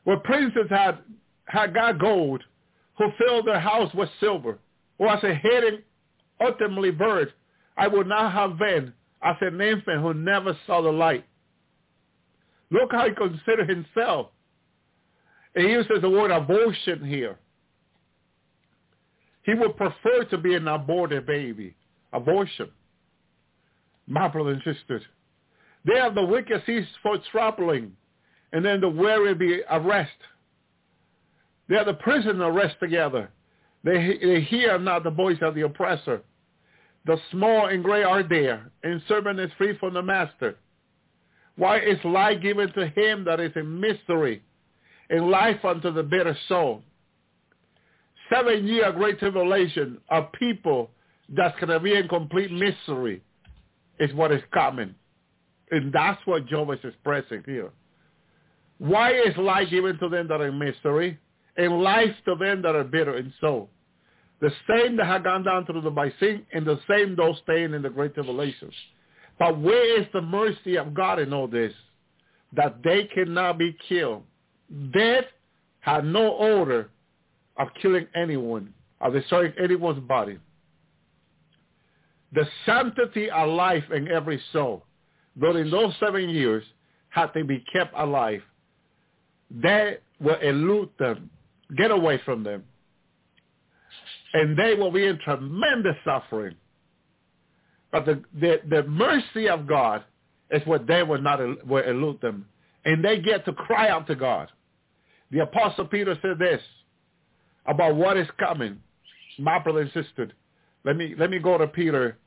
[0.05, 0.97] Where princes had
[1.45, 2.43] had got gold,
[2.97, 4.57] who filled their house with silver,
[4.97, 5.83] or as a hidden
[6.41, 7.31] ultimately bird,
[7.77, 8.91] I would not have been
[9.21, 11.25] as an infant who never saw the light.
[12.71, 14.27] Look how he considered himself.
[15.55, 17.37] He uses the word abortion here.
[19.43, 21.75] He would prefer to be an aborted baby.
[22.13, 22.69] Abortion.
[24.07, 25.01] My brothers and sisters.
[25.85, 27.93] They have the wicked cease for traveling,
[28.51, 30.11] and then the weary be arrest.
[31.67, 33.31] They are the prisoner rest together.
[33.83, 36.21] They, they hear not the voice of the oppressor.
[37.09, 40.57] The small and great are there, and servant is free from the master.
[41.55, 44.43] Why is life given to him that is in mystery,
[45.09, 46.83] and life unto the bitter soul?
[48.31, 50.91] Seven year great tribulation of people
[51.29, 53.23] that's going to be in complete misery
[53.99, 54.93] is what is coming.
[55.71, 57.71] And that's what Job is expressing here.
[58.77, 61.17] Why is life given to them that are in mystery?
[61.57, 63.69] and life to them that are bitter in soul.
[64.41, 67.81] The same that have gone down through the Baisin, and the same those staying in
[67.81, 68.73] the great tribulations.
[69.37, 71.73] But where is the mercy of God in all this?
[72.53, 74.23] That they cannot be killed.
[74.93, 75.25] Death
[75.81, 76.89] had no order
[77.57, 80.39] of killing anyone, of destroying anyone's body.
[82.31, 84.85] The sanctity of life in every soul,
[85.39, 86.63] during those seven years,
[87.09, 88.41] had to be kept alive.
[89.49, 91.29] They will elude them
[91.75, 92.63] Get away from them.
[94.33, 96.55] And they will be in tremendous suffering.
[97.91, 100.03] But the, the, the mercy of God
[100.51, 102.47] is what they will not will elude them.
[102.85, 104.49] And they get to cry out to God.
[105.31, 106.61] The Apostle Peter said this
[107.65, 108.79] about what is coming.
[109.39, 110.31] My brother and sister,
[110.85, 112.17] let me, let me go to Peter,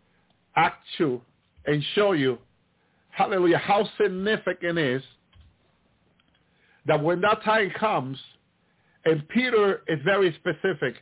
[0.57, 1.20] Act 2,
[1.66, 2.39] and show you,
[3.11, 5.03] hallelujah, how significant is
[6.87, 8.19] that when that time comes,
[9.05, 10.97] And Peter is very specific.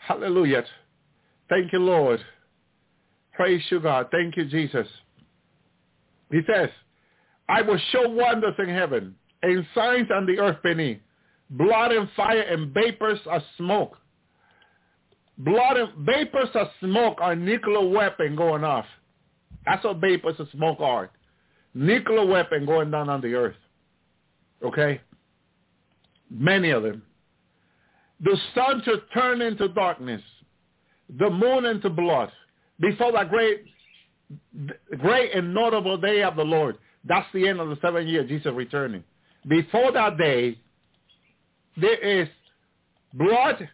[0.00, 0.64] Hallelujah.
[1.48, 2.20] Thank you, Lord.
[3.34, 4.08] Praise you, God.
[4.10, 4.86] Thank you, Jesus.
[6.30, 6.68] He says,
[7.48, 10.98] I will show wonders in heaven and signs on the earth beneath,
[11.50, 13.96] blood and fire and vapors of smoke.
[15.38, 18.84] Blood and vapors of smoke are nuclear weapon going off.
[19.64, 21.10] That's what vapors of smoke are.
[21.74, 23.56] Nuclear weapon going down on the earth.
[24.62, 25.00] Okay?
[26.30, 27.02] Many of them.
[28.22, 30.22] The sun should turn into darkness,
[31.18, 32.30] the moon into blood,
[32.78, 33.64] before that great,
[34.98, 36.76] great and notable day of the Lord.
[37.04, 39.04] That's the end of the seven year, Jesus returning.
[39.48, 40.58] Before that day,
[41.76, 42.28] there is
[43.14, 43.68] blood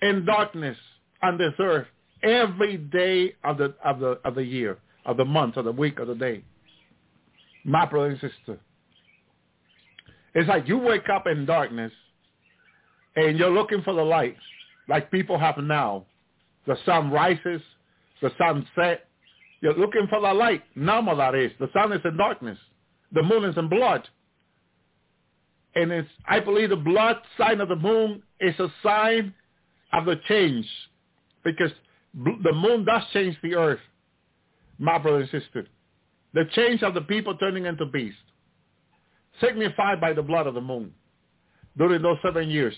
[0.00, 0.76] and darkness
[1.22, 1.86] on this earth
[2.22, 5.98] every day of the of the of the year, of the month, of the week,
[5.98, 6.44] of the day.
[7.64, 8.60] My brother and sister.
[10.34, 11.92] It's like you wake up in darkness
[13.16, 14.36] and you're looking for the light,
[14.88, 16.04] like people have now.
[16.66, 17.60] The sun rises,
[18.22, 19.02] the sun sets.
[19.60, 20.62] You're looking for the light.
[20.74, 21.52] Nama that is.
[21.58, 22.58] The sun is in darkness.
[23.12, 24.06] The moon is in blood.
[25.74, 29.34] And it's, I believe the blood sign of the moon is a sign
[29.92, 30.66] of the change
[31.44, 31.70] because
[32.14, 33.80] the moon does change the earth,
[34.78, 35.66] my brother and sister.
[36.32, 38.18] The change of the people turning into beasts,
[39.40, 40.92] signified by the blood of the moon
[41.76, 42.74] during those seven years.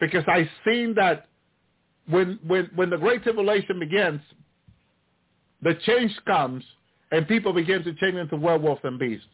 [0.00, 1.28] Because I seen that
[2.08, 4.20] when, when, when the Great Tribulation begins,
[5.62, 6.64] the change comes
[7.12, 9.26] and people begin to change into werewolves and beasts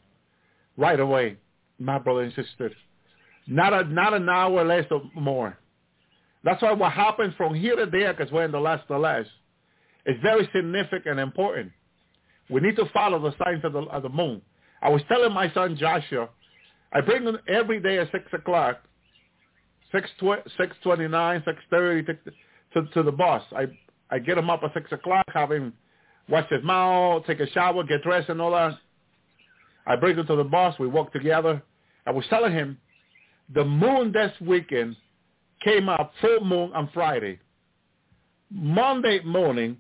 [0.77, 1.37] right away,
[1.79, 2.71] my brother and sister.
[3.47, 5.57] Not, a, not an hour less or more.
[6.43, 9.29] That's why what happens from here to there, because we're in the last the last,
[10.05, 11.73] is very significant and important.
[12.49, 14.43] We need to follow the signs of the, of the moon.
[14.83, 16.29] I was telling my son Joshua,
[16.93, 18.81] I bring him every day at 6 o'clock,
[19.93, 22.15] 6, 6.29, 6.30 to,
[22.75, 23.43] to, to the bus.
[23.53, 23.67] I,
[24.11, 25.73] I get him up at 6 o'clock, have him
[26.29, 28.79] wash his mouth, take a shower, get dressed and all that.
[29.87, 30.75] I bring him to the bus.
[30.79, 31.63] We walk together.
[32.07, 32.79] I was telling him
[33.55, 34.97] the moon this weekend
[35.63, 37.39] came out full moon on Friday.
[38.51, 39.77] Monday morning,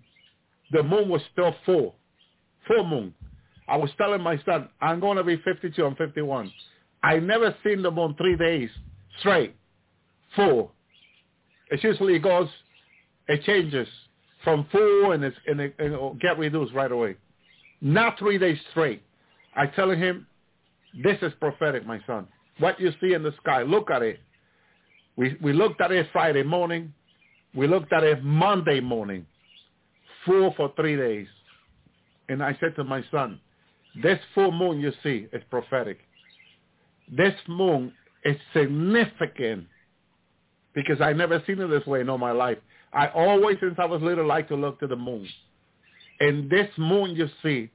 [0.70, 1.97] the moon was still full,
[2.66, 3.15] full moon.
[3.69, 6.53] I was telling my son, I'm going to be 52 and 51.
[7.03, 8.70] I never seen the moon three days
[9.20, 9.55] straight,
[10.37, 10.73] full.
[11.71, 12.49] It usually goes,
[13.27, 13.89] it changes
[14.45, 17.17] from full and, it's, and, it, and it'll get reduced right away.
[17.81, 19.03] Not three days straight.
[19.57, 20.27] I telling him,
[21.03, 22.29] this is prophetic, my son.
[22.59, 24.21] What you see in the sky, look at it.
[25.17, 26.93] We, we looked at it Friday morning.
[27.55, 29.27] We looked at it Monday morning,
[30.25, 31.27] full for three days.
[32.29, 33.41] And I said to my son,
[34.03, 35.99] this full moon you see is prophetic.
[37.11, 37.93] This moon
[38.25, 39.67] is significant
[40.77, 42.59] because I never seen it this way in all my life.
[42.93, 45.27] I always, since I was little, like to look to the moon.
[46.20, 47.70] And this moon you see,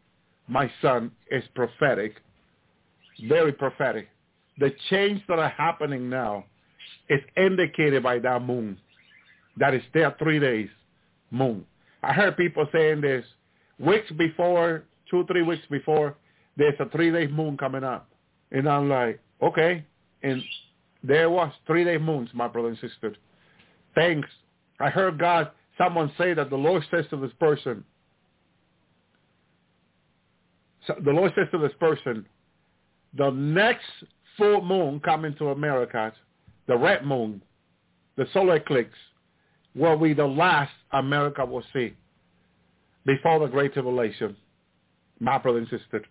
[0.48, 2.16] my son, is prophetic,
[3.28, 4.08] very prophetic.
[4.60, 6.46] The change that are happening now
[7.10, 8.78] is indicated by that moon.
[9.58, 10.70] That is there three days,
[11.32, 11.66] moon.
[12.04, 13.26] I heard people saying this
[13.80, 16.16] weeks before, two, three weeks before,
[16.56, 18.08] there's a three-day moon coming up.
[18.52, 19.84] And I'm like, okay.
[20.22, 20.42] And
[21.04, 23.16] there was three-day moons, my brother and sister.
[23.96, 24.30] Thanks.
[24.80, 27.84] I heard God, someone say that the Lord says to this person,
[30.88, 32.26] so the Lord says to this person,
[33.16, 33.86] the next
[34.38, 36.14] full moon coming to America
[36.68, 37.42] the red moon,
[38.16, 38.96] the solar eclipse,
[39.76, 41.94] will be the last America will see
[43.06, 44.36] before the Great Tribulation,
[45.20, 46.04] my brother and sister.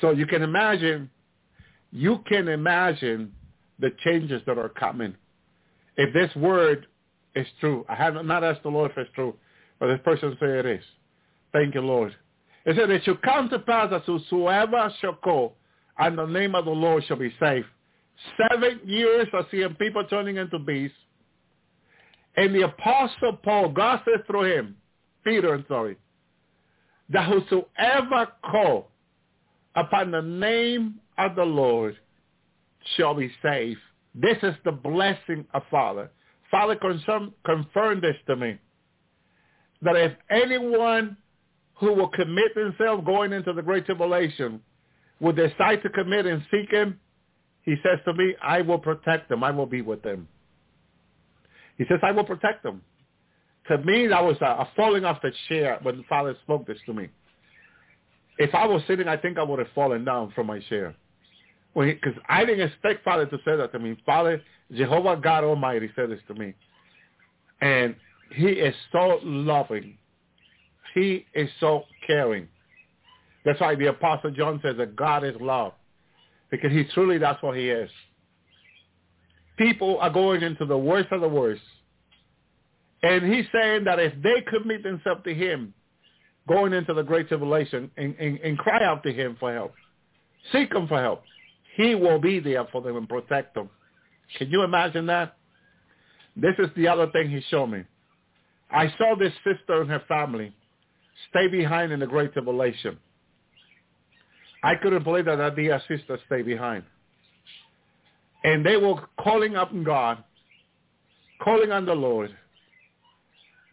[0.00, 1.10] So you can imagine,
[1.92, 3.32] you can imagine
[3.80, 5.14] the changes that are coming.
[5.96, 6.86] If this word
[7.34, 9.34] is true, I have not asked the Lord if it's true,
[9.78, 10.84] but this person say it is.
[11.52, 12.14] Thank you, Lord.
[12.64, 15.56] It said, it shall come to pass that whosoever shall call
[15.98, 17.66] and the name of the Lord shall be saved.
[18.50, 20.96] Seven years of seeing people turning into beasts.
[22.36, 24.76] And the apostle Paul, God says through him,
[25.24, 25.96] Peter, I'm sorry,
[27.10, 28.88] that whosoever call
[29.74, 31.98] upon the name of the Lord
[32.96, 33.80] shall be saved.
[34.14, 36.10] This is the blessing of Father.
[36.50, 38.58] Father confirmed this to me,
[39.82, 41.16] that if anyone
[41.74, 44.60] who will commit themselves going into the great tribulation
[45.20, 46.98] will decide to commit and seek him,
[47.62, 49.44] he says to me, I will protect them.
[49.44, 50.26] I will be with them.
[51.78, 52.82] He says, I will protect them.
[53.68, 56.94] To me, that was a, a falling off the chair when Father spoke this to
[56.94, 57.08] me.
[58.38, 60.94] If I was sitting, I think I would have fallen down from my chair.
[61.74, 63.96] Because I didn't expect Father to say that to me.
[64.04, 64.42] Father,
[64.72, 66.54] Jehovah God Almighty said this to me.
[67.60, 67.94] And
[68.34, 69.96] he is so loving.
[70.94, 72.48] He is so caring.
[73.44, 75.72] That's why the Apostle John says that God is love.
[76.50, 77.90] Because he truly, that's what he is.
[79.56, 81.62] People are going into the worst of the worst.
[83.02, 85.72] And he's saying that if they commit themselves to him,
[86.48, 89.72] going into the great tribulation and, and, and cry out to him for help,
[90.52, 91.22] seek him for help,
[91.80, 93.70] he will be there for them and protect them.
[94.36, 95.36] Can you imagine that?
[96.36, 97.84] This is the other thing he showed me.
[98.70, 100.52] I saw this sister and her family
[101.30, 102.98] stay behind in the Great Tribulation.
[104.62, 106.84] I couldn't believe that that dear sister stayed behind.
[108.44, 110.22] And they were calling up God,
[111.42, 112.30] calling on the Lord.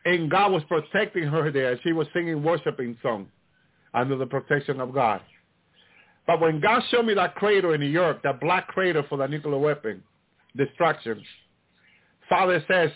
[0.06, 1.78] And God was protecting her there.
[1.84, 3.28] She was singing worshiping song
[3.94, 5.22] under the protection of God.
[6.28, 9.28] But when God showed me that crater in New York, that black crater for the
[9.28, 10.04] nuclear weapon
[10.56, 11.24] destruction,
[12.28, 12.92] Father says,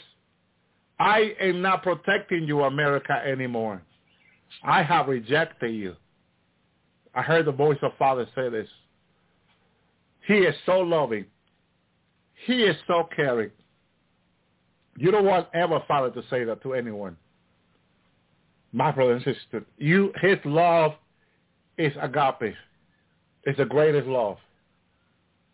[1.00, 3.82] I am not protecting you, America, anymore.
[4.64, 5.96] I have rejected you.
[7.16, 8.68] I heard the voice of Father say this.
[10.28, 11.26] He is so loving.
[12.46, 13.52] He is so caring.
[14.98, 17.16] You don't want ever Father to say that to anyone.
[18.74, 20.94] My brother and sister, you, his love
[21.78, 22.56] is agape.
[23.44, 24.38] It's the greatest love.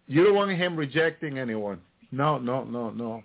[0.08, 1.80] You don't want him rejecting anyone.
[2.12, 3.24] No, no, no, no.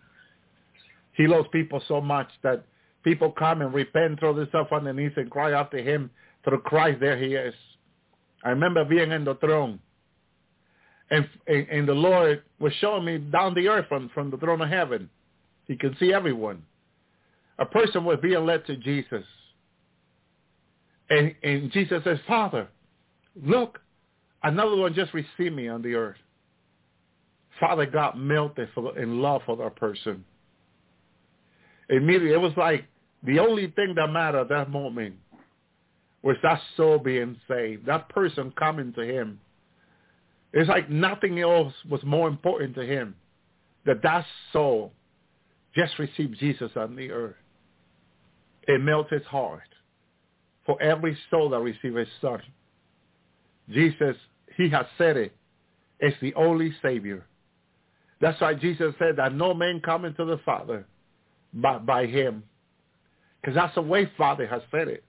[1.14, 2.64] He loves people so much that
[3.04, 6.10] people come and repent, throw themselves on their knees and cry out to him
[6.44, 7.00] through Christ.
[7.00, 7.54] There he is.
[8.44, 9.78] I remember being in the throne.
[11.10, 14.62] And, and, and the Lord was showing me down the earth from, from the throne
[14.62, 15.10] of heaven.
[15.66, 16.62] He can see everyone.
[17.58, 19.24] A person was being led to Jesus.
[21.10, 22.66] And, and Jesus says, Father,
[23.44, 23.78] look,
[24.42, 26.16] another one just received me on the earth.
[27.60, 30.24] Father God melted for, in love for that person.
[31.88, 32.84] Immediately, it was like
[33.22, 35.14] the only thing that mattered at that moment
[36.22, 39.40] was that soul being saved, that person coming to him.
[40.52, 43.14] It's like nothing else was more important to him,
[43.86, 44.92] that that soul
[45.74, 47.36] just received Jesus on the earth.
[48.68, 49.62] It melts his heart
[50.64, 52.40] for every soul that receives his son.
[53.70, 54.16] Jesus,
[54.56, 55.32] he has said it.
[56.00, 57.24] it, is the only Savior.
[58.20, 60.86] That's why Jesus said that no man come into the Father
[61.52, 62.44] but by him.
[63.40, 65.04] Because that's the way Father has said it.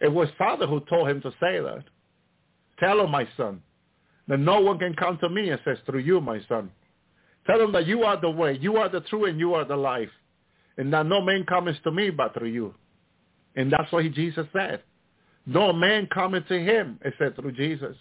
[0.00, 1.84] It was Father who told him to say that.
[2.78, 3.62] Tell him, my son,
[4.28, 6.70] that no one can come to me, and says, through you, my son.
[7.46, 9.76] Tell him that you are the way, you are the truth, and you are the
[9.76, 10.10] life.
[10.76, 12.74] And that no man comes to me but through you.
[13.54, 14.82] And that's what he, Jesus said.
[15.46, 17.96] No man coming to him except through Jesus.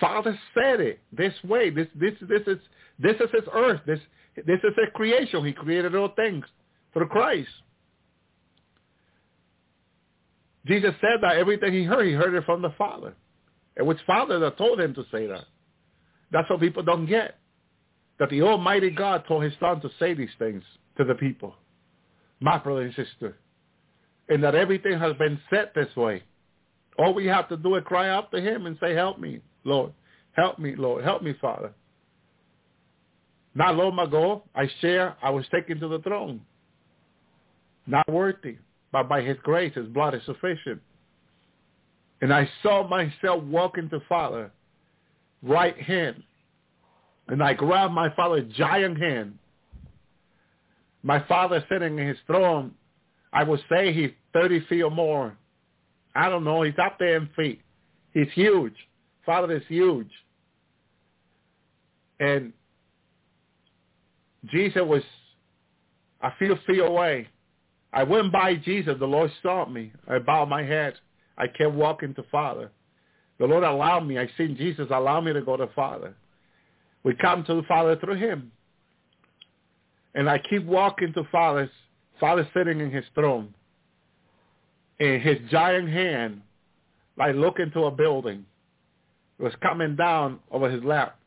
[0.00, 1.70] Father said it this way.
[1.70, 2.58] This this this is
[2.98, 3.80] this is his earth.
[3.86, 4.00] This
[4.36, 5.44] this is a creation.
[5.44, 6.44] He created all things
[6.92, 7.48] through Christ.
[10.66, 13.14] Jesus said that everything he heard, he heard it from the Father.
[13.76, 15.44] It was Father that told him to say that.
[16.30, 17.38] That's what people don't get.
[18.18, 20.62] That the Almighty God told his son to say these things
[20.96, 21.54] to the people.
[22.40, 23.36] My brother and sister.
[24.28, 26.22] And that everything has been set this way.
[26.98, 29.92] All we have to do is cry out to him and say, help me, Lord.
[30.32, 31.04] Help me, Lord.
[31.04, 31.72] Help me, Father.
[33.54, 36.40] Not long ago, I share, I was taken to the throne.
[37.86, 38.56] Not worthy
[38.94, 40.80] but by his grace, his blood is sufficient.
[42.20, 44.52] And I saw myself walking to Father,
[45.42, 46.22] right hand.
[47.26, 49.36] And I grabbed my father's giant hand.
[51.02, 52.70] My father sitting in his throne,
[53.32, 55.36] I would say he's 30 feet or more.
[56.14, 56.62] I don't know.
[56.62, 57.62] He's up there in feet.
[58.12, 58.76] He's huge.
[59.24, 60.10] Father is huge.
[62.20, 62.52] And
[64.50, 65.02] Jesus was
[66.22, 67.28] a few feet away.
[67.92, 68.96] I went by Jesus.
[68.98, 69.92] The Lord saw me.
[70.08, 70.94] I bowed my head.
[71.38, 72.70] I kept walking to Father.
[73.38, 74.18] The Lord allowed me.
[74.18, 76.14] I seen Jesus allow me to go to Father.
[77.02, 78.52] We come to the Father through him.
[80.14, 81.70] And I keep walking to Father.
[82.20, 83.52] Father sitting in his throne.
[85.00, 86.40] And his giant hand,
[87.16, 88.46] like looking to a building,
[89.38, 91.18] was coming down over his lap.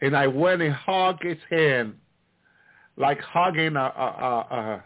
[0.00, 1.94] And I went and hugged his hand
[2.96, 4.82] like hugging a, a,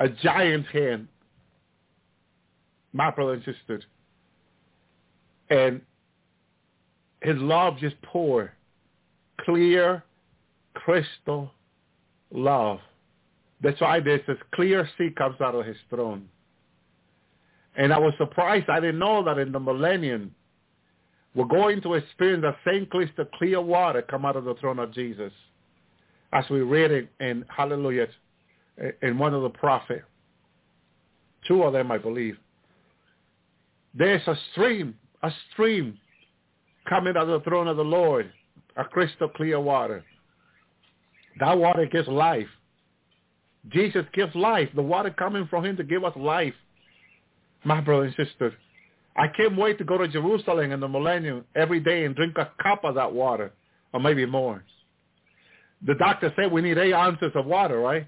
[0.00, 1.08] a, a giant hand,
[2.92, 3.82] my brother and sister.
[5.48, 5.80] And
[7.22, 8.50] his love just poured.
[9.44, 10.04] Clear,
[10.74, 11.50] crystal
[12.32, 12.80] love.
[13.62, 16.28] That's why there's this clear sea comes out of his throne.
[17.76, 18.68] And I was surprised.
[18.68, 20.34] I didn't know that in the millennium,
[21.34, 24.92] we're going to experience the same crystal clear water come out of the throne of
[24.92, 25.32] Jesus.
[26.32, 28.08] As we read it in Hallelujah,
[29.02, 30.04] in one of the prophets.
[31.46, 32.36] Two of them, I believe.
[33.94, 35.98] There's a stream, a stream
[36.88, 38.30] coming out of the throne of the Lord,
[38.76, 40.04] a crystal clear water.
[41.38, 42.48] That water gives life.
[43.68, 44.68] Jesus gives life.
[44.74, 46.54] The water coming from him to give us life.
[47.64, 48.54] My brother and sister,
[49.20, 52.48] I can't wait to go to Jerusalem in the millennium every day and drink a
[52.62, 53.52] cup of that water,
[53.92, 54.64] or maybe more.
[55.86, 58.06] The doctor said we need eight ounces of water, right?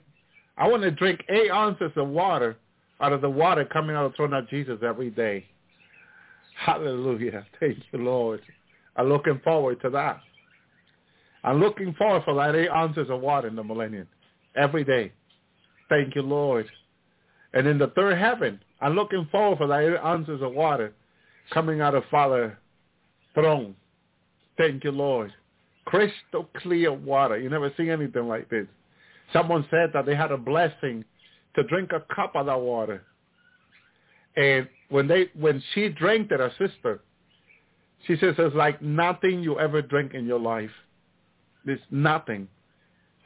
[0.57, 2.57] I want to drink eight ounces of water
[2.99, 5.45] out of the water coming out of the throne of Jesus every day.
[6.57, 7.47] Hallelujah.
[7.61, 8.41] Thank you, Lord.
[8.97, 10.19] I'm looking forward to that.
[11.45, 14.09] I'm looking forward for that eight ounces of water in the millennium
[14.57, 15.13] every day.
[15.91, 16.71] Thank you, Lord.
[17.53, 20.95] And in the third heaven, I'm looking forward for that eight ounces of water
[21.53, 22.59] coming out of Father
[23.35, 23.75] throne.
[24.57, 25.33] Thank you, Lord.
[25.85, 27.39] Crystal clear water.
[27.39, 28.67] You never see anything like this.
[29.33, 31.05] Someone said that they had a blessing
[31.55, 33.03] to drink a cup of that water.
[34.37, 37.01] And when they when she drank it, her sister,
[38.07, 40.71] she says it's like nothing you ever drink in your life.
[41.67, 42.49] It's nothing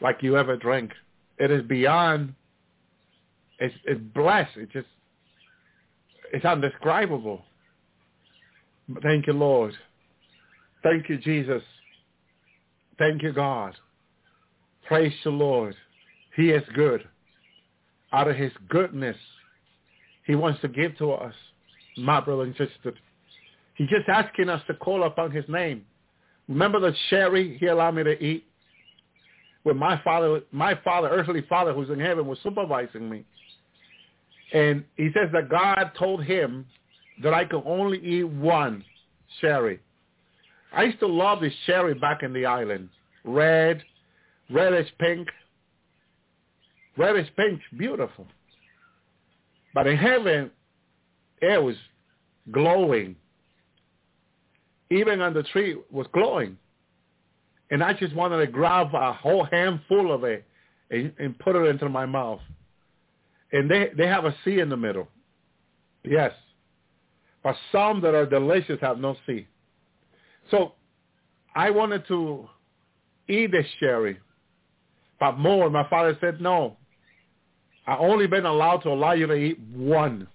[0.00, 0.92] like you ever drank.
[1.38, 2.34] It is beyond.
[3.58, 4.56] It's it's blessed.
[4.56, 4.88] It just
[6.32, 7.42] it's undescribable.
[9.02, 9.74] Thank you, Lord.
[10.82, 11.62] Thank you, Jesus.
[12.98, 13.74] Thank you, God.
[14.86, 15.74] Praise the Lord.
[16.36, 17.06] He is good.
[18.12, 19.16] Out of his goodness,
[20.26, 21.34] he wants to give to us,
[21.96, 22.94] my brother and sister.
[23.74, 25.84] He's just asking us to call upon his name.
[26.48, 28.44] Remember the sherry he allowed me to eat?
[29.64, 33.24] When my father, my father, earthly father who's in heaven was supervising me.
[34.52, 36.64] And he says that God told him
[37.22, 38.84] that I could only eat one
[39.40, 39.80] sherry.
[40.72, 42.88] I used to love this sherry back in the island.
[43.24, 43.82] Red,
[44.50, 45.28] reddish pink.
[46.96, 48.26] Reddish pink, beautiful.
[49.74, 50.50] But in heaven,
[51.40, 51.76] it was
[52.50, 53.16] glowing.
[54.90, 56.56] Even on the tree was glowing.
[57.70, 60.44] And I just wanted to grab a whole handful of it
[60.90, 62.40] and, and put it into my mouth.
[63.52, 65.08] And they, they have a C in the middle.
[66.04, 66.32] Yes.
[67.46, 69.46] But some that are delicious have no seed.
[70.50, 70.72] So
[71.54, 72.48] I wanted to
[73.28, 74.18] eat this sherry.
[75.20, 76.76] But more, my father said, no.
[77.86, 80.26] I've only been allowed to allow you to eat one.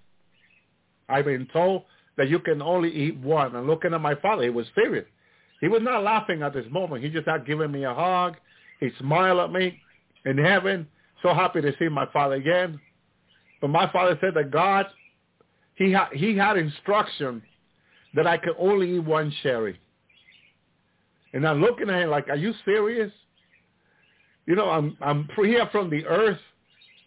[1.09, 1.83] I've been told
[2.15, 3.57] that you can only eat one.
[3.57, 5.05] And looking at my father, he was serious.
[5.59, 7.03] He was not laughing at this moment.
[7.03, 8.37] He just had given me a hug.
[8.79, 9.81] He smiled at me
[10.23, 10.87] in heaven,
[11.21, 12.79] so happy to see my father again.
[13.59, 14.85] But my father said that God,
[15.75, 17.41] he had, he had instruction
[18.15, 19.79] that I could only eat one sherry.
[21.33, 23.11] And I'm looking at him like, are you serious?
[24.45, 26.39] You know, I'm I'm here from the earth.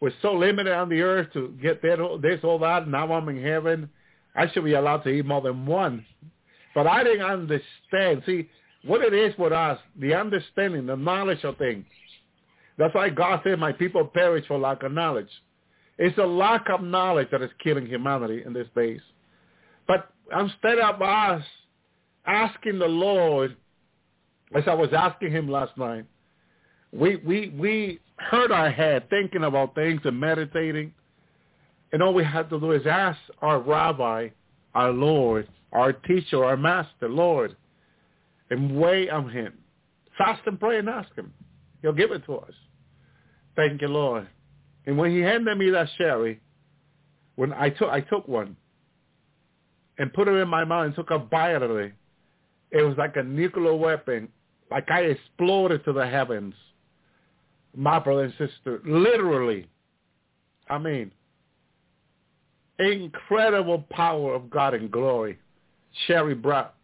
[0.00, 2.88] We're so limited on the earth to get that, this, all that.
[2.88, 3.88] Now I'm in heaven.
[4.34, 6.04] I should be allowed to eat more than one.
[6.74, 8.22] But I didn't understand.
[8.26, 8.48] See,
[8.84, 11.84] what it is with us, the understanding, the knowledge of things.
[12.76, 15.28] That's why God said, my people perish for lack of knowledge.
[15.98, 19.00] It's a lack of knowledge that is killing humanity in this days.
[19.86, 21.42] But instead of us
[22.26, 23.56] asking the Lord
[24.54, 26.04] as I was asking him last night,
[26.92, 30.92] we we we hurt our head thinking about things and meditating,
[31.92, 34.28] and all we had to do is ask our rabbi,
[34.74, 37.56] our Lord, our teacher, our master, Lord,
[38.50, 39.54] and wait on him.
[40.16, 41.32] Fast and pray and ask him.
[41.82, 42.52] He'll give it to us.
[43.56, 44.28] Thank you, Lord.
[44.86, 46.40] And when he handed me that sherry,
[47.36, 48.56] when I took I took one
[49.98, 51.92] and put it in my mouth and took a bite of it,
[52.70, 54.28] it was like a nuclear weapon
[54.70, 56.54] like I exploded to the heavens.
[57.76, 59.68] My brother and sister, literally.
[60.68, 61.12] I mean,
[62.78, 65.38] incredible power of God and glory.
[66.06, 66.74] Sherry brought,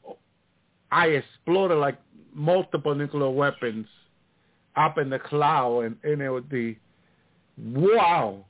[0.92, 1.98] I exploded like
[2.32, 3.86] multiple nuclear weapons
[4.76, 6.78] up in the cloud, and, and it would be,
[7.64, 8.44] wow,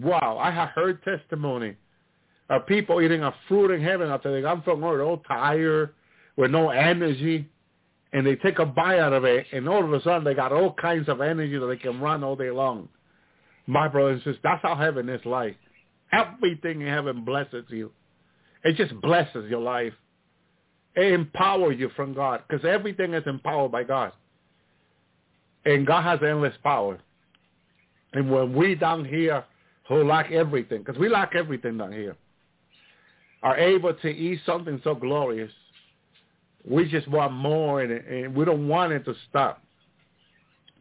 [0.00, 0.38] wow.
[0.38, 1.76] I have heard testimony
[2.50, 5.94] of people eating a fruit in heaven after they come from earth all tired,
[6.36, 7.48] with no energy
[8.14, 10.52] and they take a bite out of it, and all of a sudden they got
[10.52, 12.88] all kinds of energy that they can run all day long.
[13.66, 15.56] My brother and sisters, that's how heaven is like.
[16.12, 17.90] Everything in heaven blesses you.
[18.62, 19.94] It just blesses your life.
[20.94, 24.12] It empowers you from God because everything is empowered by God.
[25.64, 27.00] And God has endless power.
[28.14, 29.44] And when we down here
[29.88, 32.16] who lack everything, because we lack everything down here,
[33.42, 35.52] are able to eat something so glorious,
[36.66, 39.62] We just want more, and, and we don't want it to stop.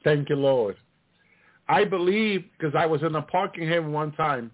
[0.05, 0.77] Thank you, Lord.
[1.67, 4.51] I believe because I was in a parking here one time,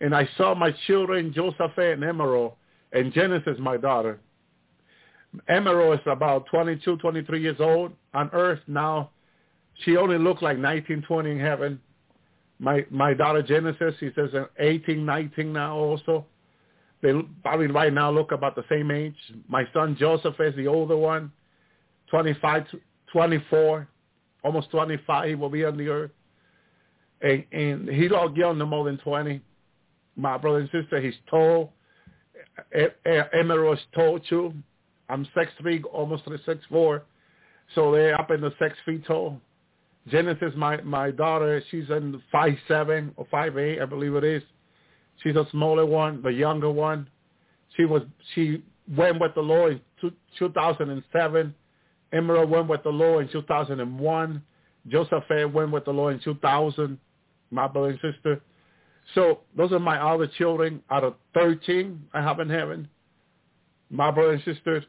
[0.00, 2.52] and I saw my children, Joseph and Emerald,
[2.92, 4.18] and Genesis, my daughter.
[5.48, 9.10] Emerald is about 22, 23 years old on earth now.
[9.84, 11.80] She only looked like 19, 20 in heaven.
[12.60, 16.26] My my daughter Genesis, she says uh, 18, 19 now also.
[17.02, 17.12] They
[17.42, 19.16] probably right now look about the same age.
[19.48, 21.32] My son Joseph is the older one,
[22.10, 22.66] 25,
[23.10, 23.88] 24,
[24.44, 25.28] almost 25.
[25.28, 26.10] He will be on the earth.
[27.22, 29.40] And, and he's all young, no more than 20.
[30.16, 31.72] My brother and sister, he's tall.
[33.32, 34.52] Emerald is tall too.
[35.08, 37.02] I'm six three, almost six four,
[37.74, 39.40] so they're up in the six feet tall.
[40.10, 44.42] Genesis, my my daughter, she's in five seven or five eight, I believe it is.
[45.22, 47.08] She's a smaller one, the younger one.
[47.76, 48.02] She was
[48.34, 48.62] she
[48.96, 51.54] went with the Lord in two, 2007.
[52.12, 54.42] Emerald went with the Lord in 2001.
[54.88, 56.98] Joseph went with the Lord in 2000.
[57.50, 58.40] My brother and sister.
[59.14, 62.88] So those are my other children out of 13 I have in heaven.
[63.90, 64.84] My brother and sisters,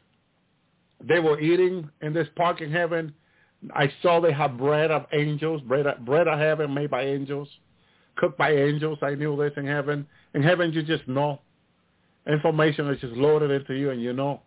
[1.02, 3.12] they were eating in this park in heaven.
[3.74, 7.48] I saw they have bread of angels, bread of, bread of heaven made by angels,
[8.16, 8.98] cooked by angels.
[9.02, 10.06] I knew this in heaven.
[10.34, 11.40] In heaven, you just know.
[12.26, 14.42] Information is just loaded into you, and you know.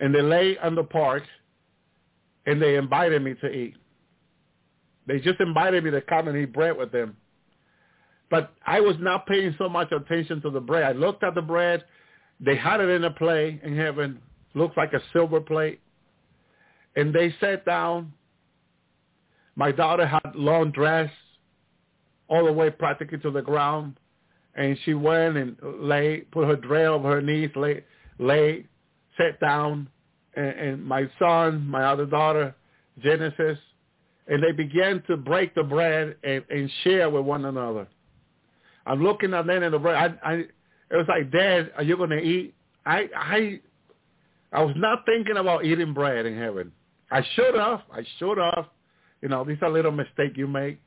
[0.00, 1.22] And they lay on the park,
[2.46, 3.74] and they invited me to eat.
[5.06, 7.16] They just invited me to come and eat bread with them.
[8.30, 10.82] But I was not paying so much attention to the bread.
[10.82, 11.84] I looked at the bread.
[12.40, 14.20] They had it in a plate in heaven
[14.56, 15.80] looks like a silver plate.
[16.96, 18.12] And they sat down.
[19.54, 21.10] My daughter had long dress
[22.28, 23.98] all the way practically to the ground.
[24.54, 27.84] And she went and lay, put her dress over her knees, lay,
[28.18, 28.66] lay
[29.18, 29.88] sat down.
[30.34, 32.54] And, and my son, my other daughter,
[33.02, 33.58] Genesis,
[34.28, 37.86] and they began to break the bread and, and share with one another.
[38.86, 40.18] I'm looking at them in the bread.
[40.22, 42.54] I, I, it was like, Dad, are you going to eat?
[42.84, 43.60] I, I
[44.52, 46.72] I was not thinking about eating bread in heaven.
[47.10, 47.82] I should have.
[47.92, 48.66] I should have.
[49.22, 50.78] You know, these are little mistake you make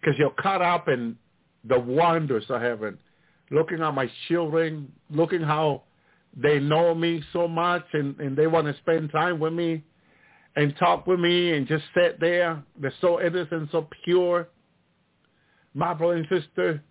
[0.00, 1.16] because you're caught up in
[1.64, 2.98] the wonders of heaven,
[3.50, 5.82] looking at my children, looking how
[6.36, 9.82] they know me so much and, and they want to spend time with me
[10.54, 12.62] and talk with me and just sit there.
[12.80, 14.48] They're so innocent, so pure.
[15.74, 16.82] My brother and sister,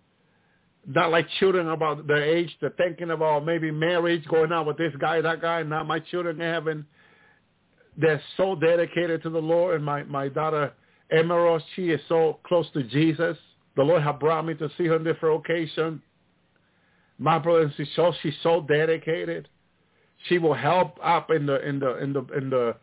[0.86, 2.56] not like children about their age.
[2.60, 5.62] They're thinking about maybe marriage, going out with this guy, that guy.
[5.64, 6.84] Not my children having.
[7.96, 9.76] They're so dedicated to the Lord.
[9.76, 10.72] And my, my daughter,
[11.10, 13.36] Emerald, she is so close to Jesus.
[13.76, 16.00] The Lord has brought me to see her on different occasions.
[17.18, 19.48] My brother, she's so, oh, she's so dedicated.
[20.28, 22.76] She will help up in the, in the, in the, in the,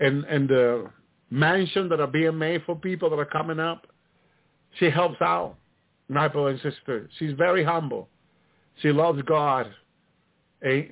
[0.00, 0.90] in, in the
[1.30, 3.86] mansion that are being made for people that are coming up.
[4.78, 5.56] She helps out
[6.08, 7.08] my brother and sister.
[7.18, 8.08] She's very humble.
[8.82, 9.70] She loves God.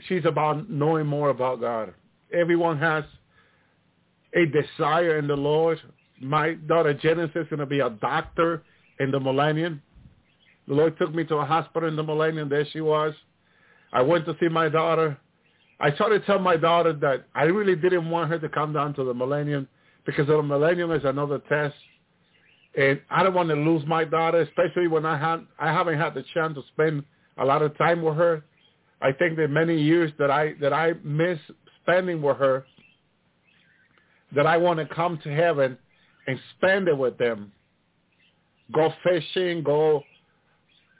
[0.08, 1.94] She's about knowing more about God.
[2.32, 3.04] Everyone has
[4.36, 5.78] a desire in the Lord.
[6.20, 8.62] My daughter Genesis is going to be a doctor
[9.00, 9.82] in the millennium.
[10.68, 12.48] The Lord took me to a hospital in the millennium.
[12.48, 13.14] There she was.
[13.92, 15.18] I went to see my daughter.
[15.80, 18.94] I tried to tell my daughter that I really didn't want her to come down
[18.94, 19.68] to the millennium
[20.04, 21.74] because the millennium is another test
[22.76, 26.14] and I don't want to lose my daughter, especially when I had I haven't had
[26.14, 27.04] the chance to spend
[27.38, 28.44] a lot of time with her.
[29.00, 31.38] I think that many years that I that I miss
[31.82, 32.66] spending with her,
[34.34, 35.78] that I want to come to heaven
[36.26, 37.52] and spend it with them.
[38.72, 40.02] Go fishing, go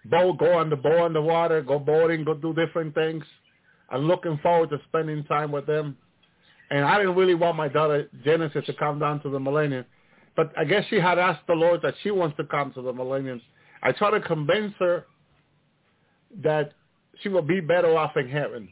[0.04, 3.24] boat, go on the boat on the water, go boating, go do different things.
[3.90, 5.96] I'm looking forward to spending time with them.
[6.70, 9.84] And I didn't really want my daughter Genesis to come down to the millennium
[10.36, 12.92] but I guess she had asked the Lord that she wants to come to the
[12.92, 13.40] millennium.
[13.82, 15.06] I tried to convince her
[16.42, 16.72] that
[17.20, 18.68] she will be better off in heaven.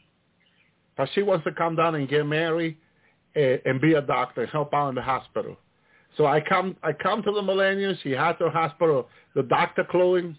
[0.95, 2.77] But she wants to come down and get married
[3.35, 5.57] and, and be a doctor and help out in the hospital.
[6.17, 7.97] So I come I come to the millennium.
[8.01, 10.37] She had her hospital, the doctor clothing,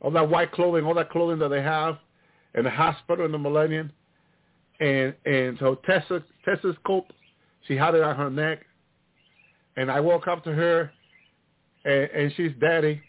[0.00, 1.98] all that white clothing, all that clothing that they have
[2.54, 3.92] in the hospital in the millennium.
[4.80, 7.04] And and so Tessa Tessa's coat,
[7.68, 8.64] she had it on her neck
[9.76, 10.92] and I woke up to her,
[11.84, 13.00] and, and she's daddy,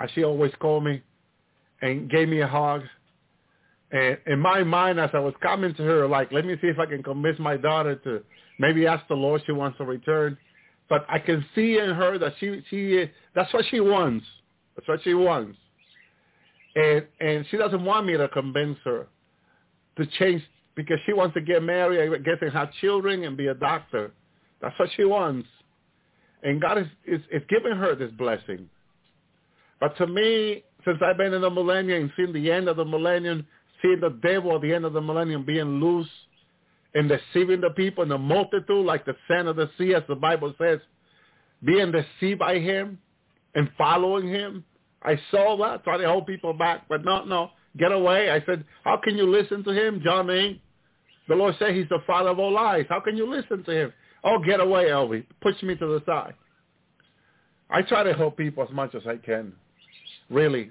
[0.00, 1.02] as she always called me,
[1.82, 2.82] and gave me a hug.
[3.94, 6.80] And in my mind, as I was coming to her, like, let me see if
[6.80, 8.24] I can convince my daughter to
[8.58, 10.36] maybe ask the Lord she wants to return.
[10.88, 14.26] But I can see in her that she she that's what she wants.
[14.74, 15.56] That's what she wants.
[16.74, 19.06] And and she doesn't want me to convince her
[19.96, 20.42] to change
[20.74, 24.10] because she wants to get married, I guess, and have children and be a doctor.
[24.60, 25.48] That's what she wants.
[26.42, 28.68] And God is, is, is giving her this blessing.
[29.78, 32.84] But to me, since I've been in the millennium and seen the end of the
[32.84, 33.46] millennium,
[33.84, 36.08] seeing the devil at the end of the millennium being loose
[36.94, 40.14] and deceiving the people and the multitude like the sand of the sea, as the
[40.14, 40.78] Bible says,
[41.64, 42.98] being deceived by him
[43.54, 44.64] and following him.
[45.02, 48.30] I saw that, trying to hold people back, but no, no, get away.
[48.30, 50.60] I said, how can you listen to him, John A?
[51.28, 52.86] The Lord said he's the father of all lies.
[52.88, 53.92] How can you listen to him?
[54.22, 55.26] Oh, get away, Elvi.
[55.42, 56.34] Push me to the side.
[57.68, 59.52] I try to help people as much as I can.
[60.30, 60.70] Really.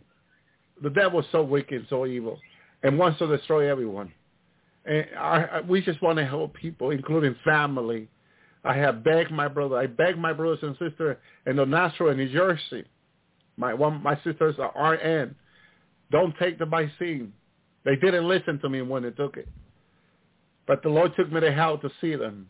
[0.81, 2.40] The devil's so wicked, so evil,
[2.84, 4.12] and wants to destroy everyone.
[4.86, 8.10] And I, we just want to help people, including family.
[8.66, 9.78] I have begged my brother.
[9.78, 12.86] I begged my brothers and sisters in the Nashville in New Jersey.
[13.58, 15.36] My one, my sisters are RN.
[16.12, 17.34] Don't take the vaccine.
[17.86, 19.48] They didn't listen to me when they took it.
[20.68, 22.50] But the Lord took me to hell to see them.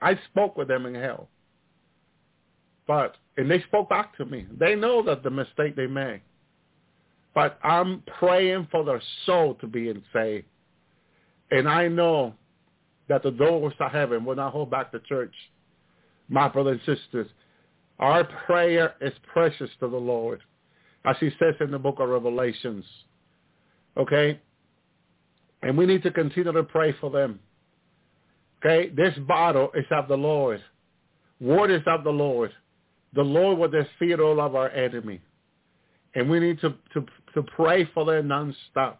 [0.00, 1.28] I spoke with them in hell.
[2.86, 4.46] But, and they spoke back to me.
[4.58, 6.20] They know that the mistake they made.
[7.34, 10.46] But I'm praying for their soul to be in saved.
[11.50, 12.34] And I know
[13.08, 15.34] that the doors to heaven will not hold back the church.
[16.28, 17.28] My brothers and sisters,
[17.98, 20.40] our prayer is precious to the Lord,
[21.04, 22.84] as he says in the book of Revelations.
[23.96, 24.40] Okay?
[25.62, 27.40] And we need to continue to pray for them.
[28.64, 28.90] Okay?
[28.90, 30.62] This battle is of the Lord.
[31.40, 32.52] Word is of the Lord.
[33.14, 35.20] The Lord will defeat all of our enemy.
[36.14, 37.04] And we need to, to,
[37.34, 38.96] to pray for them nonstop.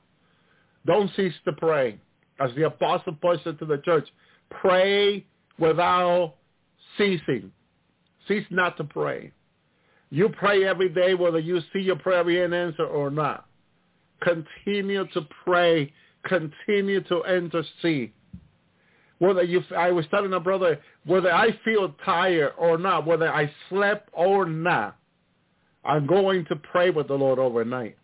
[0.87, 1.99] Don't cease to pray.
[2.41, 4.07] As the apostle Paul said to the church,
[4.51, 5.25] pray
[5.59, 6.35] without
[6.99, 7.53] ceasing.
[8.29, 9.33] Cease not to pray.
[10.11, 13.47] You pray every day whether you see your prayer being answered or not.
[14.23, 15.93] Continue to pray.
[16.25, 18.13] Continue to intercede.
[19.19, 23.51] Whether you, I was telling a brother, whether I feel tired or not, whether I
[23.69, 24.97] slept or not,
[25.85, 27.97] I'm going to pray with the Lord overnight.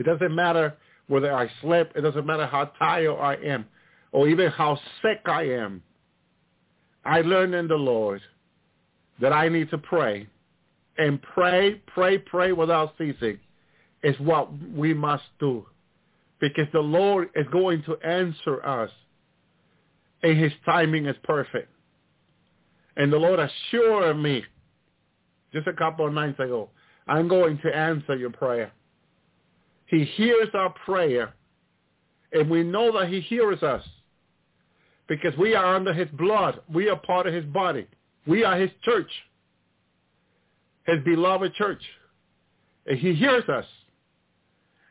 [0.00, 0.74] It doesn't matter
[1.08, 1.94] whether I slept.
[1.94, 3.66] It doesn't matter how tired I am
[4.12, 5.82] or even how sick I am.
[7.04, 8.22] I learned in the Lord
[9.20, 10.26] that I need to pray.
[10.96, 13.38] And pray, pray, pray without ceasing
[14.02, 15.66] is what we must do.
[16.40, 18.90] Because the Lord is going to answer us.
[20.22, 21.68] And his timing is perfect.
[22.96, 24.44] And the Lord assured me
[25.52, 26.70] just a couple of nights ago,
[27.06, 28.72] I'm going to answer your prayer.
[29.90, 31.34] He hears our prayer.
[32.32, 33.82] And we know that he hears us
[35.08, 36.60] because we are under his blood.
[36.72, 37.88] We are part of his body.
[38.24, 39.10] We are his church,
[40.86, 41.82] his beloved church.
[42.86, 43.64] And he hears us.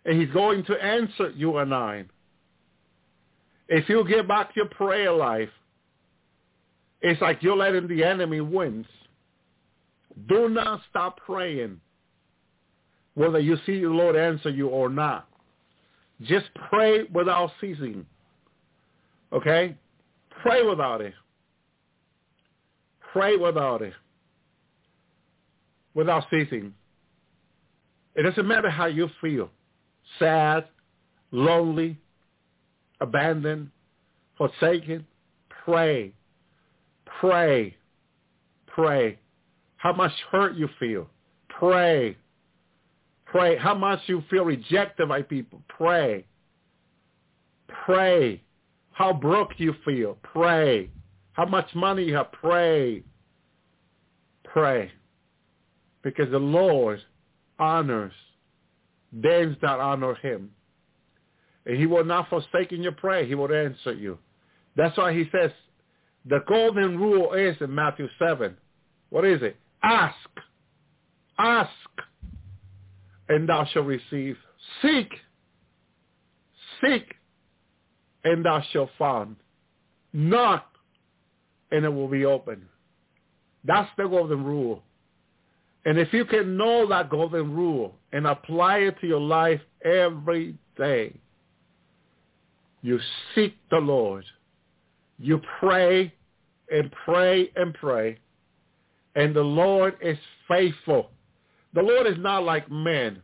[0.03, 2.05] And he's going to answer you and I.
[3.69, 5.49] If you give back your prayer life,
[7.01, 8.85] it's like you're letting the enemy win.
[10.27, 11.79] Do not stop praying,
[13.19, 15.27] whether you see the Lord answer you or not.
[16.21, 18.05] Just pray without ceasing.
[19.33, 19.75] Okay?
[20.41, 21.13] Pray without it.
[23.11, 23.91] Pray without it.
[25.93, 26.73] Without ceasing.
[28.15, 29.49] It doesn't matter how you feel.
[30.17, 30.67] Sad,
[31.31, 31.97] lonely,
[33.01, 33.69] abandoned,
[34.37, 35.05] forsaken.
[35.65, 36.13] Pray.
[37.19, 37.75] Pray.
[38.65, 39.19] Pray.
[39.75, 41.09] How much hurt you feel.
[41.49, 42.15] Pray.
[43.31, 43.57] Pray.
[43.57, 45.61] How much you feel rejected by people.
[45.67, 46.25] Pray.
[47.85, 48.41] Pray.
[48.91, 50.17] How broke you feel.
[50.23, 50.89] Pray.
[51.33, 52.31] How much money you have.
[52.31, 53.03] Pray.
[54.43, 54.91] Pray.
[56.03, 56.99] Because the Lord
[57.59, 58.13] honors
[59.11, 60.51] them that honor him.
[61.65, 63.25] And he will not forsake in your prayer.
[63.25, 64.17] He will answer you.
[64.75, 65.51] That's why he says
[66.25, 68.55] the golden rule is in Matthew 7.
[69.09, 69.55] What is it?
[69.83, 70.15] Ask.
[71.37, 71.69] Ask.
[73.29, 74.37] And thou shalt receive.
[74.81, 75.11] Seek.
[76.81, 77.15] Seek.
[78.23, 79.35] And thou shalt find.
[80.11, 80.65] Knock.
[81.71, 82.67] And it will be open.
[83.63, 84.83] That's the golden rule.
[85.85, 90.55] And if you can know that golden rule and apply it to your life every
[90.77, 91.13] day,
[92.81, 92.99] you
[93.35, 94.25] seek the Lord.
[95.17, 96.13] You pray
[96.71, 98.17] and pray and pray.
[99.15, 101.11] And the Lord is faithful.
[101.73, 103.21] The Lord is not like men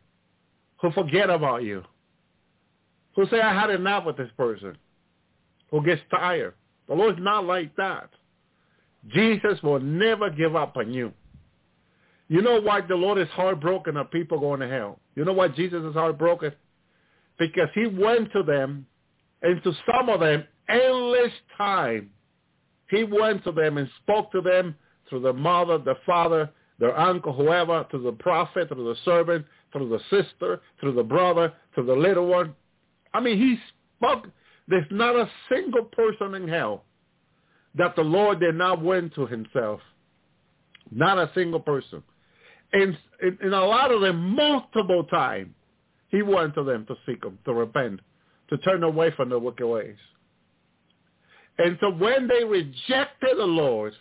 [0.81, 1.83] who forget about you,
[3.15, 4.77] who say, I had enough with this person,
[5.71, 6.53] who gets tired.
[6.87, 8.09] The Lord is not like that.
[9.09, 11.13] Jesus will never give up on you.
[12.27, 14.99] You know why the Lord is heartbroken of people going to hell?
[15.15, 16.51] You know why Jesus is heartbroken?
[17.39, 18.87] Because he went to them
[19.41, 22.09] And to some of them, endless time,
[22.89, 24.75] he went to them and spoke to them
[25.09, 26.49] through the mother, the father,
[26.79, 31.53] their uncle, whoever, through the prophet, through the servant, through the sister, through the brother,
[31.73, 32.55] through the little one.
[33.13, 33.57] I mean, he
[33.97, 34.27] spoke.
[34.67, 36.83] There's not a single person in hell
[37.75, 39.79] that the Lord did not win to himself.
[40.91, 42.03] Not a single person.
[42.73, 42.97] And
[43.41, 45.53] in a lot of them, multiple times,
[46.09, 47.99] he went to them to seek them, to repent,
[48.49, 49.97] to turn away from their wicked ways.
[51.57, 53.93] And so when they rejected the Lord,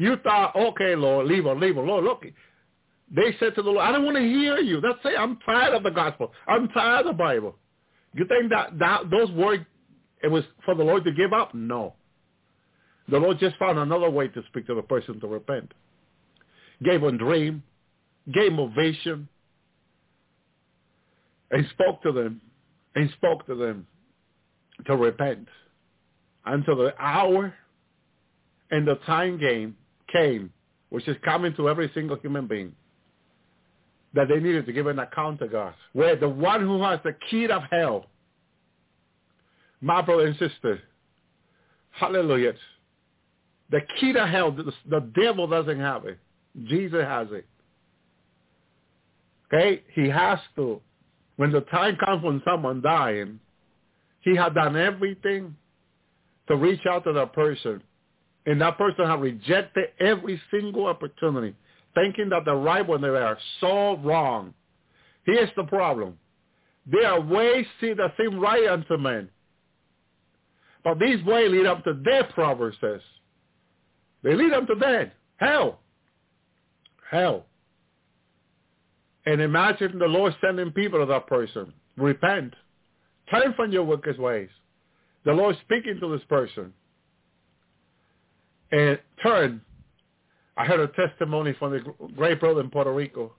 [0.00, 1.82] you thought, okay, Lord, leave her, leave her.
[1.82, 2.24] Lord, look.
[3.14, 4.80] They said to the Lord, I don't want to hear you.
[4.80, 5.18] That's it.
[5.18, 6.32] I'm tired of the gospel.
[6.48, 7.54] I'm tired of the Bible.
[8.14, 9.62] You think that, that those words,
[10.22, 11.54] it was for the Lord to give up?
[11.54, 11.92] No.
[13.10, 15.70] The Lord just found another way to speak to the person to repent.
[16.82, 17.62] Gave a dream,
[18.32, 19.28] gave vision,
[21.50, 22.40] and spoke to them,
[22.94, 23.86] and spoke to them
[24.86, 25.46] to repent
[26.46, 27.52] until the hour
[28.70, 29.76] and the time came,
[30.12, 30.52] came,
[30.90, 32.72] which is coming to every single human being,
[34.14, 35.74] that they needed to give an account to God.
[35.92, 38.06] Where the one who has the key of hell,
[39.80, 40.80] my brother and sister,
[41.92, 42.54] hallelujah,
[43.70, 46.18] the key to hell, the, the devil doesn't have it.
[46.66, 47.46] Jesus has it.
[49.52, 49.82] Okay?
[49.94, 50.80] He has to.
[51.36, 53.40] When the time comes when someone dying,
[54.20, 55.56] he had done everything
[56.48, 57.82] to reach out to that person.
[58.46, 61.54] And that person has rejected every single opportunity,
[61.94, 64.54] thinking that the right one they are so wrong.
[65.24, 66.18] Here's the problem.
[67.04, 69.28] Are ways see, that seem right unto men.
[70.82, 73.00] But these ways lead up to death, Proverbs says.
[74.22, 75.08] They lead up to death.
[75.36, 75.80] Hell.
[77.10, 77.46] Hell.
[79.26, 81.72] And imagine the Lord sending people to that person.
[81.96, 82.54] Repent.
[83.30, 84.48] Turn from your wicked ways.
[85.24, 86.72] The Lord speaking to this person.
[88.72, 89.60] And turn.
[90.56, 91.80] I heard a testimony from the
[92.16, 93.32] great brother in Puerto Rico.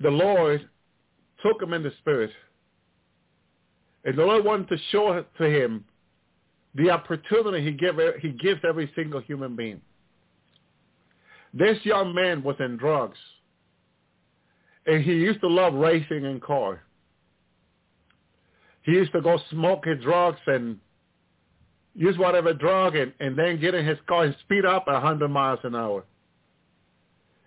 [0.00, 0.68] The Lord
[1.42, 2.30] took him in the spirit.
[4.04, 5.84] And the Lord wanted to show to him
[6.74, 9.80] the opportunity he, give, he gives every single human being.
[11.54, 13.18] This young man was in drugs.
[14.86, 16.78] And he used to love racing in cars.
[18.82, 20.78] He used to go smoke his drugs and
[21.94, 25.28] use whatever drug and, and then get in his car and speed up at 100
[25.28, 26.04] miles an hour.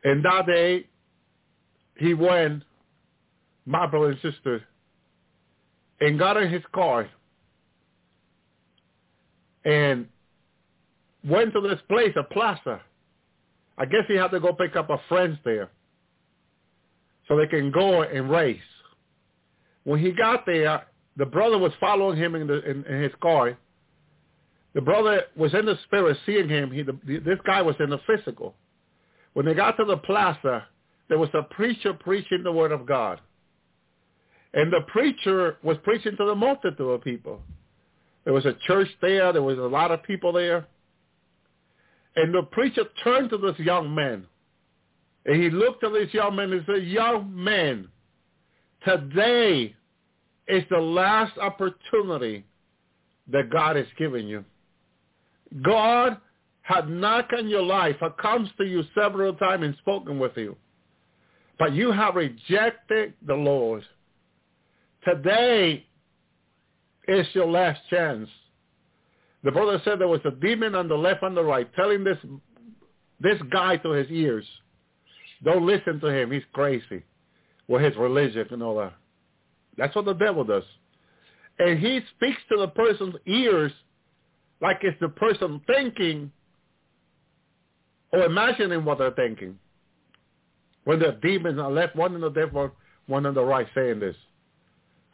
[0.04, 0.88] And that day,
[1.98, 2.64] he went,
[3.66, 4.64] my brother and sister,
[6.00, 7.10] and got in his car
[9.64, 10.08] and
[11.28, 12.82] went to this place, a plaza.
[13.78, 15.70] I guess he had to go pick up a friends there
[17.28, 18.60] so they can go and race.
[19.84, 20.86] When he got there,
[21.18, 23.58] the brother was following him in, the, in, in his car.
[24.76, 26.70] The brother was in the spirit seeing him.
[26.70, 28.56] He, the, this guy was in the physical.
[29.34, 30.66] When they got to the plaza,
[31.08, 33.22] there was a preacher preaching the word of God.
[34.54, 37.42] And the preacher was preaching to the multitude of people.
[38.26, 39.32] There was a church there.
[39.32, 40.68] There was a lot of people there.
[42.18, 44.26] And the preacher turned to this young man.
[45.26, 47.88] And he looked at this young man and said, young man,
[48.86, 49.74] today
[50.48, 52.46] is the last opportunity
[53.32, 54.44] that God has given you.
[55.62, 56.18] God
[56.62, 60.56] had knocked on your life, had comes to you several times and spoken with you.
[61.60, 63.84] But you have rejected the Lord.
[65.08, 65.86] Today
[67.08, 68.28] is your last chance.
[69.44, 72.18] The brother said there was a demon on the left and the right telling this
[73.22, 74.46] this guy to his ears,
[75.44, 76.32] don't listen to him.
[76.32, 77.04] He's crazy
[77.68, 78.94] with his religion and all that.
[79.78, 80.64] That's what the devil does.
[81.60, 83.72] And he speaks to the person's ears
[84.66, 86.32] like it's the person thinking
[88.12, 89.60] or imagining what they're thinking.
[90.86, 92.74] When the demons are left, one in the left,
[93.06, 94.16] one on the right saying this.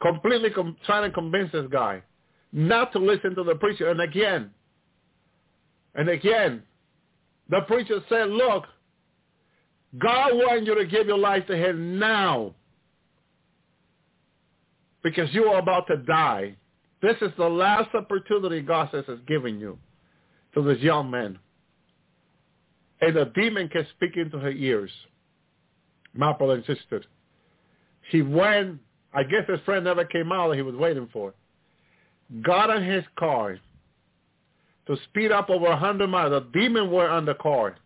[0.00, 2.02] Completely com- trying to convince this guy
[2.50, 3.90] not to listen to the preacher.
[3.90, 4.50] And again,
[5.94, 6.62] and again,
[7.50, 8.64] the preacher said, look,
[9.98, 12.54] God wants you to give your life to him now
[15.02, 16.56] because you are about to die.
[17.02, 19.78] This is the last opportunity God says is giving you
[20.54, 21.38] to this young man.
[23.00, 24.90] And the demon can speak into her ears.
[26.14, 27.02] My brother and sister.
[28.10, 28.78] He went,
[29.12, 31.34] I guess his friend never came out that he was waiting for
[32.40, 33.58] got on his car
[34.86, 36.30] to speed up over 100 miles.
[36.30, 37.76] The demon were on the car.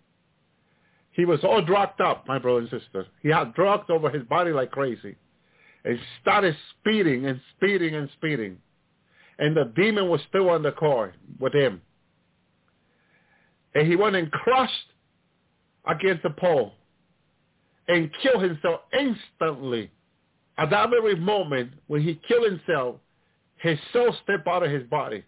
[1.11, 3.07] He was all drugged up, my brother and sister.
[3.23, 5.17] He had drugs over his body like crazy.
[5.85, 8.59] and started speeding and speeding and speeding.
[9.39, 11.83] And the demon was still on the car with him.
[13.75, 14.93] And he went and crushed
[15.87, 16.73] against the pole
[17.89, 19.91] and killed himself instantly.
[20.59, 22.97] At that very moment, when he killed himself,
[23.57, 25.23] his soul stepped out of his body.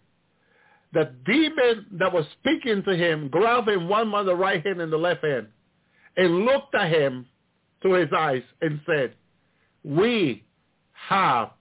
[0.93, 4.91] The demon that was speaking to him grabbed him one by the right hand and
[4.91, 5.47] the left hand
[6.17, 7.27] and looked at him
[7.81, 9.13] through his eyes and said,
[9.83, 10.43] we
[10.91, 11.51] have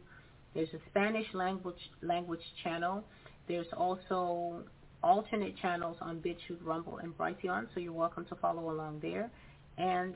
[0.54, 3.04] There's a Spanish language language channel.
[3.48, 4.64] There's also
[5.02, 9.30] alternate channels on BitChute, Rumble, and Brighteon, so you're welcome to follow along there.
[9.78, 10.14] And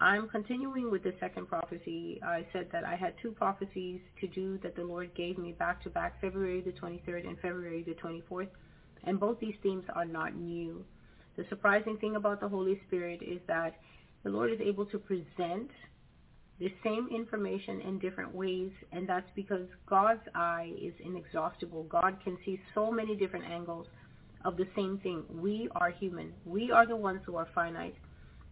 [0.00, 2.20] I'm continuing with the second prophecy.
[2.22, 5.82] I said that I had two prophecies to do that the Lord gave me back
[5.84, 8.48] to back, February the 23rd and February the 24th,
[9.04, 10.84] and both these themes are not new.
[11.36, 13.74] The surprising thing about the Holy Spirit is that
[14.24, 15.70] the Lord is able to present
[16.58, 21.84] the same information in different ways, and that's because God's eye is inexhaustible.
[21.84, 23.86] God can see so many different angles
[24.44, 25.22] of the same thing.
[25.30, 26.32] We are human.
[26.44, 27.94] We are the ones who are finite,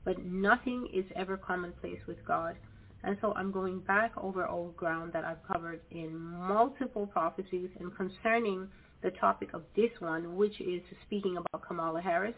[0.04, 2.54] but nothing is ever commonplace with God.
[3.02, 7.94] And so I'm going back over old ground that I've covered in multiple prophecies and
[7.96, 8.68] concerning
[9.06, 12.34] the topic of this one, which is speaking about Kamala Harris.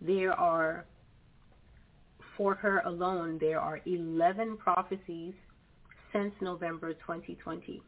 [0.00, 0.86] There are,
[2.34, 5.34] for her alone, there are 11 prophecies
[6.10, 7.82] since November 2020.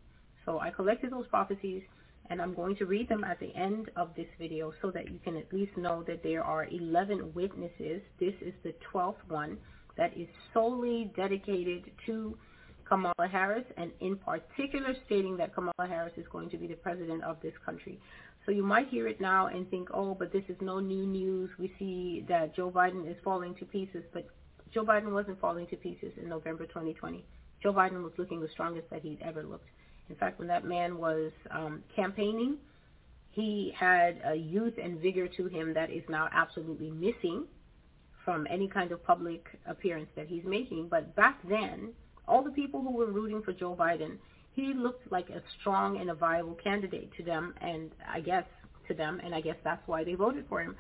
[0.45, 1.83] So I collected those prophecies
[2.29, 5.19] and I'm going to read them at the end of this video so that you
[5.25, 8.03] can at least know that there are 11 witnesses.
[8.21, 9.57] This is the 12th one
[9.97, 12.37] that is solely dedicated to
[12.91, 17.23] Kamala Harris and in particular stating that Kamala Harris is going to be the president
[17.23, 18.01] of this country.
[18.45, 21.51] So you might hear it now and think, oh, but this is no new news.
[21.57, 24.27] We see that Joe Biden is falling to pieces, but
[24.75, 27.25] Joe Biden wasn't falling to pieces in November 2020.
[27.63, 29.69] Joe Biden was looking the strongest that he'd ever looked.
[30.09, 32.57] In fact, when that man was um, campaigning,
[33.31, 37.45] he had a youth and vigor to him that is now absolutely missing
[38.25, 40.89] from any kind of public appearance that he's making.
[40.89, 41.93] But back then,
[42.31, 44.17] all the people who were rooting for Joe Biden,
[44.53, 48.45] he looked like a strong and a viable candidate to them, and I guess
[48.89, 50.77] to them, and I guess that's why they voted for him.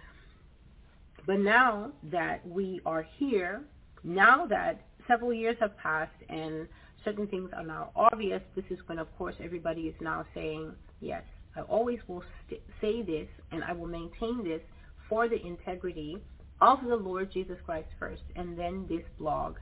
[1.26, 3.62] But now that we are here,
[4.02, 6.66] now that several years have passed and
[7.04, 11.22] certain things are now obvious, this is when, of course, everybody is now saying, yes,
[11.56, 14.62] I always will st- say this and I will maintain this
[15.08, 16.18] for the integrity
[16.60, 19.56] of the Lord Jesus Christ first, and then this blog.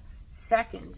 [0.48, 0.94] Second,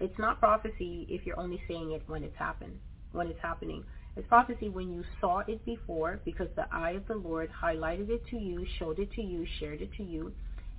[0.00, 2.78] it's not prophecy if you're only saying it when it's happened,
[3.12, 3.84] when it's happening.
[4.16, 8.26] It's prophecy when you saw it before because the eye of the Lord highlighted it
[8.30, 10.32] to you, showed it to you, shared it to you,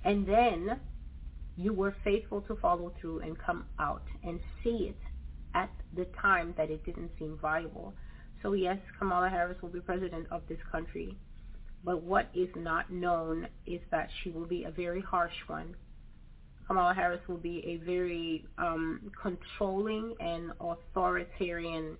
[0.04, 0.80] and then
[1.56, 4.98] you were faithful to follow through and come out and see it
[5.54, 7.94] at the time that it didn't seem viable.
[8.42, 11.16] So yes, Kamala Harris will be president of this country.
[11.82, 15.74] But what is not known is that she will be a very harsh one.
[16.66, 21.96] Kamala Harris will be a very um, controlling and authoritarian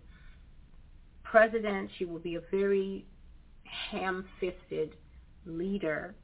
[1.23, 1.91] president.
[1.99, 3.07] She will be a very
[3.65, 4.97] ham-fisted
[5.45, 6.15] leader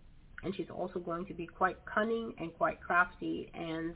[0.43, 3.94] and she's also going to be quite cunning and quite crafty and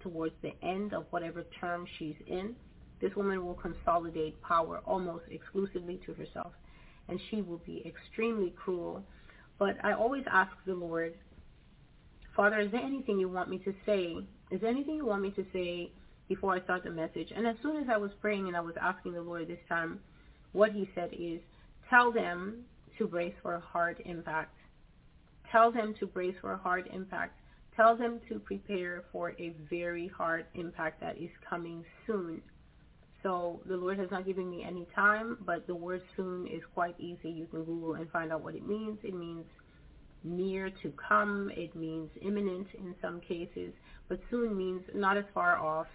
[0.00, 2.54] towards the end of whatever term she's in,
[3.00, 6.52] this woman will consolidate power almost exclusively to herself
[7.08, 9.02] and she will be extremely cruel.
[9.58, 11.14] But I always ask the Lord,
[12.36, 14.18] Father, is there anything you want me to say?
[14.50, 15.90] Is there anything you want me to say
[16.28, 17.32] before I start the message?
[17.34, 20.00] And as soon as I was praying and I was asking the Lord this time,
[20.52, 21.40] what he said is,
[21.88, 22.64] tell them
[22.98, 24.54] to brace for a hard impact.
[25.50, 27.38] Tell them to brace for a hard impact.
[27.74, 32.42] Tell them to prepare for a very hard impact that is coming soon.
[33.22, 36.96] So the Lord has not given me any time, but the word soon is quite
[37.00, 37.30] easy.
[37.30, 38.98] You can Google and find out what it means.
[39.02, 39.46] It means
[40.24, 41.50] near to come.
[41.56, 43.72] It means imminent in some cases.
[44.08, 45.86] But soon means not as far off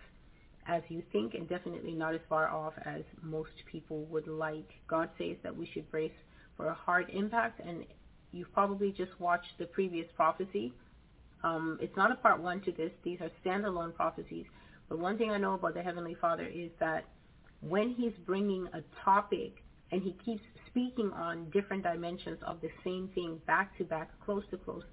[0.68, 4.70] as you think and definitely not as far off as most people would like.
[4.88, 6.12] God says that we should brace
[6.58, 7.84] for a hard impact and
[8.32, 10.74] you've probably just watched the previous prophecy.
[11.44, 12.92] Um, it's not a part one to this.
[13.04, 14.46] These are standalone prophecies.
[14.88, 17.06] But one thing I know about the Heavenly Father is that
[17.62, 23.10] when he's bringing a topic and he keeps speaking on different dimensions of the same
[23.14, 24.84] thing back to back, close to close,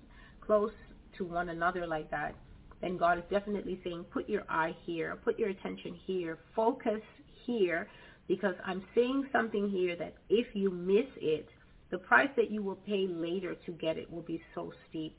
[0.41, 0.73] close
[1.17, 2.35] to one another like that,
[2.81, 7.01] then God is definitely saying, put your eye here, put your attention here, focus
[7.45, 7.89] here,
[8.29, 11.49] because I'm saying something here that if you miss it,
[11.91, 15.17] the price that you will pay later to get it will be so steep.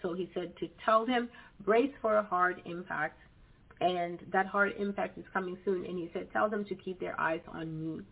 [0.00, 1.28] So he said to tell them,
[1.64, 3.20] brace for a hard impact
[3.80, 5.84] and that hard impact is coming soon.
[5.84, 8.02] And he said, tell them to keep their eyes on me.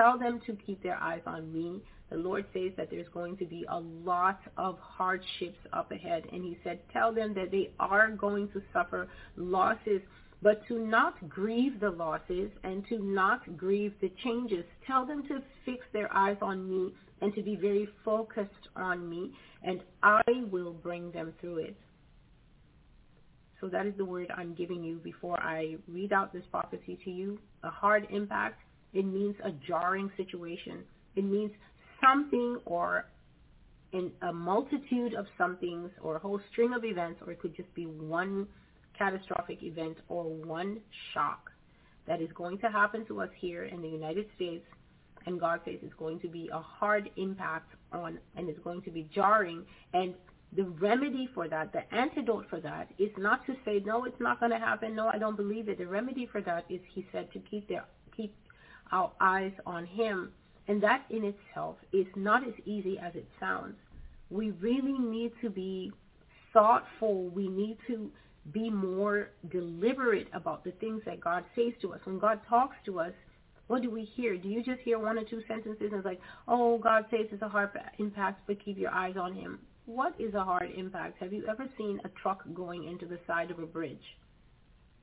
[0.00, 1.82] Tell them to keep their eyes on me.
[2.08, 6.24] The Lord says that there's going to be a lot of hardships up ahead.
[6.32, 10.00] And he said, tell them that they are going to suffer losses,
[10.40, 14.64] but to not grieve the losses and to not grieve the changes.
[14.86, 19.32] Tell them to fix their eyes on me and to be very focused on me,
[19.62, 21.76] and I will bring them through it.
[23.60, 27.10] So that is the word I'm giving you before I read out this prophecy to
[27.10, 27.38] you.
[27.64, 30.84] A hard impact, it means a jarring situation.
[31.16, 31.52] It means
[32.00, 33.06] something or
[33.92, 37.72] in a multitude of somethings or a whole string of events, or it could just
[37.74, 38.46] be one
[38.96, 40.78] catastrophic event or one
[41.12, 41.50] shock
[42.06, 44.64] that is going to happen to us here in the United States.
[45.26, 48.90] And God says it's going to be a hard impact on, and it's going to
[48.90, 49.64] be jarring.
[49.92, 50.14] And
[50.56, 54.40] the remedy for that, the antidote for that is not to say, no, it's not
[54.40, 54.94] going to happen.
[54.96, 55.78] No, I don't believe it.
[55.78, 57.84] The remedy for that is, he said, to keep their,
[58.16, 58.34] keep
[58.92, 60.32] our eyes on him.
[60.68, 63.74] And that in itself is not as easy as it sounds.
[64.30, 65.92] We really need to be
[66.52, 67.28] thoughtful.
[67.28, 68.10] We need to
[68.52, 72.00] be more deliberate about the things that God says to us.
[72.04, 73.12] When God talks to us,
[73.66, 74.36] what do we hear?
[74.36, 77.42] Do you just hear one or two sentences and it's like, oh, God says it's
[77.42, 79.60] a hard impact, but keep your eyes on him?
[79.94, 81.18] what is a hard impact?
[81.20, 84.16] Have you ever seen a truck going into the side of a bridge?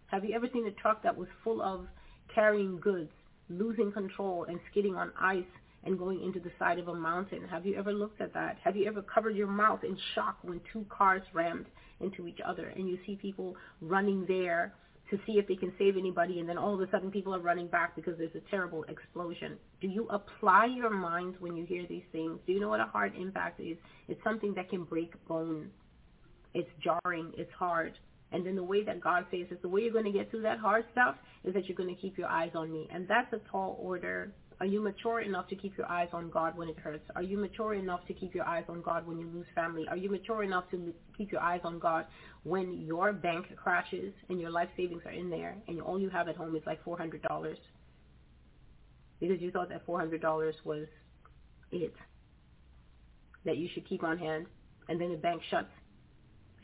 [0.07, 1.88] Have you ever seen a truck that was full of
[2.34, 3.11] carrying goods,
[3.49, 5.44] losing control and skidding on ice
[5.84, 7.48] and going into the side of a mountain?
[7.49, 8.57] Have you ever looked at that?
[8.64, 11.65] Have you ever covered your mouth in shock when two cars rammed
[11.99, 14.74] into each other and you see people running there
[15.10, 17.40] to see if they can save anybody, and then all of a sudden people are
[17.40, 19.57] running back because there's a terrible explosion.
[19.82, 22.40] Do you apply your mind when you hear these things?
[22.45, 23.78] Do you know what a hard impact is?
[24.07, 25.69] It's something that can break bone.
[26.53, 27.32] It's jarring.
[27.38, 27.98] It's hard.
[28.32, 30.41] And then the way that God says is the way you're going to get through
[30.41, 32.88] that hard stuff is that you're going to keep your eyes on me.
[32.91, 36.58] And that's a tall order are you mature enough to keep your eyes on God
[36.58, 37.08] when it hurts?
[37.16, 39.86] Are you mature enough to keep your eyes on God when you lose family?
[39.88, 42.06] Are you mature enough to keep your eyes on God
[42.44, 46.28] when your bank crashes and your life savings are in there and all you have
[46.28, 47.22] at home is like $400
[49.20, 50.88] because you thought that $400 was
[51.72, 51.94] it
[53.45, 54.48] that you should keep on hand
[54.90, 55.70] and then the bank shuts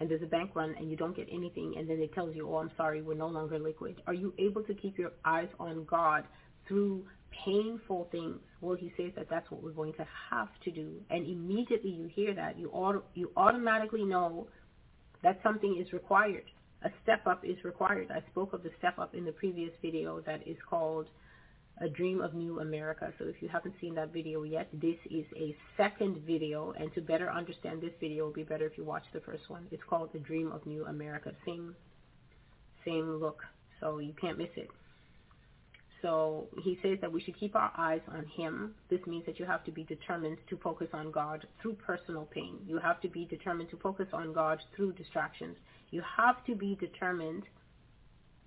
[0.03, 2.45] and there's a bank run and you don't get anything and then it tells you,
[2.49, 4.01] oh, I'm sorry, we're no longer liquid.
[4.05, 6.25] Are you able to keep your eyes on God
[6.67, 7.05] through
[7.45, 10.91] painful things, well, he says that that's what we're going to have to do.
[11.09, 14.47] And immediately you hear that, you, auto, you automatically know
[15.23, 16.43] that something is required.
[16.83, 18.11] A step up is required.
[18.11, 21.07] I spoke of the step up in the previous video that is called
[21.83, 23.11] A Dream of New America.
[23.19, 26.73] So if you haven't seen that video yet, this is a second video.
[26.79, 29.49] And to better understand this video, it would be better if you watch the first
[29.49, 29.67] one.
[29.69, 31.33] It's called A Dream of New America.
[31.45, 31.75] Same,
[32.85, 33.41] same look.
[33.81, 34.69] So you can't miss it.
[36.01, 38.75] So he says that we should keep our eyes on him.
[38.89, 42.59] This means that you have to be determined to focus on God through personal pain.
[42.65, 45.57] You have to be determined to focus on God through distractions.
[45.91, 47.43] You have to be determined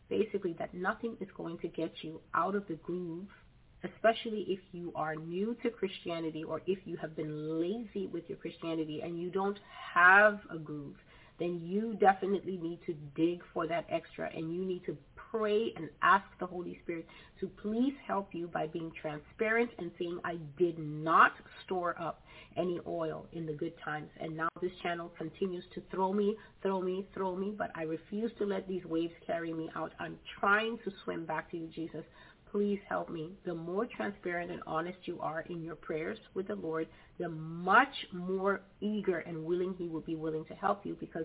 [0.08, 3.28] basically that nothing is going to get you out of the groove
[3.84, 8.38] especially if you are new to Christianity or if you have been lazy with your
[8.38, 9.58] Christianity and you don't
[9.94, 10.96] have a groove,
[11.38, 14.96] then you definitely need to dig for that extra and you need to
[15.30, 17.06] pray and ask the Holy Spirit
[17.40, 21.32] to please help you by being transparent and saying, I did not
[21.64, 22.22] store up
[22.56, 24.08] any oil in the good times.
[24.20, 28.30] And now this channel continues to throw me, throw me, throw me, but I refuse
[28.38, 29.92] to let these waves carry me out.
[29.98, 32.04] I'm trying to swim back to you, Jesus.
[32.50, 33.32] Please help me.
[33.44, 36.86] The more transparent and honest you are in your prayers with the Lord,
[37.18, 41.24] the much more eager and willing he will be willing to help you because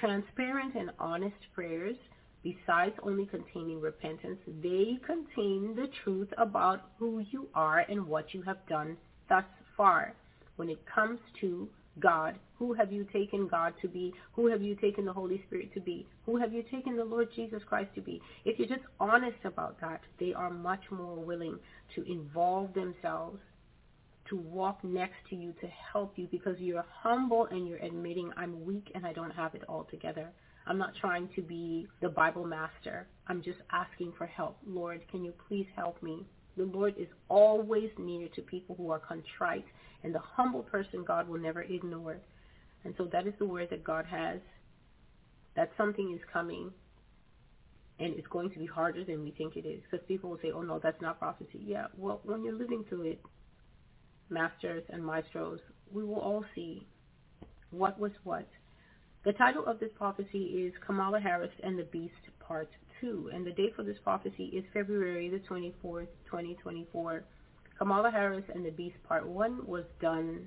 [0.00, 1.96] transparent and honest prayers
[2.44, 8.42] besides only containing repentance, they contain the truth about who you are and what you
[8.42, 8.96] have done
[9.28, 9.44] thus
[9.76, 10.14] far.
[10.56, 11.68] When it comes to
[11.98, 14.12] God, who have you taken God to be?
[14.34, 16.06] Who have you taken the Holy Spirit to be?
[16.26, 18.20] Who have you taken the Lord Jesus Christ to be?
[18.44, 21.58] If you're just honest about that, they are much more willing
[21.94, 23.38] to involve themselves
[24.28, 28.64] to walk next to you to help you because you're humble and you're admitting I'm
[28.64, 30.30] weak and I don't have it all together.
[30.66, 33.06] I'm not trying to be the Bible master.
[33.26, 34.56] I'm just asking for help.
[34.66, 36.24] Lord, can you please help me?
[36.56, 39.66] The Lord is always near to people who are contrite,
[40.02, 42.18] and the humble person God will never ignore.
[42.84, 44.40] And so that is the word that God has,
[45.56, 46.70] that something is coming,
[47.98, 49.82] and it's going to be harder than we think it is.
[49.90, 51.60] Because people will say, oh, no, that's not prophecy.
[51.64, 53.20] Yeah, well, when you're living through it,
[54.30, 55.60] masters and maestros,
[55.92, 56.86] we will all see
[57.70, 58.46] what was what
[59.24, 62.12] the title of this prophecy is Kamala Harris and the Beast
[62.46, 62.68] Part
[63.00, 67.24] 2, and the date for this prophecy is February the 24th, 2024.
[67.78, 70.46] Kamala Harris and the Beast Part 1 was done,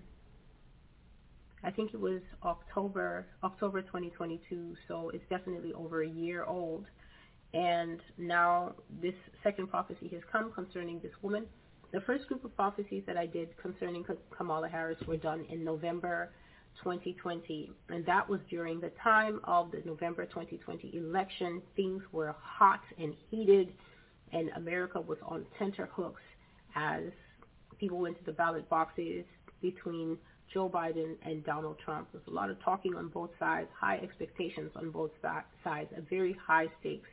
[1.63, 6.85] I think it was October, October 2022, so it's definitely over a year old.
[7.55, 11.47] And now this second prophecy has come concerning this woman.
[11.93, 14.05] The first group of prophecies that I did concerning
[14.37, 16.29] Kamala Harris were done in November
[16.83, 17.71] 2020.
[17.89, 21.61] And that was during the time of the November 2020 election.
[21.75, 23.73] Things were hot and heated,
[24.31, 26.21] and America was on tenterhooks
[26.75, 27.03] as
[27.79, 29.25] people went to the ballot boxes
[29.61, 30.17] between
[30.53, 32.07] Joe Biden and Donald Trump.
[32.11, 36.35] There's a lot of talking on both sides, high expectations on both sides, a very
[36.45, 37.09] high stakes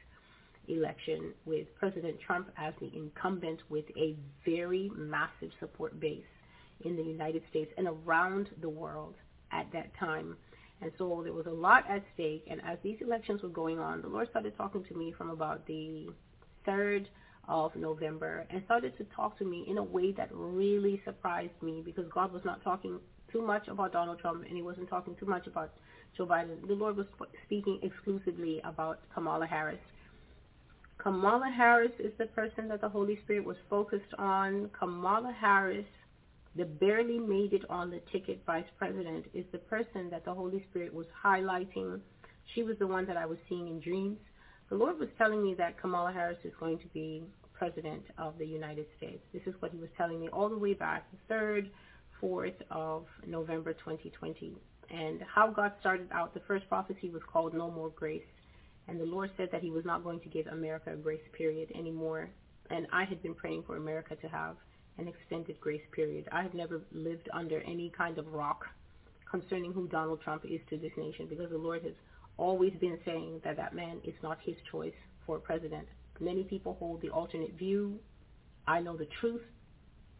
[0.68, 6.24] election with President Trump as the incumbent with a very massive support base
[6.84, 9.14] in the United States and around the world
[9.54, 10.36] at that time.
[10.82, 12.44] And so there was a lot at stake.
[12.50, 15.66] And as these elections were going on, the Lord started talking to me from about
[15.66, 16.08] the
[16.66, 17.06] 3rd
[17.48, 21.82] of November and started to talk to me in a way that really surprised me
[21.84, 22.98] because God was not talking
[23.30, 25.72] too much about Donald Trump and he wasn't talking too much about
[26.16, 26.66] Joe Biden.
[26.66, 27.06] The Lord was
[27.44, 29.80] speaking exclusively about Kamala Harris.
[30.98, 34.70] Kamala Harris is the person that the Holy Spirit was focused on.
[34.78, 35.86] Kamala Harris
[36.56, 40.64] the barely made it on the ticket vice president is the person that the Holy
[40.70, 42.00] Spirit was highlighting.
[42.54, 44.18] She was the one that I was seeing in dreams.
[44.70, 48.46] The Lord was telling me that Kamala Harris is going to be president of the
[48.46, 49.22] United States.
[49.32, 51.70] This is what he was telling me all the way back, the 3rd,
[52.22, 54.54] 4th of November 2020.
[54.90, 58.22] And how God started out, the first prophecy was called No More Grace.
[58.86, 61.70] And the Lord said that he was not going to give America a grace period
[61.74, 62.28] anymore.
[62.70, 64.56] And I had been praying for America to have
[64.98, 66.28] an extended grace period.
[66.32, 68.66] I have never lived under any kind of rock
[69.30, 71.94] concerning who Donald Trump is to this nation because the Lord has
[72.36, 74.94] always been saying that that man is not his choice
[75.26, 75.86] for president.
[76.20, 77.98] Many people hold the alternate view.
[78.66, 79.42] I know the truth,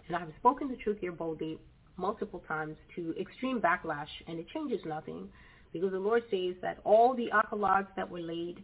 [0.06, 1.58] and I have spoken the truth here boldly
[1.96, 5.28] multiple times to extreme backlash, and it changes nothing
[5.72, 8.62] because the Lord says that all the accolades that were laid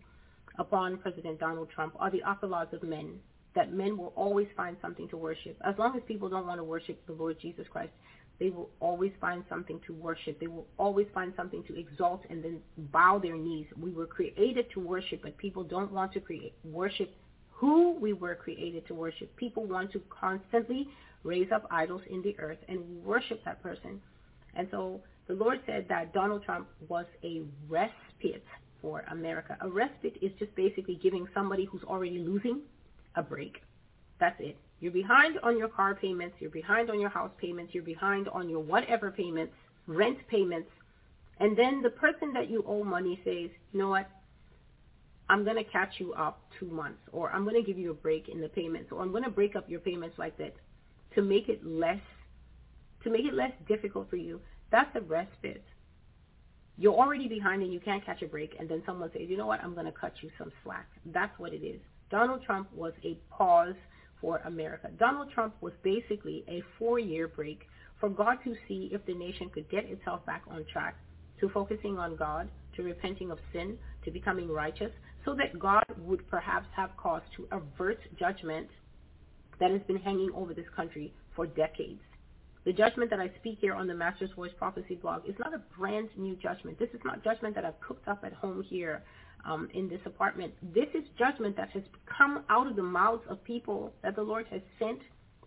[0.59, 3.21] upon President Donald Trump are the accolades of men
[3.55, 5.57] that men will always find something to worship.
[5.67, 7.93] As long as people don't want to worship the Lord Jesus Christ,
[8.39, 10.41] they will always find something to worship.
[10.41, 13.67] They will always find something to exalt and then bow their knees.
[13.79, 17.15] We were created to worship, but people don't want to create worship
[17.61, 19.37] who we were created to worship.
[19.37, 20.89] People want to constantly
[21.25, 24.01] raise up idols in the earth and worship that person.
[24.55, 28.43] And so the Lord said that Donald Trump was a respite
[28.81, 29.59] for America.
[29.61, 32.61] A respite is just basically giving somebody who's already losing
[33.17, 33.63] a break.
[34.19, 34.57] That's it.
[34.81, 36.37] You're behind on your car payments.
[36.41, 37.75] You're behind on your house payments.
[37.75, 39.55] You're behind on your whatever payments,
[39.87, 40.71] rent payments.
[41.39, 44.09] And then the person that you owe money says, you know what?
[45.29, 47.95] I'm going to catch you up two months or I'm going to give you a
[47.95, 50.55] break in the payments or I'm going to break up your payments like that
[51.15, 52.01] to make it less
[53.05, 54.41] to make it less difficult for you.
[54.71, 55.65] That's a respite.
[56.77, 59.47] You're already behind and you can't catch a break and then someone says, you know
[59.47, 60.89] what, I'm going to cut you some slack.
[61.07, 61.81] That's what it is.
[62.11, 63.75] Donald Trump was a pause
[64.21, 64.91] for America.
[64.99, 67.67] Donald Trump was basically a four-year break
[67.99, 70.97] for God to see if the nation could get itself back on track
[71.41, 74.93] to focusing on God, to repenting of sin, to becoming righteous,
[75.25, 78.69] so that God would perhaps have cause to avert judgment
[79.59, 82.01] that has been hanging over this country for decades.
[82.65, 85.63] The judgment that I speak here on the Master's Voice Prophecy blog is not a
[85.79, 86.79] brand new judgment.
[86.79, 89.03] This is not judgment that I've cooked up at home here
[89.47, 90.53] um, in this apartment.
[90.75, 91.83] This is judgment that has
[92.19, 95.01] come out of the mouths of people that the Lord has sent,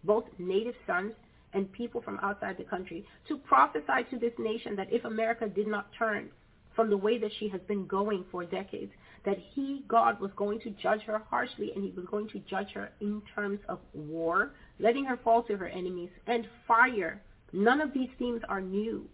[0.03, 1.13] both native sons
[1.53, 5.67] and people from outside the country, to prophesy to this nation that if America did
[5.67, 6.29] not turn
[6.75, 8.91] from the way that she has been going for decades,
[9.25, 12.71] that he, God, was going to judge her harshly and he was going to judge
[12.73, 17.21] her in terms of war, letting her fall to her enemies, and fire.
[17.53, 19.07] None of these themes are new.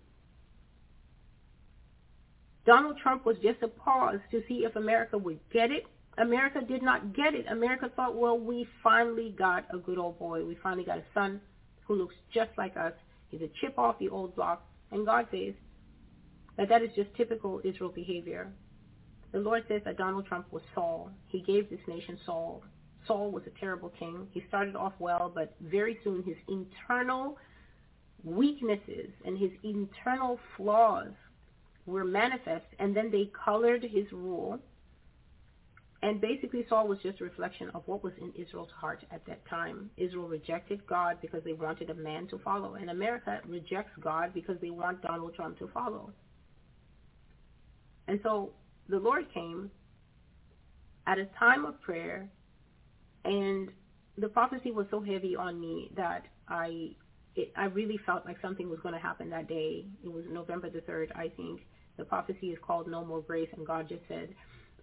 [2.66, 5.86] Donald Trump was just a pause to see if America would get it.
[6.18, 7.46] America did not get it.
[7.50, 10.44] America thought, well, we finally got a good old boy.
[10.44, 11.40] We finally got a son
[11.86, 12.94] who looks just like us.
[13.30, 14.66] He's a chip off the old block.
[14.92, 15.54] And God says
[16.58, 18.52] that that is just typical Israel behavior.
[19.32, 21.12] The Lord says that Donald Trump was Saul.
[21.28, 22.64] He gave this nation Saul.
[23.06, 24.28] Saul was a terrible king.
[24.32, 27.38] He started off well, but very soon his internal
[28.24, 31.12] weaknesses and his internal flaws
[31.86, 34.60] were manifest, and then they colored his rule.
[36.02, 39.46] And basically, Saul was just a reflection of what was in Israel's heart at that
[39.48, 39.90] time.
[39.98, 44.58] Israel rejected God because they wanted a man to follow, and America rejects God because
[44.62, 46.12] they want Donald Trump to follow.
[48.08, 48.54] And so
[48.90, 49.72] the Lord came
[51.08, 52.30] at a time of prayer,
[53.26, 53.70] and
[54.18, 56.92] the prophecy was so heavy on me that I
[57.36, 59.86] it, I really felt like something was going to happen that day.
[60.04, 61.62] It was November the 3rd, I think.
[61.98, 64.30] The prophecy is called No More Grace, and God just said,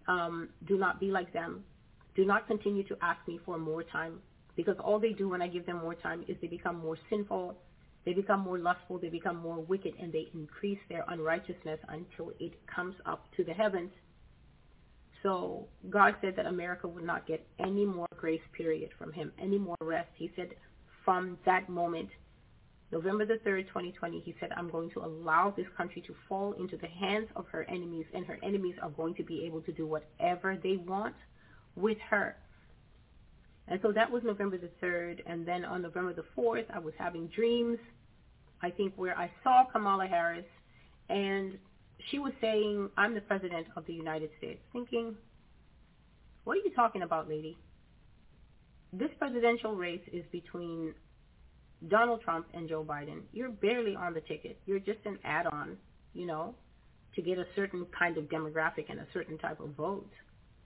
[0.09, 1.65] um, do not be like them.
[2.15, 4.21] Do not continue to ask me for more time,
[4.57, 7.59] because all they do when I give them more time is they become more sinful,
[8.07, 12.55] they become more lustful, they become more wicked, and they increase their unrighteousness until it
[12.73, 13.91] comes up to the heavens.
[15.23, 19.59] So God said that America would not get any more grace period from him, any
[19.59, 20.09] more rest.
[20.15, 20.51] He said
[21.05, 22.11] from that moment
[22.93, 26.77] November the 3rd, 2020, he said, I'm going to allow this country to fall into
[26.77, 29.85] the hands of her enemies, and her enemies are going to be able to do
[29.85, 31.17] whatever they want
[31.75, 32.37] with her.
[33.67, 35.23] And so that was November the 3rd.
[35.27, 37.79] And then on November the 4th, I was having dreams,
[38.63, 40.47] I think, where I saw Kamala Harris,
[41.09, 41.59] and
[42.11, 45.15] she was saying, I'm the president of the United States, thinking,
[46.45, 47.57] what are you talking about, lady?
[48.93, 50.95] This presidential race is between
[51.89, 54.59] Donald Trump and Joe Biden, you're barely on the ticket.
[54.67, 55.77] You're just an add-on,
[56.15, 56.55] you know,
[57.15, 60.11] to get a certain kind of demographic and a certain type of vote.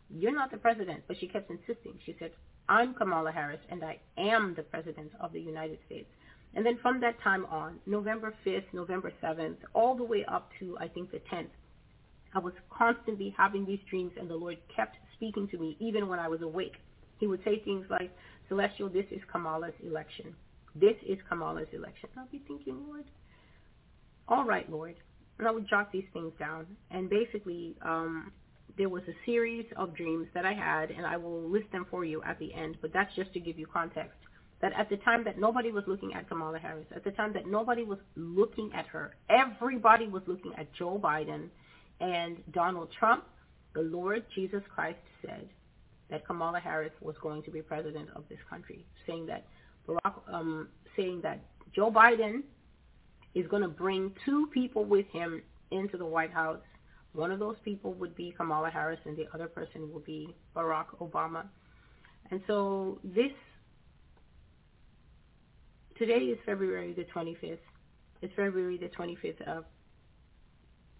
[0.08, 1.94] You're not the president, but she kept insisting.
[2.04, 2.32] She said,
[2.68, 6.08] I'm Kamala Harris and I am the president of the United States.
[6.54, 10.76] And then from that time on, November 5th, November 7th, all the way up to,
[10.78, 11.50] I think, the 10th,
[12.34, 16.18] I was constantly having these dreams and the Lord kept speaking to me even when
[16.18, 16.74] I was awake.
[17.18, 18.10] He would say things like,
[18.48, 20.34] Celestial, this is Kamala's election.
[20.74, 22.08] This is Kamala's election.
[22.16, 23.04] I'll be thinking, Lord,
[24.28, 24.96] all right, Lord.
[25.38, 26.66] And I would jot these things down.
[26.90, 28.32] And basically, um,
[28.76, 32.04] there was a series of dreams that I had, and I will list them for
[32.04, 34.18] you at the end, but that's just to give you context.
[34.62, 37.46] That at the time that nobody was looking at Kamala Harris, at the time that
[37.46, 41.48] nobody was looking at her, everybody was looking at Joe Biden
[42.00, 43.24] and Donald Trump,
[43.74, 45.48] the Lord Jesus Christ said
[46.10, 49.46] that Kamala Harris was going to be president of this country, saying that
[49.88, 51.40] Barack um, saying that
[51.74, 52.42] Joe Biden
[53.34, 56.58] is going to bring two people with him into the White House.
[57.12, 60.86] One of those people would be Kamala Harris, and the other person will be Barack
[61.00, 61.44] Obama.
[62.30, 63.32] And so this
[66.00, 67.58] today is February the 25th.
[68.22, 69.64] It's February the 25th of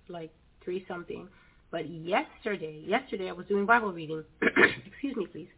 [0.08, 0.30] like
[0.62, 1.26] three something.
[1.70, 4.22] But yesterday, yesterday I was doing Bible reading.
[4.86, 5.48] Excuse me, please.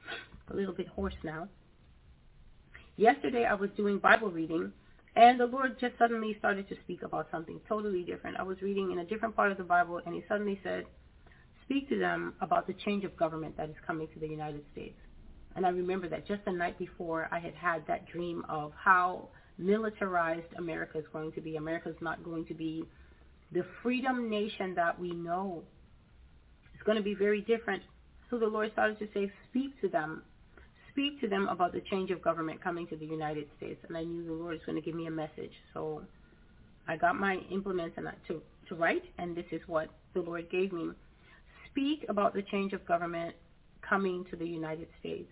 [0.52, 1.48] A little bit hoarse now.
[2.96, 4.70] Yesterday I was doing Bible reading
[5.16, 8.36] and the Lord just suddenly started to speak about something totally different.
[8.36, 10.84] I was reading in a different part of the Bible and he suddenly said,
[11.64, 15.00] speak to them about the change of government that is coming to the United States.
[15.56, 19.28] And I remember that just the night before I had had that dream of how
[19.58, 21.56] militarized America is going to be.
[21.56, 22.84] America is not going to be
[23.52, 25.62] the freedom nation that we know.
[26.74, 27.82] It's going to be very different.
[28.30, 30.22] So the Lord started to say, speak to them
[30.92, 33.80] speak to them about the change of government coming to the United States.
[33.88, 35.52] And I knew the Lord was going to give me a message.
[35.74, 36.02] So
[36.86, 40.72] I got my implements and to, to write, and this is what the Lord gave
[40.72, 40.90] me.
[41.70, 43.34] Speak about the change of government
[43.88, 45.30] coming to the United States.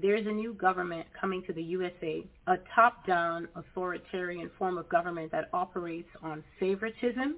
[0.00, 5.48] There's a new government coming to the USA, a top-down authoritarian form of government that
[5.52, 7.36] operates on favoritism,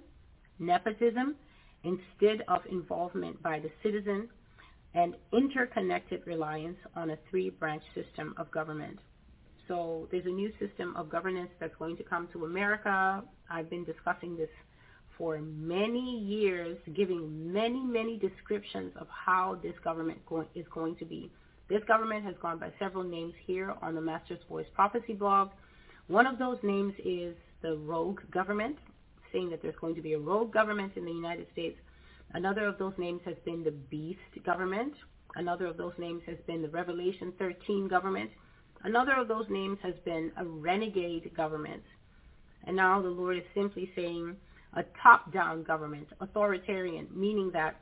[0.58, 1.36] nepotism,
[1.84, 4.28] instead of involvement by the citizen,
[4.94, 8.98] and interconnected reliance on a three-branch system of government.
[9.68, 13.22] So there's a new system of governance that's going to come to America.
[13.50, 14.48] I've been discussing this
[15.16, 20.18] for many years, giving many, many descriptions of how this government
[20.54, 21.30] is going to be.
[21.68, 25.50] This government has gone by several names here on the Master's Voice Prophecy blog.
[26.06, 28.78] One of those names is the rogue government,
[29.32, 31.78] saying that there's going to be a rogue government in the United States.
[32.32, 34.94] Another of those names has been the beast government.
[35.34, 38.30] Another of those names has been the Revelation 13 government.
[38.84, 41.82] Another of those names has been a renegade government.
[42.64, 44.36] And now the Lord is simply saying
[44.74, 47.80] a top-down government, authoritarian, meaning that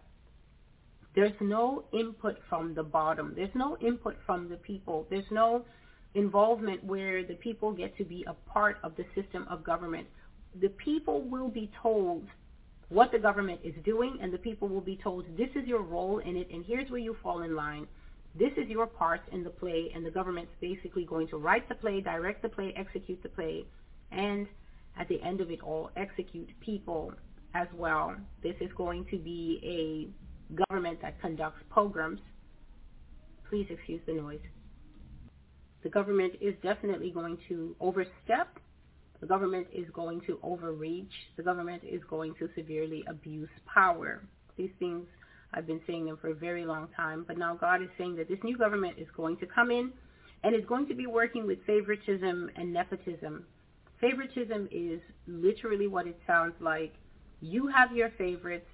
[1.16, 3.32] there's no input from the bottom.
[3.34, 5.06] There's no input from the people.
[5.08, 5.64] There's no
[6.14, 10.06] involvement where the people get to be a part of the system of government.
[10.60, 12.26] The people will be told
[12.90, 16.18] what the government is doing, and the people will be told this is your role
[16.18, 17.86] in it, and here's where you fall in line.
[18.38, 21.74] This is your part in the play, and the government's basically going to write the
[21.74, 23.64] play, direct the play, execute the play,
[24.12, 24.46] and
[24.98, 27.12] at the end of it all, execute people
[27.54, 28.14] as well.
[28.42, 32.20] This is going to be a government that conducts pogroms.
[33.48, 34.40] Please excuse the noise.
[35.82, 38.58] The government is definitely going to overstep.
[39.20, 41.12] The government is going to overreach.
[41.36, 44.22] The government is going to severely abuse power.
[44.56, 45.06] These things
[45.52, 48.28] I've been saying them for a very long time, but now God is saying that
[48.28, 49.92] this new government is going to come in
[50.44, 53.44] and is going to be working with favoritism and nepotism.
[54.00, 56.94] Favoritism is literally what it sounds like.
[57.40, 58.68] You have your favorites.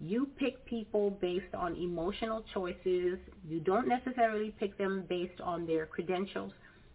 [0.00, 3.18] You pick people based on emotional choices.
[3.48, 6.52] You don't necessarily pick them based on their credentials.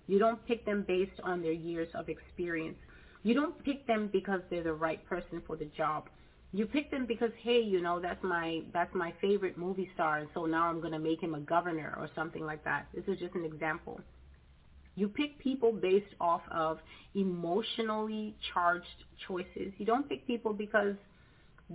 [0.08, 2.78] You don't pick them based on their years of experience.
[3.24, 6.10] You don't pick them because they're the right person for the job
[6.56, 10.30] you pick them because hey, you know that's my that's my favorite movie star, and
[10.36, 12.86] so now I'm going to make him a governor or something like that.
[12.94, 14.00] This is just an example.
[14.96, 16.78] You pick people based off of
[17.16, 18.86] emotionally charged
[19.28, 19.74] choices.
[19.80, 20.94] You don't pick people because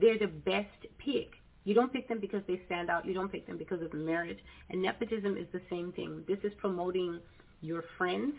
[0.00, 1.32] they're the best pick.
[1.64, 3.04] You don't pick them because they stand out.
[3.04, 4.38] You don't pick them because of merit.
[4.70, 6.24] And nepotism is the same thing.
[6.26, 7.20] This is promoting
[7.60, 8.34] your friends.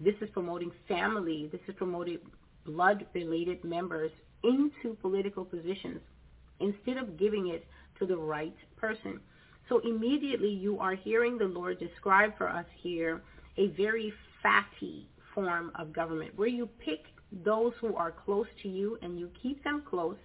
[0.00, 1.48] This is promoting family.
[1.50, 2.18] This is promoting
[2.66, 4.10] blood-related members
[4.42, 6.00] into political positions
[6.60, 7.66] instead of giving it
[7.98, 9.20] to the right person.
[9.68, 13.22] So immediately you are hearing the Lord describe for us here
[13.56, 14.12] a very
[14.42, 17.04] fatty form of government where you pick
[17.44, 20.16] those who are close to you and you keep them close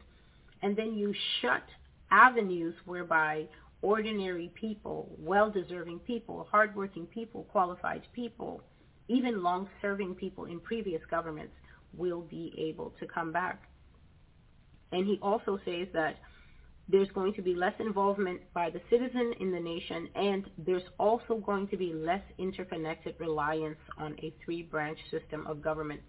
[0.62, 1.64] and then you shut
[2.12, 3.48] avenues whereby
[3.82, 8.62] ordinary people, well-deserving people, hardworking people, qualified people,
[9.08, 11.54] even long-serving people in previous governments
[11.98, 13.64] will be able to come back.
[14.92, 16.18] And he also says that
[16.90, 21.36] there's going to be less involvement by the citizen in the nation, and there's also
[21.36, 26.02] going to be less interconnected reliance on a three-branch system of government.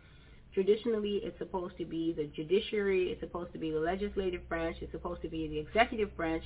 [0.52, 4.92] Traditionally, it's supposed to be the judiciary, it's supposed to be the legislative branch, it's
[4.92, 6.44] supposed to be the executive branch,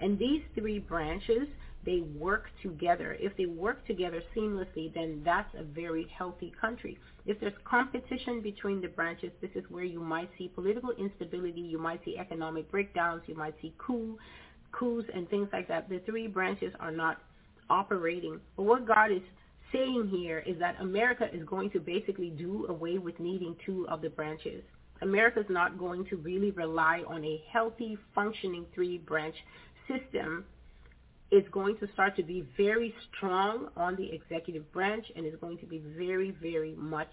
[0.00, 1.46] and these three branches
[1.84, 3.16] they work together.
[3.20, 6.98] If they work together seamlessly, then that's a very healthy country.
[7.26, 11.78] If there's competition between the branches, this is where you might see political instability, you
[11.78, 14.18] might see economic breakdowns, you might see coup,
[14.72, 15.88] coups and things like that.
[15.88, 17.18] The three branches are not
[17.70, 18.40] operating.
[18.56, 19.22] But what God is
[19.72, 24.02] saying here is that America is going to basically do away with needing two of
[24.02, 24.62] the branches.
[25.02, 29.34] America is not going to really rely on a healthy, functioning three-branch
[29.88, 30.44] system
[31.30, 35.58] is going to start to be very strong on the executive branch and is going
[35.58, 37.12] to be very, very much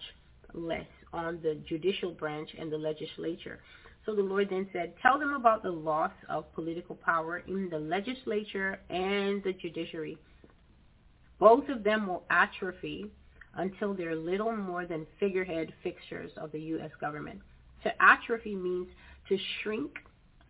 [0.54, 3.58] less on the judicial branch and the legislature.
[4.04, 7.78] So the Lord then said, tell them about the loss of political power in the
[7.78, 10.18] legislature and the judiciary.
[11.42, 13.10] Both of them will atrophy
[13.56, 16.92] until they're little more than figurehead fixtures of the U.S.
[17.00, 17.40] government.
[17.82, 18.86] To atrophy means
[19.28, 19.90] to shrink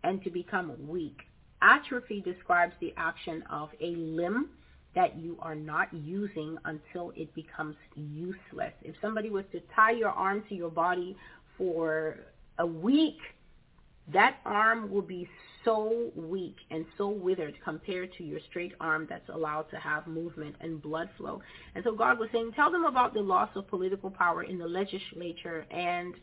[0.03, 1.17] and to become weak.
[1.63, 4.49] Atrophy describes the action of a limb
[4.93, 8.73] that you are not using until it becomes useless.
[8.83, 11.17] If somebody was to tie your arm to your body
[11.57, 12.17] for
[12.59, 13.17] a week,
[14.11, 15.27] that arm will be
[15.63, 20.55] so weak and so withered compared to your straight arm that's allowed to have movement
[20.59, 21.41] and blood flow.
[21.75, 24.67] And so God was saying, tell them about the loss of political power in the
[24.67, 26.15] legislature and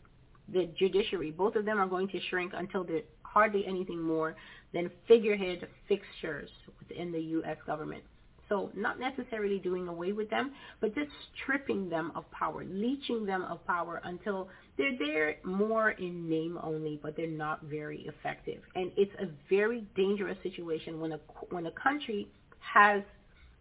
[0.53, 1.31] the judiciary.
[1.31, 4.37] Both of them are going to shrink until they're hardly anything more
[4.75, 6.51] than figurehead fixtures
[6.81, 7.57] within the U.S.
[7.67, 8.03] government.
[8.51, 13.43] So not necessarily doing away with them, but just stripping them of power, leeching them
[13.45, 18.61] of power until they're there more in name only, but they're not very effective.
[18.75, 21.21] And it's a very dangerous situation when a
[21.51, 23.03] when a country has,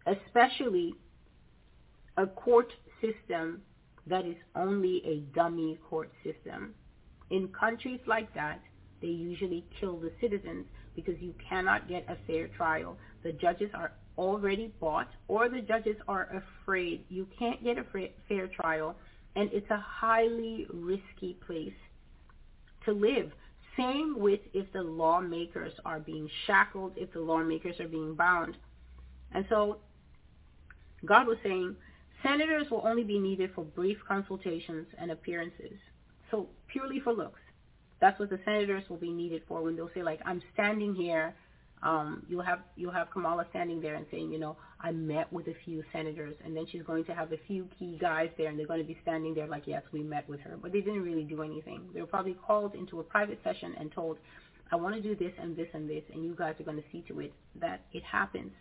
[0.06, 0.94] especially,
[2.16, 3.62] a court system
[4.08, 6.74] that is only a dummy court system.
[7.30, 8.60] In countries like that,
[9.00, 12.96] they usually kill the citizens because you cannot get a fair trial.
[13.22, 17.84] The judges are already bought or the judges are afraid you can't get a
[18.28, 18.94] fair trial
[19.34, 21.72] and it's a highly risky place
[22.84, 23.32] to live.
[23.78, 28.56] Same with if the lawmakers are being shackled, if the lawmakers are being bound.
[29.32, 29.78] And so
[31.06, 31.74] God was saying
[32.22, 35.78] senators will only be needed for brief consultations and appearances.
[36.30, 37.40] So purely for looks.
[38.02, 41.34] That's what the senators will be needed for when they'll say like, I'm standing here.
[41.82, 45.46] Um, you'll have you'll have Kamala standing there and saying, you know, I met with
[45.48, 48.58] a few senators, and then she's going to have a few key guys there, and
[48.58, 51.02] they're going to be standing there like, yes, we met with her, but they didn't
[51.02, 51.88] really do anything.
[51.94, 54.18] They were probably called into a private session and told,
[54.70, 56.84] I want to do this and this and this, and you guys are going to
[56.92, 58.52] see to it that it happens.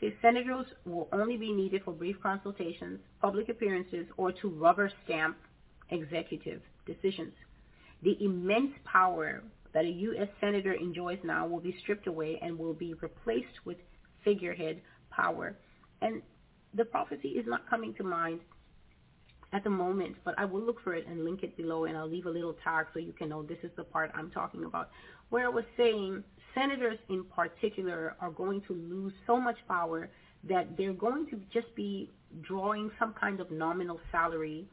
[0.00, 5.36] See, senators will only be needed for brief consultations, public appearances, or to rubber stamp
[5.90, 7.32] executive decisions.
[8.02, 9.44] The immense power
[9.74, 10.28] that a U.S.
[10.40, 13.78] senator enjoys now will be stripped away and will be replaced with
[14.24, 15.56] figurehead power.
[16.00, 16.22] And
[16.74, 18.40] the prophecy is not coming to mind
[19.52, 22.08] at the moment, but I will look for it and link it below, and I'll
[22.08, 24.90] leave a little tag so you can know this is the part I'm talking about,
[25.28, 30.10] where I was saying senators in particular are going to lose so much power
[30.44, 32.10] that they're going to just be
[32.40, 34.66] drawing some kind of nominal salary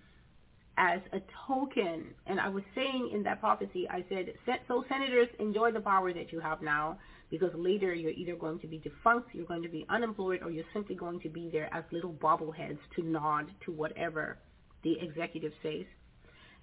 [0.79, 2.05] as a token.
[2.25, 4.33] And I was saying in that prophecy, I said,
[4.67, 6.97] so senators, enjoy the power that you have now
[7.29, 10.63] because later you're either going to be defunct, you're going to be unemployed, or you're
[10.73, 14.39] simply going to be there as little bobbleheads to nod to whatever
[14.83, 15.85] the executive says.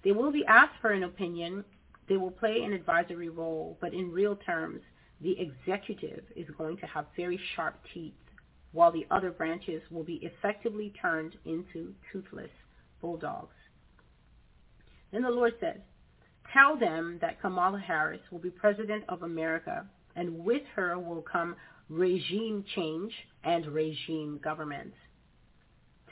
[0.03, 1.63] They will be asked for an opinion.
[2.09, 4.81] They will play an advisory role, but in real terms,
[5.21, 8.13] the executive is going to have very sharp teeth,
[8.71, 12.51] while the other branches will be effectively turned into toothless
[12.99, 13.56] bulldogs.
[15.11, 15.81] Then the Lord said,
[16.53, 21.55] Tell them that Kamala Harris will be President of America, and with her will come
[21.89, 23.11] regime change
[23.43, 24.93] and regime government.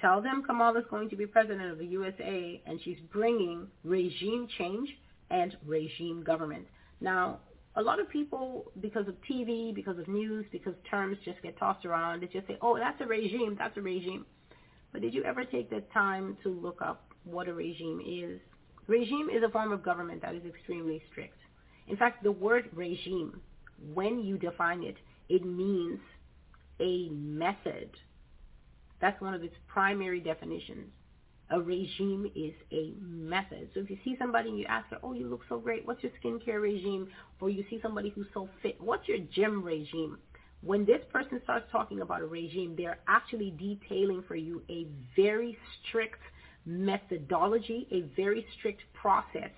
[0.01, 4.48] Tell them Kamala is going to be President of the USA, and she's bringing regime
[4.57, 4.90] change
[5.30, 6.67] and regime government.
[7.01, 7.40] Now,
[7.77, 11.85] a lot of people, because of TV, because of news, because terms just get tossed
[11.85, 14.25] around, they just say, oh, that's a regime, that's a regime.
[14.91, 18.40] But did you ever take the time to look up what a regime is?
[18.88, 21.38] Regime is a form of government that is extremely strict.
[21.88, 23.41] In fact, the word regime,
[23.93, 24.95] when you define it,
[25.30, 25.99] it means
[26.80, 27.89] a method.
[29.01, 30.91] That's one of its primary definitions.
[31.51, 33.69] A regime is a method.
[33.73, 36.01] So if you see somebody and you ask her, oh, you look so great, what's
[36.01, 37.07] your skincare regime?
[37.39, 40.17] Or you see somebody who's so fit, what's your gym regime?
[40.61, 45.55] When this person starts talking about a regime, they're actually detailing for you a very
[45.88, 46.19] strict
[46.66, 49.50] methodology, a very strict process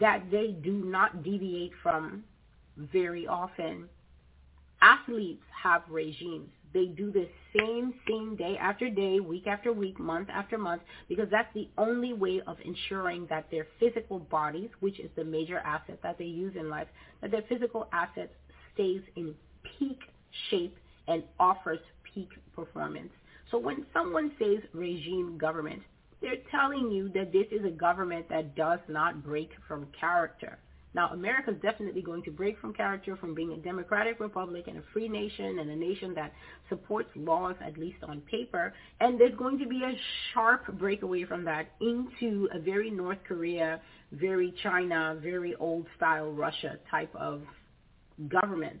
[0.00, 2.24] that they do not deviate from
[2.76, 3.88] very often.
[4.80, 6.48] Athletes have regimes.
[6.72, 11.28] They do the same thing day after day, week after week, month after month, because
[11.30, 15.98] that's the only way of ensuring that their physical bodies, which is the major asset
[16.02, 16.88] that they use in life,
[17.20, 18.32] that their physical asset
[18.72, 19.34] stays in
[19.78, 20.00] peak
[20.48, 20.76] shape
[21.08, 21.80] and offers
[22.14, 23.12] peak performance.
[23.50, 25.82] So when someone says regime government,
[26.22, 30.58] they're telling you that this is a government that does not break from character.
[30.94, 34.76] Now, America is definitely going to break from character from being a democratic republic and
[34.76, 36.32] a free nation and a nation that
[36.68, 38.74] supports laws, at least on paper.
[39.00, 39.96] And there's going to be a
[40.32, 43.80] sharp breakaway from that into a very North Korea,
[44.12, 47.42] very China, very old style Russia type of
[48.28, 48.80] government.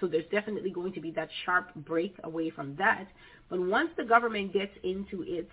[0.00, 3.06] So there's definitely going to be that sharp break away from that.
[3.48, 5.50] But once the government gets into its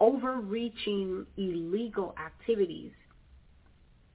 [0.00, 2.92] overreaching illegal activities,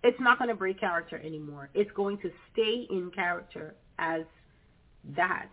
[0.03, 1.69] it's not going to break character anymore.
[1.73, 4.21] It's going to stay in character as
[5.15, 5.49] that.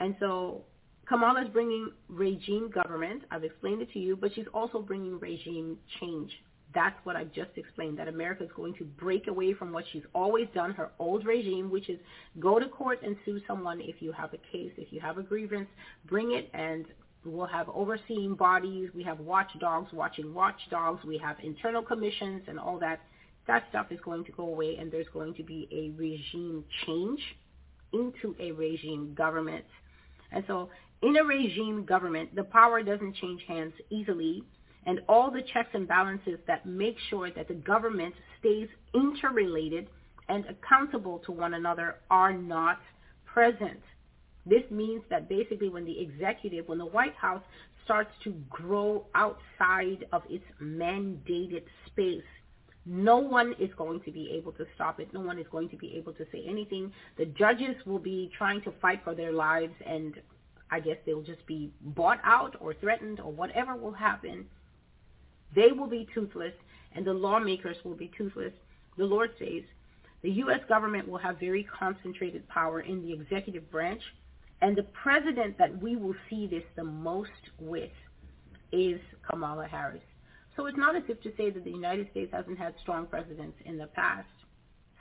[0.00, 0.62] And so
[1.06, 3.24] Kamala is bringing regime government.
[3.30, 6.30] I've explained it to you, but she's also bringing regime change.
[6.72, 10.04] That's what I've just explained, that America is going to break away from what she's
[10.14, 11.98] always done, her old regime, which is
[12.38, 15.22] go to court and sue someone if you have a case, if you have a
[15.22, 15.68] grievance,
[16.06, 16.86] bring it and
[17.24, 18.90] We'll have overseeing bodies.
[18.94, 21.04] We have watchdogs watching watchdogs.
[21.04, 23.00] We have internal commissions and all that.
[23.46, 27.20] That stuff is going to go away, and there's going to be a regime change
[27.92, 29.64] into a regime government.
[30.30, 30.70] And so
[31.02, 34.44] In a regime government, the power doesn't change hands easily,
[34.84, 39.88] and all the checks and balances that make sure that the government stays interrelated
[40.28, 42.78] and accountable to one another are not
[43.24, 43.80] present.
[44.46, 47.42] This means that basically when the executive, when the White House
[47.84, 52.22] starts to grow outside of its mandated space,
[52.86, 55.12] no one is going to be able to stop it.
[55.12, 56.92] No one is going to be able to say anything.
[57.18, 60.14] The judges will be trying to fight for their lives and
[60.70, 64.46] I guess they'll just be bought out or threatened or whatever will happen.
[65.54, 66.54] They will be toothless
[66.92, 68.52] and the lawmakers will be toothless.
[68.96, 69.62] The Lord says
[70.22, 70.60] the U.S.
[70.68, 74.02] government will have very concentrated power in the executive branch
[74.62, 77.90] and the president that we will see this the most with
[78.72, 80.02] is Kamala Harris.
[80.56, 83.56] So it's not as if to say that the United States hasn't had strong presidents
[83.64, 84.28] in the past.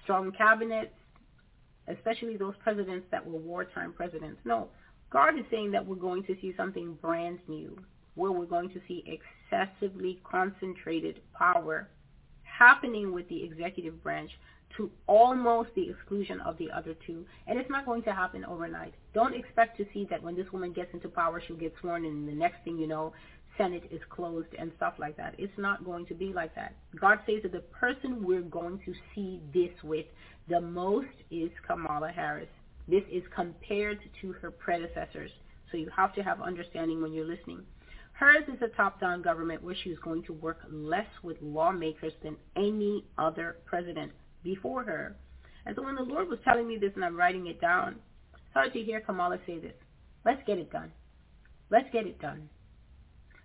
[0.04, 0.94] Strong cabinets,
[1.88, 4.40] especially those presidents that were wartime presidents.
[4.46, 4.70] No,
[5.12, 7.78] God is saying that we're going to see something brand new,
[8.16, 9.04] where we're going to see
[9.52, 11.90] excessively concentrated power
[12.44, 14.32] happening with the executive branch
[14.78, 17.26] to almost the exclusion of the other two.
[17.48, 18.94] And it's not going to happen overnight.
[19.14, 22.12] Don't expect to see that when this woman gets into power, she'll get sworn in,
[22.12, 23.14] and the next thing you know,
[23.58, 25.36] Senate is closed and stuff like that.
[25.38, 26.76] It's not going to be like that.
[27.00, 30.06] God says that the person we're going to see this with
[30.48, 32.48] the most is Kamala Harris.
[32.88, 35.32] This is compared to her predecessors.
[35.72, 37.64] So you have to have understanding when you're listening.
[38.14, 42.36] Hers is a top-down government where she is going to work less with lawmakers than
[42.56, 44.12] any other president
[44.44, 45.16] before her.
[45.66, 47.96] And so when the Lord was telling me this and I'm writing it down,
[48.34, 49.74] I started to hear Kamala say this.
[50.26, 50.92] Let's get it done.
[51.70, 52.50] Let's get it done.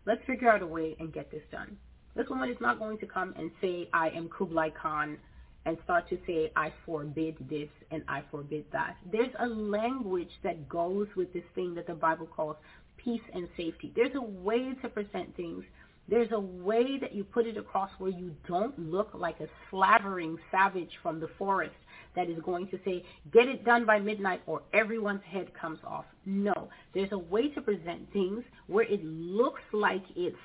[0.07, 1.77] Let's figure out a way and get this done.
[2.15, 5.19] This woman is not going to come and say, I am Kublai Khan
[5.67, 8.97] and start to say, I forbid this and I forbid that.
[9.11, 12.57] There's a language that goes with this thing that the Bible calls
[12.97, 13.93] peace and safety.
[13.97, 15.65] There's a way to present things
[16.09, 20.37] there's a way that you put it across where you don't look like a slavering
[20.51, 21.75] savage from the forest
[22.15, 26.05] that is going to say, get it done by midnight or everyone's head comes off.
[26.27, 30.37] No, there's a way to present things where it looks like it's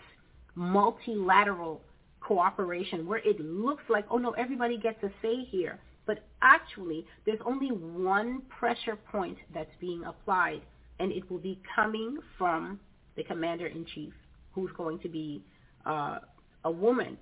[0.55, 1.81] multilateral
[2.21, 5.79] cooperation, where it looks like, oh no, everybody gets a say here.
[6.05, 10.61] But actually, there's only one pressure point that's being applied,
[10.99, 12.79] and it will be coming from
[13.15, 14.13] the commander-in-chief
[14.51, 15.43] who's going to be
[15.85, 16.19] uh,
[16.63, 17.17] a woman.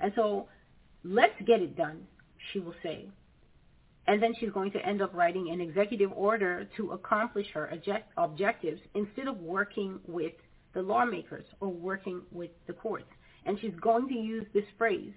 [0.00, 0.48] And so
[1.04, 2.06] let's get it done,
[2.52, 3.08] she will say.
[4.06, 8.12] And then she's going to end up writing an executive order to accomplish her object-
[8.16, 10.32] objectives instead of working with
[10.74, 13.10] the lawmakers or working with the courts.
[13.46, 15.12] And she's going to use this phrase,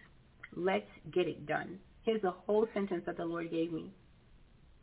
[0.56, 1.80] let's get it done.
[2.04, 3.92] Here's the whole sentence that the Lord gave me.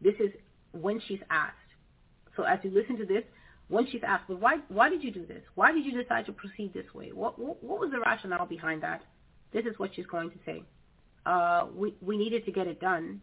[0.00, 0.32] This is
[0.72, 1.56] when she's asked.
[2.36, 3.22] So as you listen to this,
[3.68, 5.42] when she's asked, well, why, why did you do this?
[5.54, 7.10] Why did you decide to proceed this way?
[7.12, 9.02] What, what, what was the rationale behind that?
[9.52, 10.62] This is what she's going to say.
[11.24, 13.20] Uh, we, we needed to get it done.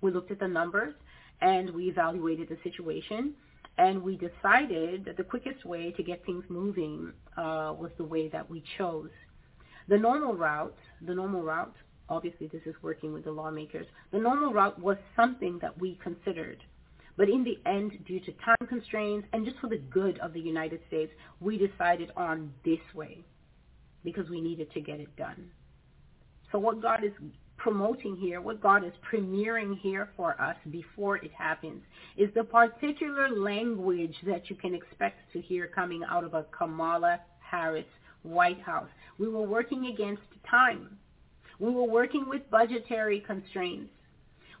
[0.00, 0.94] We looked at the numbers
[1.40, 3.34] and we evaluated the situation
[3.78, 8.28] and we decided that the quickest way to get things moving uh, was the way
[8.28, 9.10] that we chose.
[9.88, 11.74] The normal route, the normal route,
[12.08, 16.62] obviously this is working with the lawmakers, the normal route was something that we considered
[17.16, 20.40] but in the end, due to time constraints and just for the good of the
[20.40, 23.24] United States, we decided on this way
[24.04, 25.50] because we needed to get it done.
[26.50, 27.12] So what God is
[27.56, 31.82] promoting here, what God is premiering here for us before it happens,
[32.16, 37.20] is the particular language that you can expect to hear coming out of a Kamala
[37.38, 37.86] Harris
[38.22, 38.88] White House.
[39.18, 40.98] We were working against time.
[41.58, 43.92] We were working with budgetary constraints.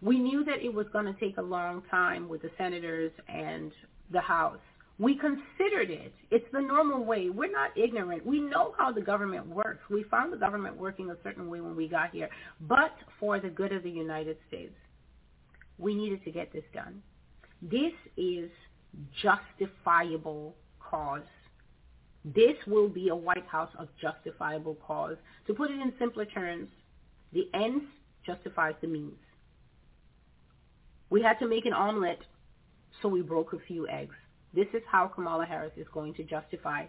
[0.02, 3.70] We knew that it was going to take a long time with the senators and
[4.10, 4.58] the House.
[4.98, 6.12] We considered it.
[6.30, 7.30] It's the normal way.
[7.30, 8.26] We're not ignorant.
[8.26, 9.80] We know how the government works.
[9.88, 12.28] We found the government working a certain way when we got here.
[12.62, 14.74] But for the good of the United States,
[15.78, 17.02] we needed to get this done.
[17.62, 18.50] This is
[19.22, 21.22] justifiable cause.
[22.24, 25.16] This will be a White House of justifiable cause.
[25.46, 26.68] To put it in simpler terms,
[27.32, 27.84] the ends
[28.26, 29.18] justifies the means.
[31.12, 32.20] We had to make an omelet,
[33.02, 34.14] so we broke a few eggs.
[34.54, 36.86] This is how Kamala Harris is going to justify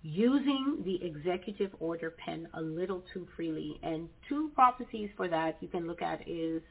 [0.00, 3.80] using the executive order pen a little too freely.
[3.82, 6.62] And two prophecies for that you can look at is,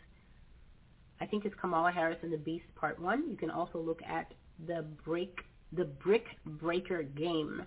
[1.19, 3.31] I think it's Kamala Harris and the Beast Part 1.
[3.31, 4.33] You can also look at
[4.65, 5.39] the break,
[5.73, 7.63] the Brick Breaker game.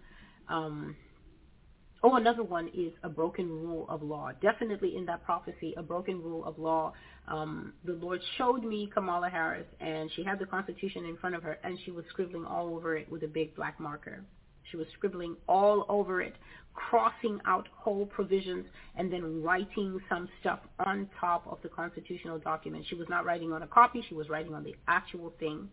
[0.49, 0.97] Um,
[2.03, 4.31] Oh, another one is a broken rule of law.
[4.41, 6.95] Definitely in that prophecy, a broken rule of law.
[7.29, 11.43] Um, the Lord showed me Kamala Harris, and she had the Constitution in front of
[11.43, 14.25] her, and she was scribbling all over it with a big black marker.
[14.71, 16.37] She was scribbling all over it,
[16.73, 18.65] crossing out whole provisions,
[18.97, 22.87] and then writing some stuff on top of the constitutional document.
[22.89, 24.03] She was not writing on a copy.
[24.09, 25.69] She was writing on the actual thing.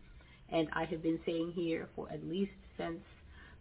[0.50, 3.00] And I have been saying here for at least since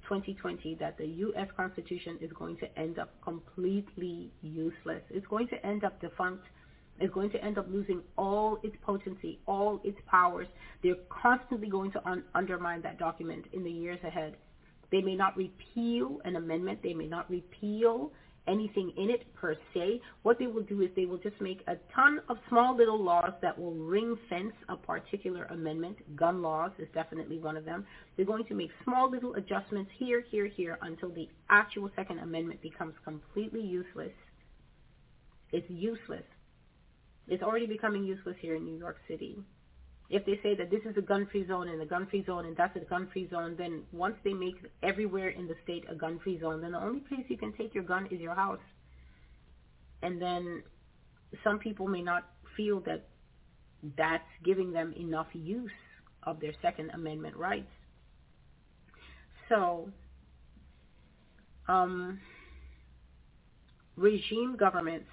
[0.08, 1.48] 2020 that the U.S.
[1.56, 5.02] Constitution is going to end up completely useless.
[5.10, 6.44] It's going to end up defunct.
[6.98, 10.46] It's going to end up losing all its potency, all its powers.
[10.82, 14.36] They're constantly going to un- undermine that document in the years ahead.
[14.90, 16.80] They may not repeal an amendment.
[16.82, 18.12] They may not repeal
[18.46, 20.00] anything in it per se.
[20.22, 23.32] What they will do is they will just make a ton of small little laws
[23.42, 25.98] that will ring fence a particular amendment.
[26.16, 27.86] Gun laws is definitely one of them.
[28.16, 32.62] They're going to make small little adjustments here, here, here until the actual Second Amendment
[32.62, 34.12] becomes completely useless.
[35.52, 36.24] It's useless.
[37.28, 39.36] It's already becoming useless here in New York City
[40.08, 42.76] if they say that this is a gun-free zone and a gun-free zone and that's
[42.76, 46.72] a gun-free zone, then once they make everywhere in the state a gun-free zone, then
[46.72, 48.60] the only place you can take your gun is your house.
[50.02, 50.62] And then
[51.42, 53.08] some people may not feel that
[53.96, 55.70] that's giving them enough use
[56.22, 57.70] of their Second Amendment rights.
[59.48, 59.90] So,
[61.68, 62.20] um,
[63.96, 65.08] regime governments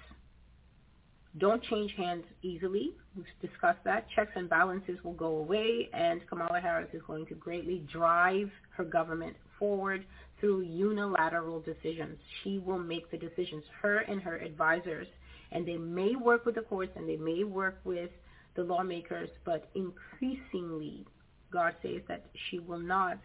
[1.38, 2.92] don't change hands easily.
[3.16, 4.06] We've discussed that.
[4.14, 8.84] Checks and balances will go away, and Kamala Harris is going to greatly drive her
[8.84, 10.04] government forward
[10.40, 12.18] through unilateral decisions.
[12.42, 15.08] She will make the decisions, her and her advisors,
[15.50, 18.10] and they may work with the courts and they may work with
[18.54, 21.04] the lawmakers, but increasingly,
[21.52, 23.18] God says that she will not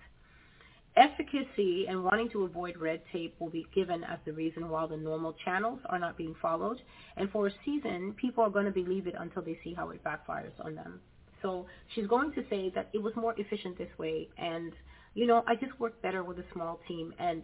[0.95, 4.97] Efficacy and wanting to avoid red tape will be given as the reason why the
[4.97, 6.81] normal channels are not being followed.
[7.15, 10.03] And for a season, people are going to believe it until they see how it
[10.03, 10.99] backfires on them.
[11.41, 14.27] So she's going to say that it was more efficient this way.
[14.37, 14.73] And,
[15.13, 17.13] you know, I just work better with a small team.
[17.19, 17.43] And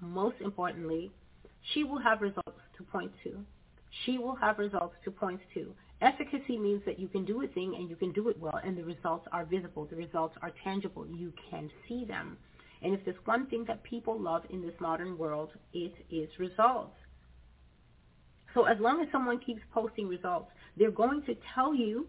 [0.00, 1.12] most importantly,
[1.72, 3.44] she will have results to point to.
[4.04, 5.74] She will have results to point to.
[6.00, 8.76] Efficacy means that you can do a thing and you can do it well and
[8.76, 9.86] the results are visible.
[9.86, 11.06] The results are tangible.
[11.06, 12.38] You can see them.
[12.82, 16.96] And if there's one thing that people love in this modern world, it is results.
[18.54, 22.06] So as long as someone keeps posting results, they're going to tell you,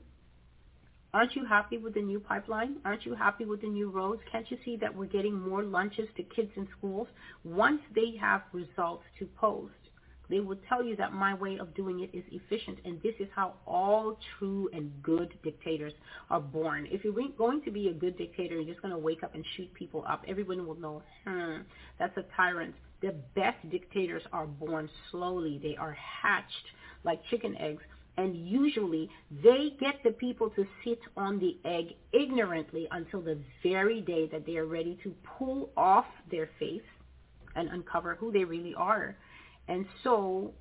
[1.13, 2.77] aren't you happy with the new pipeline?
[2.85, 4.21] Aren't you happy with the new roads?
[4.31, 7.07] Can't you see that we're getting more lunches to kids in schools?
[7.43, 9.73] Once they have results to post,
[10.29, 13.27] they will tell you that my way of doing it is efficient, and this is
[13.35, 15.93] how all true and good dictators
[16.29, 16.87] are born.
[16.91, 19.45] If you're going to be a good dictator, you're just going to wake up and
[19.57, 20.23] shoot people up.
[20.27, 21.57] Everyone will know, hmm,
[21.97, 22.75] that's a tyrant.
[23.01, 25.59] The best dictators are born slowly.
[25.61, 26.53] They are hatched
[27.03, 27.81] like chicken eggs
[28.19, 29.09] and usually
[29.43, 34.45] they get the people to sit on the egg ignorantly until the very day that
[34.45, 36.81] they are ready to pull off their face
[37.55, 39.15] and uncover who they really are.
[39.69, 40.51] And so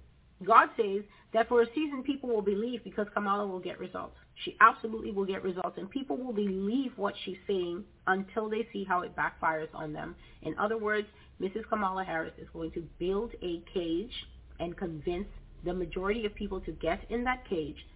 [0.44, 4.16] God says that for a season people will believe because Kamala will get results.
[4.44, 8.84] She absolutely will get results and people will believe what she's saying until they see
[8.84, 10.14] how it backfires on them.
[10.42, 11.08] In other words,
[11.40, 11.68] Mrs.
[11.68, 14.12] Kamala Harris is going to build a cage
[14.60, 15.26] and convince
[15.64, 17.86] the majority of people to get in that cage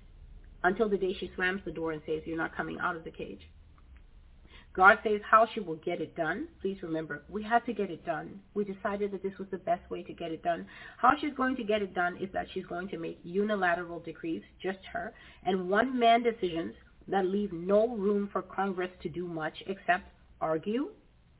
[0.64, 3.10] until the day she slams the door and says, you're not coming out of the
[3.10, 3.40] cage.
[4.74, 6.48] God says how she will get it done.
[6.62, 8.40] Please remember, we had to get it done.
[8.54, 10.66] We decided that this was the best way to get it done.
[10.96, 14.42] How she's going to get it done is that she's going to make unilateral decrees,
[14.62, 15.12] just her,
[15.44, 16.74] and one-man decisions
[17.08, 20.04] that leave no room for Congress to do much except
[20.40, 20.88] argue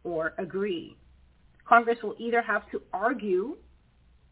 [0.05, 0.97] or agree.
[1.67, 3.57] Congress will either have to argue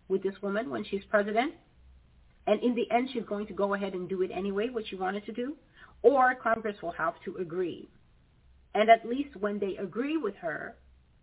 [0.09, 1.55] with this woman when she's president,
[2.47, 4.97] and in the end she's going to go ahead and do it anyway, what she
[4.97, 5.55] wanted to do,
[6.03, 7.89] or Congress will have to agree.
[8.75, 10.77] And at least when they agree with her,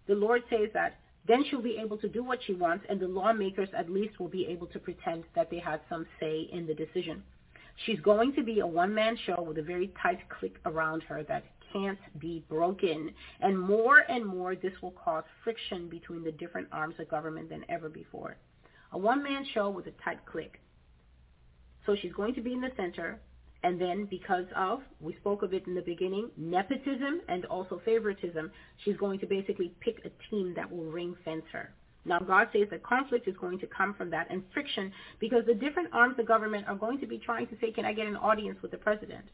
[0.08, 3.08] the Lord says that then she'll be able to do what she wants and the
[3.08, 6.74] lawmakers at least will be able to pretend that they had some say in the
[6.74, 7.24] decision.
[7.86, 11.44] She's going to be a one-man show with a very tight clique around her that
[11.74, 13.12] can't be broken.
[13.42, 17.66] And more and more this will cause friction between the different arms of government than
[17.70, 18.38] ever before.
[18.94, 20.60] A one-man show with a tight clique.
[21.86, 23.20] So she's going to be in the center.
[23.64, 28.52] And then because of, we spoke of it in the beginning, nepotism and also favoritism,
[28.84, 31.72] she's going to basically pick a team that will ring fence her.
[32.06, 35.54] Now God says that conflict is going to come from that and friction because the
[35.54, 38.16] different arms of government are going to be trying to say, can I get an
[38.16, 39.26] audience with the president?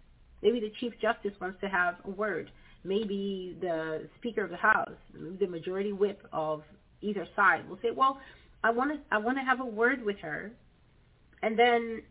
[0.41, 2.49] Maybe the Chief Justice wants to have a word.
[2.83, 4.91] Maybe the Speaker of the House,
[5.39, 6.63] the majority whip of
[7.01, 8.19] either side will say, well,
[8.63, 10.51] I want to I want to have a word with her,
[11.41, 12.01] and then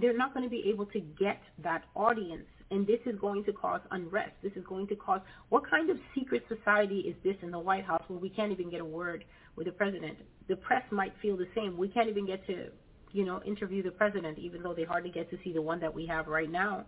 [0.00, 3.52] they're not going to be able to get that audience and this is going to
[3.52, 4.32] cause unrest.
[4.42, 7.84] This is going to cause what kind of secret society is this in the White
[7.84, 9.24] House where we can't even get a word
[9.56, 10.18] with the president?
[10.48, 11.76] The press might feel the same.
[11.76, 12.66] We can't even get to,
[13.12, 15.94] you know, interview the president, even though they hardly get to see the one that
[15.94, 16.84] we have right now.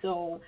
[0.00, 0.40] So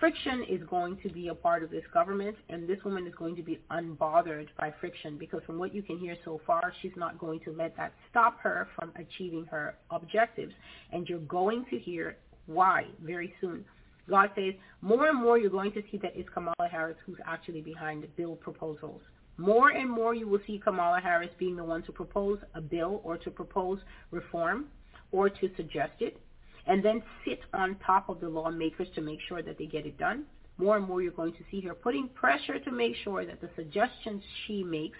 [0.00, 3.36] friction is going to be a part of this government, and this woman is going
[3.36, 7.18] to be unbothered by friction because from what you can hear so far, she's not
[7.18, 10.52] going to let that stop her from achieving her objectives.
[10.92, 12.16] And you're going to hear
[12.46, 13.64] why very soon.
[14.08, 17.62] God says more and more you're going to see that it's Kamala Harris who's actually
[17.62, 19.00] behind the bill proposals.
[19.36, 23.00] More and more you will see Kamala Harris being the one to propose a bill
[23.02, 24.66] or to propose reform
[25.10, 26.20] or to suggest it
[26.66, 29.98] and then sit on top of the lawmakers to make sure that they get it
[29.98, 30.24] done.
[30.56, 33.50] More and more you're going to see her putting pressure to make sure that the
[33.56, 34.98] suggestions she makes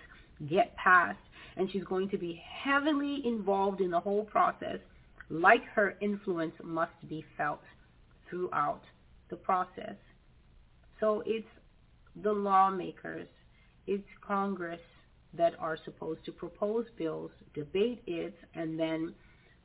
[0.48, 1.18] get passed
[1.56, 4.78] and she's going to be heavily involved in the whole process
[5.30, 7.62] like her influence must be felt
[8.28, 8.82] throughout
[9.30, 9.96] the process.
[11.00, 11.46] So it's
[12.22, 13.28] the lawmakers,
[13.86, 14.80] it's Congress
[15.36, 19.14] that are supposed to propose bills, debate it, and then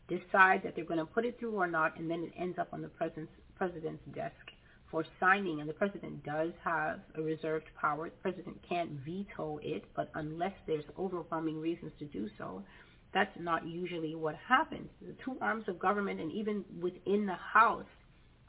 [0.09, 2.69] decide that they're going to put it through or not, and then it ends up
[2.73, 4.33] on the president's, president's desk
[4.91, 5.59] for signing.
[5.59, 8.09] And the president does have a reserved power.
[8.09, 12.63] The president can't veto it, but unless there's overwhelming reasons to do so,
[13.13, 14.89] that's not usually what happens.
[15.01, 17.85] The two arms of government and even within the House,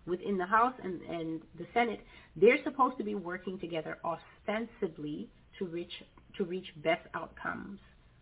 [0.07, 2.01] within the House and, and the Senate,
[2.37, 5.93] they're supposed to be working together ostensibly to reach
[6.37, 7.81] to reach best outcomes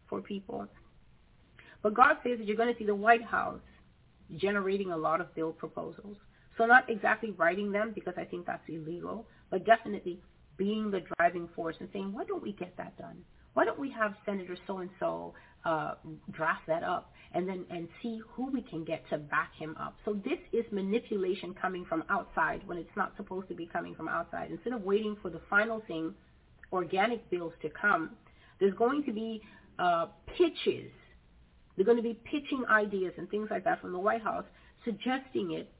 [0.08, 0.66] for people.
[1.82, 3.60] But God says that you're going to see the White House
[4.36, 6.16] generating a lot of bill proposals.
[6.56, 10.20] So not exactly writing them because I think that's illegal, but definitely
[10.56, 13.18] being the driving force and saying, why don't we get that done?
[13.54, 15.34] Why don't we have Senator so-and-so
[15.64, 15.94] uh,
[16.30, 19.96] draft that up and then and see who we can get to back him up.
[20.04, 24.08] So this is manipulation coming from outside when it's not supposed to be coming from
[24.08, 24.50] outside.
[24.50, 26.14] Instead of waiting for the final thing,
[26.72, 28.10] organic bills to come,
[28.60, 29.42] there's going to be
[29.78, 30.90] uh, pitches.
[31.78, 34.44] They're going to be pitching ideas and things like that from the White House,
[34.84, 35.70] suggesting it,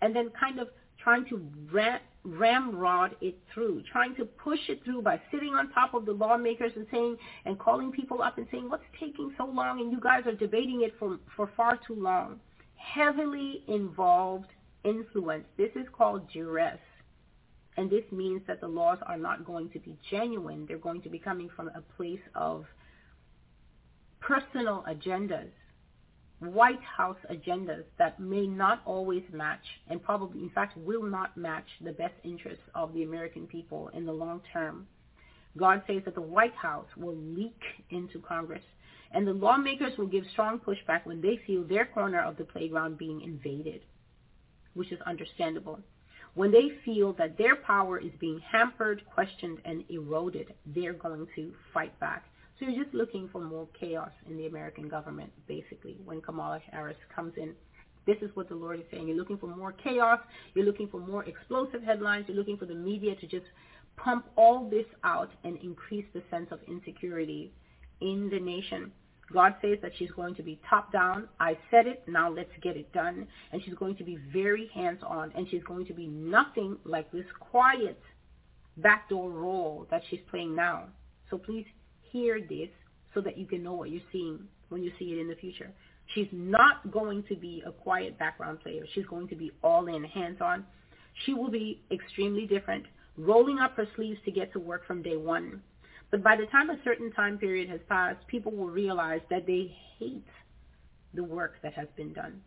[0.00, 0.68] and then kind of
[1.02, 5.94] trying to ram, ramrod it through, trying to push it through by sitting on top
[5.94, 9.80] of the lawmakers and saying and calling people up and saying, what's taking so long
[9.80, 12.38] and you guys are debating it for, for far too long.
[12.76, 14.50] Heavily involved
[14.84, 15.44] influence.
[15.56, 16.78] This is called duress.
[17.76, 20.66] And this means that the laws are not going to be genuine.
[20.68, 22.64] They're going to be coming from a place of
[24.20, 25.50] personal agendas
[26.40, 31.66] White House agendas that may not always match and probably, in fact, will not match
[31.80, 34.86] the best interests of the American people in the long term.
[35.56, 38.62] God says that the White House will leak into Congress
[39.10, 42.98] and the lawmakers will give strong pushback when they feel their corner of the playground
[42.98, 43.80] being invaded,
[44.74, 45.80] which is understandable.
[46.34, 51.52] When they feel that their power is being hampered, questioned, and eroded, they're going to
[51.74, 52.26] fight back.
[52.58, 56.96] So you're just looking for more chaos in the American government, basically, when Kamala Harris
[57.14, 57.54] comes in.
[58.06, 59.06] This is what the Lord is saying.
[59.06, 60.18] You're looking for more chaos.
[60.54, 62.24] You're looking for more explosive headlines.
[62.26, 63.44] You're looking for the media to just
[63.96, 67.52] pump all this out and increase the sense of insecurity
[68.00, 68.92] in the nation.
[69.32, 71.28] God says that she's going to be top down.
[71.38, 72.02] I said it.
[72.08, 73.28] Now let's get it done.
[73.52, 75.32] And she's going to be very hands-on.
[75.36, 78.00] And she's going to be nothing like this quiet
[78.78, 80.84] backdoor role that she's playing now.
[81.28, 81.66] So please
[82.10, 82.68] hear this
[83.14, 85.70] so that you can know what you're seeing when you see it in the future.
[86.14, 88.84] She's not going to be a quiet background player.
[88.94, 90.64] She's going to be all in, hands-on.
[91.24, 95.16] She will be extremely different, rolling up her sleeves to get to work from day
[95.16, 95.62] one.
[96.10, 99.74] But by the time a certain time period has passed, people will realize that they
[99.98, 100.24] hate
[101.12, 102.40] the work that has been done.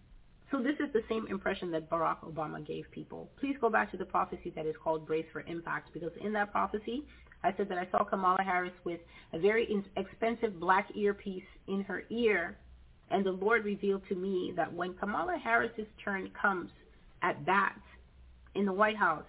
[0.50, 3.30] So this is the same impression that Barack Obama gave people.
[3.40, 6.52] Please go back to the prophecy that is called Brace for Impact, because in that
[6.52, 7.04] prophecy,
[7.44, 9.00] I said that I saw Kamala Harris with
[9.34, 12.58] a very expensive black earpiece in her ear,
[13.10, 16.70] and the Lord revealed to me that when Kamala Harris's turn comes
[17.22, 17.78] at that
[18.56, 19.26] in the White House,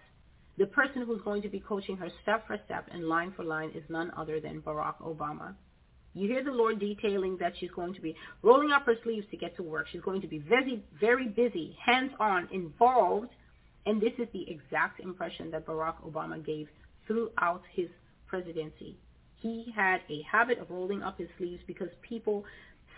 [0.58, 3.70] the person who's going to be coaching her step for step and line for line
[3.74, 5.54] is none other than Barack Obama.
[6.14, 9.38] You hear the Lord detailing that she's going to be rolling up her sleeves to
[9.38, 9.86] get to work.
[9.90, 13.30] She's going to be very, very busy, hands-on, involved.
[13.86, 16.68] And this is the exact impression that Barack Obama gave
[17.06, 17.88] throughout his
[18.32, 18.96] presidency.
[19.36, 22.44] He had a habit of rolling up his sleeves because people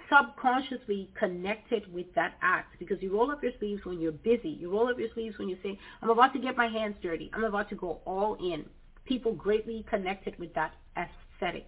[0.08, 4.50] subconsciously connected with that act because you roll up your sleeves when you're busy.
[4.50, 7.32] You roll up your sleeves when you say, I'm about to get my hands dirty.
[7.34, 8.64] I'm about to go all in.
[9.06, 11.66] People greatly connected with that aesthetic.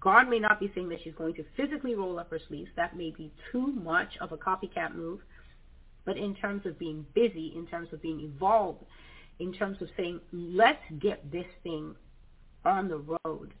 [0.00, 2.70] God may not be saying that she's going to physically roll up her sleeves.
[2.74, 5.20] That may be too much of a copycat move.
[6.04, 8.84] But in terms of being busy, in terms of being evolved,
[9.38, 11.94] in terms of saying, let's get this thing
[12.64, 13.54] on the road,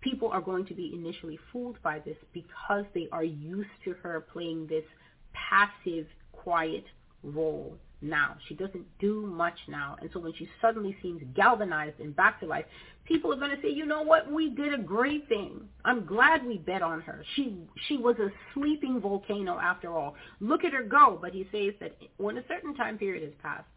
[0.00, 4.20] people are going to be initially fooled by this because they are used to her
[4.32, 4.84] playing this
[5.32, 6.84] passive, quiet
[7.22, 8.36] role now.
[8.48, 9.96] She doesn't do much now.
[10.00, 12.64] And so when she suddenly seems galvanized and back to life,
[13.06, 15.62] people are going to say, you know what, we did a great thing.
[15.84, 17.24] I'm glad we bet on her.
[17.34, 17.56] She
[17.88, 20.14] she was a sleeping volcano after all.
[20.40, 21.18] Look at her go.
[21.20, 23.68] But he says that when a certain time period has passed,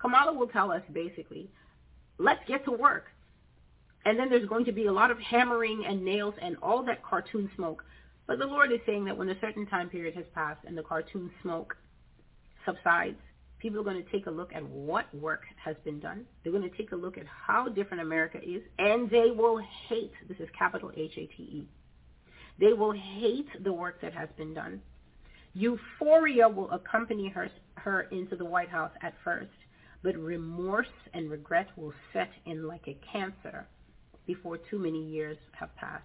[0.00, 1.50] Kamala will tell us basically,
[2.18, 3.06] let's get to work.
[4.04, 7.02] And then there's going to be a lot of hammering and nails and all that
[7.02, 7.84] cartoon smoke.
[8.26, 10.82] But the Lord is saying that when a certain time period has passed and the
[10.82, 11.76] cartoon smoke
[12.64, 13.18] subsides,
[13.58, 16.24] people are going to take a look at what work has been done.
[16.42, 20.12] They're going to take a look at how different America is, and they will hate,
[20.28, 21.68] this is capital H-A-T-E,
[22.58, 24.80] they will hate the work that has been done.
[25.54, 29.50] Euphoria will accompany her, her into the White House at first,
[30.06, 33.66] but remorse and regret will set in like a cancer
[34.24, 36.04] before too many years have passed.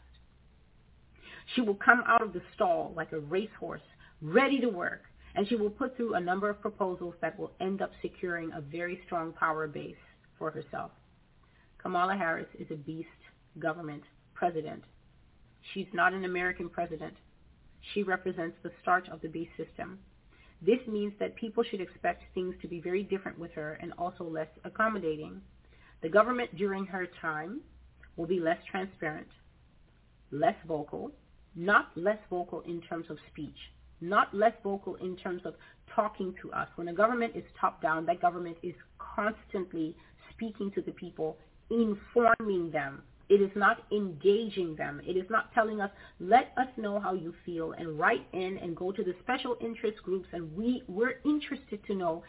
[1.53, 3.83] She will come out of the stall like a racehorse,
[4.19, 5.03] ready to work,
[5.35, 8.61] and she will put through a number of proposals that will end up securing a
[8.61, 9.93] very strong power base
[10.39, 10.89] for herself.
[11.77, 13.07] Kamala Harris is a beast
[13.59, 14.01] government
[14.33, 14.83] president.
[15.75, 17.13] She's not an American president.
[17.93, 19.99] She represents the start of the beast system.
[20.61, 24.23] This means that people should expect things to be very different with her and also
[24.23, 25.41] less accommodating.
[26.01, 27.61] The government during her time
[28.15, 29.27] will be less transparent,
[30.31, 31.11] less vocal,
[31.55, 33.57] not less vocal in terms of speech,
[34.01, 35.55] not less vocal in terms of
[35.95, 36.67] talking to us.
[36.75, 39.95] When a government is top down, that government is constantly
[40.31, 41.37] speaking to the people,
[41.69, 43.01] informing them.
[43.31, 44.99] It is not engaging them.
[45.07, 48.75] It is not telling us, let us know how you feel and write in and
[48.75, 52.23] go to the special interest groups and we, we're interested to know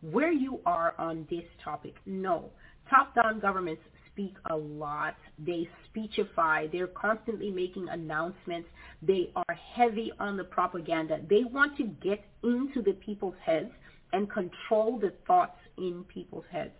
[0.00, 1.96] where you are on this topic.
[2.06, 2.48] No.
[2.88, 5.16] Top-down governments speak a lot.
[5.38, 6.68] They speechify.
[6.68, 8.70] They're constantly making announcements.
[9.02, 11.20] They are heavy on the propaganda.
[11.28, 13.70] They want to get into the people's heads
[14.14, 16.72] and control the thoughts in people's heads.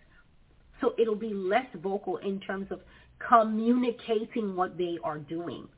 [0.80, 2.80] So it'll be less vocal in terms of
[3.19, 5.69] communicating what they are doing.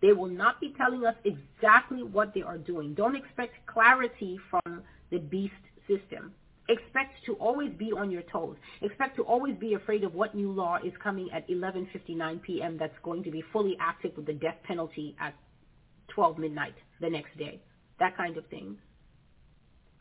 [0.00, 2.94] They will not be telling us exactly what they are doing.
[2.94, 5.54] Don't expect clarity from the beast
[5.88, 6.32] system.
[6.68, 8.56] Expect to always be on your toes.
[8.82, 12.76] Expect to always be afraid of what new law is coming at 11:59 p.m.
[12.78, 15.34] that's going to be fully active with the death penalty at
[16.08, 17.60] 12 midnight the next day.
[17.98, 18.76] That kind of thing.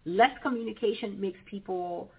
[0.06, 2.12] Less communication makes people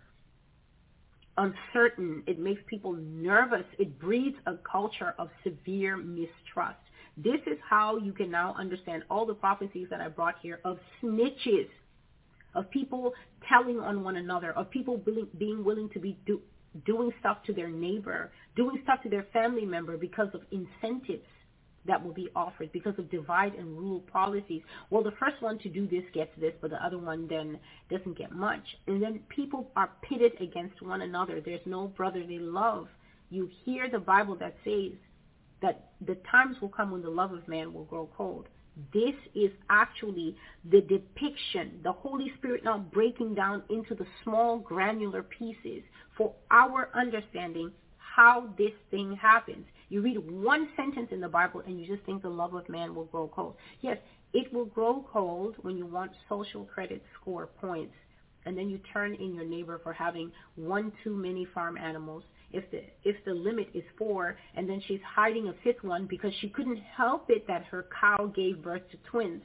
[1.39, 2.23] uncertain.
[2.27, 3.65] It makes people nervous.
[3.79, 6.79] It breeds a culture of severe mistrust.
[7.17, 10.79] This is how you can now understand all the prophecies that I brought here of
[11.03, 11.69] snitches
[12.55, 13.15] of people
[13.49, 15.03] telling on one another, of people
[15.39, 16.41] being willing to be do,
[16.85, 21.25] doing stuff to their neighbor, doing stuff to their family member because of incentives
[21.87, 24.63] that will be offered because of divide and rule policies.
[24.91, 27.59] Well, the first one to do this gets this, but the other one then
[27.91, 28.65] doesn't get much.
[28.87, 31.41] And then people are pitted against one another.
[31.41, 32.89] There's no brotherly love.
[33.31, 34.93] You hear the Bible that says
[35.63, 38.49] that the times will come when the love of man will grow cold.
[38.93, 40.37] This is actually
[40.71, 45.83] the depiction, the Holy Spirit now breaking down into the small granular pieces
[46.17, 49.67] for our understanding how this thing happens.
[49.89, 52.95] You read one sentence in the Bible and you just think the love of man
[52.95, 53.57] will grow cold.
[53.81, 53.97] Yes,
[54.35, 57.95] it will grow cold when you want social credit score points.
[58.45, 62.23] And then you turn in your neighbor for having one too many farm animals.
[62.51, 66.33] If the if the limit is four and then she's hiding a fifth one because
[66.41, 69.43] she couldn't help it that her cow gave birth to twins.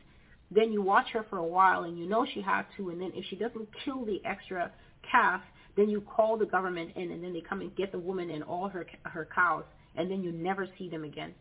[0.51, 3.11] Then you watch her for a while and you know she had to and then
[3.15, 4.71] if she doesn't kill the extra
[5.09, 5.41] calf
[5.75, 8.43] then you call the government in and then they come and get the woman and
[8.43, 9.65] all her her cows
[9.95, 11.33] and then you never see them again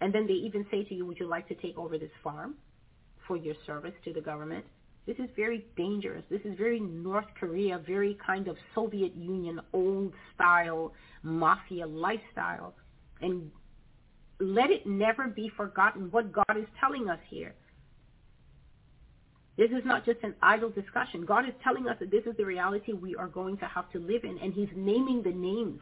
[0.00, 2.54] and then they even say to you would you like to take over this farm
[3.26, 4.64] for your service to the government
[5.06, 6.24] this is very dangerous.
[6.30, 12.74] This is very North Korea, very kind of Soviet Union, old style mafia lifestyle.
[13.20, 13.50] And
[14.40, 17.54] let it never be forgotten what God is telling us here.
[19.56, 21.24] This is not just an idle discussion.
[21.24, 23.98] God is telling us that this is the reality we are going to have to
[23.98, 25.80] live in, and he's naming the names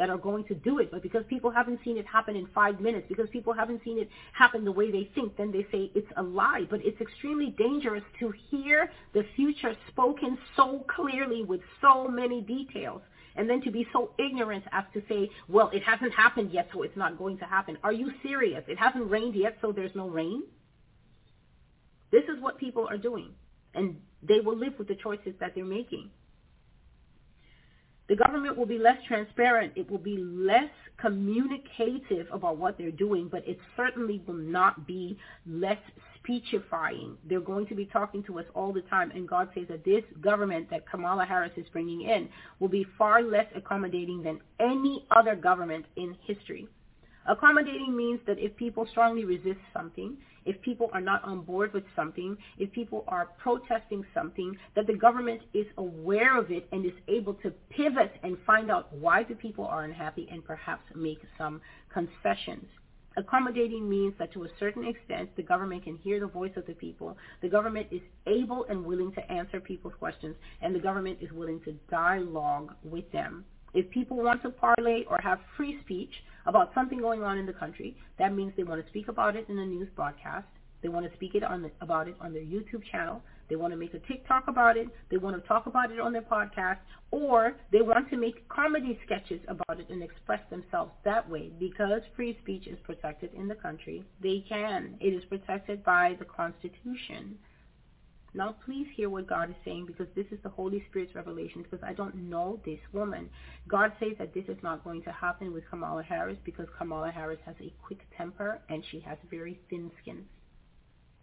[0.00, 0.90] that are going to do it.
[0.90, 4.08] But because people haven't seen it happen in five minutes, because people haven't seen it
[4.32, 6.64] happen the way they think, then they say it's a lie.
[6.70, 13.02] But it's extremely dangerous to hear the future spoken so clearly with so many details
[13.36, 16.82] And then to be so ignorant as to say, well, it hasn't happened yet, so
[16.82, 17.78] it's not going to happen.
[17.84, 18.64] Are you serious?
[18.68, 20.42] It hasn't rained yet, so there's no rain?
[22.10, 23.30] This is what people are doing.
[23.74, 26.10] And they will live with the choices that they're making.
[28.10, 29.72] The government will be less transparent.
[29.76, 30.68] It will be less
[31.00, 35.16] communicative about what they're doing, but it certainly will not be
[35.46, 35.78] less
[36.16, 37.16] speechifying.
[37.28, 40.02] They're going to be talking to us all the time, and God says that this
[40.20, 45.36] government that Kamala Harris is bringing in will be far less accommodating than any other
[45.36, 46.66] government in history.
[47.26, 50.16] Accommodating means that if people strongly resist something,
[50.46, 54.94] if people are not on board with something, if people are protesting something, that the
[54.94, 59.34] government is aware of it and is able to pivot and find out why the
[59.34, 61.60] people are unhappy and perhaps make some
[61.92, 62.66] concessions.
[63.16, 66.74] Accommodating means that to a certain extent, the government can hear the voice of the
[66.74, 67.18] people.
[67.42, 71.60] The government is able and willing to answer people's questions, and the government is willing
[71.64, 73.44] to dialogue with them.
[73.74, 76.12] If people want to parlay or have free speech,
[76.46, 77.96] about something going on in the country.
[78.18, 80.46] That means they want to speak about it in a news broadcast.
[80.82, 83.22] They want to speak it on the, about it on their YouTube channel.
[83.50, 84.88] They want to make a TikTok about it.
[85.10, 86.78] They want to talk about it on their podcast.
[87.10, 91.50] Or they want to make comedy sketches about it and express themselves that way.
[91.58, 94.96] Because free speech is protected in the country, they can.
[95.00, 97.38] It is protected by the Constitution.
[98.32, 101.84] Now please hear what God is saying because this is the Holy Spirit's revelation because
[101.84, 103.28] I don't know this woman.
[103.66, 107.40] God says that this is not going to happen with Kamala Harris because Kamala Harris
[107.44, 110.24] has a quick temper and she has very thin skin.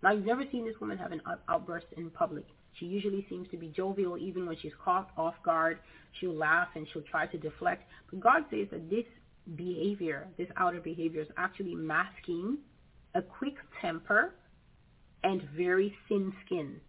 [0.03, 2.45] Now you've never seen this woman have an outburst in public.
[2.73, 5.79] She usually seems to be jovial even when she's caught off guard.
[6.19, 7.83] She'll laugh and she'll try to deflect.
[8.11, 9.05] But God says that this
[9.55, 12.57] behavior, this outer behavior is actually masking
[13.15, 14.33] a quick temper
[15.23, 16.79] and very thin skin.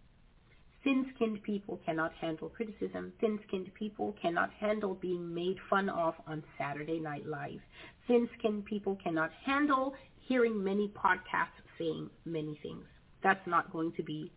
[0.83, 3.11] Thin-skinned people cannot handle criticism.
[3.19, 7.59] Thin-skinned people cannot handle being made fun of on Saturday Night Live.
[8.07, 9.93] Thin-skinned people cannot handle
[10.27, 12.85] hearing many podcasts saying many things.
[13.23, 14.31] That's not going to be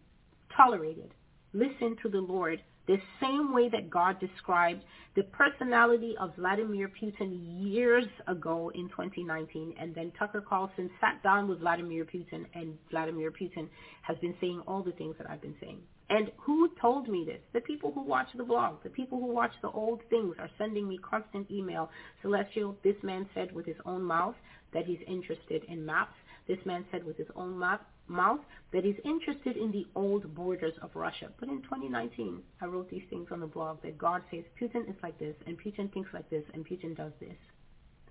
[0.57, 1.11] tolerated.
[1.53, 4.83] Listen to the Lord the same way that God described
[5.15, 9.75] the personality of Vladimir Putin years ago in 2019.
[9.79, 13.69] And then Tucker Carlson sat down with Vladimir Putin and Vladimir Putin
[14.03, 15.79] has been saying all the things that I've been saying.
[16.13, 17.41] And who told me this?
[17.55, 20.87] The people who watch the blog, the people who watch the old things are sending
[20.87, 21.89] me constant email.
[22.21, 24.35] Celestial, this man said with his own mouth
[24.75, 26.13] that he's interested in maps.
[26.47, 28.41] This man said with his own map, mouth
[28.75, 31.31] that he's interested in the old borders of Russia.
[31.41, 34.97] But in 2019, I wrote these things on the blog that God says Putin is
[35.03, 37.39] like this, and Putin thinks like this, and Putin does this.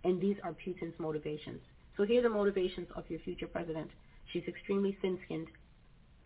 [0.04, 1.62] And these are Putin's motivations.
[1.98, 3.92] So here are the motivations of your future president.
[4.34, 5.50] She's extremely thin-skinned,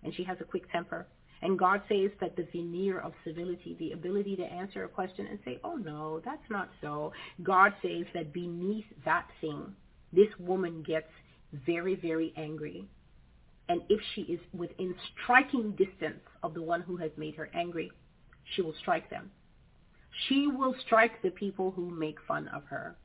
[0.06, 1.06] and she has a quick temper,
[1.45, 5.38] and God says that the veneer of civility, the ability to answer a question and
[5.45, 7.14] say, oh no, that's not so.
[7.43, 9.75] God says that beneath that thing,
[10.11, 11.06] this woman gets
[11.67, 12.88] very, very angry.
[13.69, 17.91] And if she is within striking distance of the one who has made her angry,
[18.56, 19.30] she will strike them.
[20.27, 22.95] She will strike the people who make fun of her.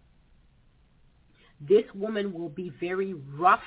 [1.61, 3.61] This woman will be very rough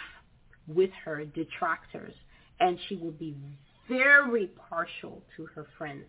[0.67, 2.15] with her detractors,
[2.59, 3.35] and she will be
[3.87, 6.05] very partial to her friends.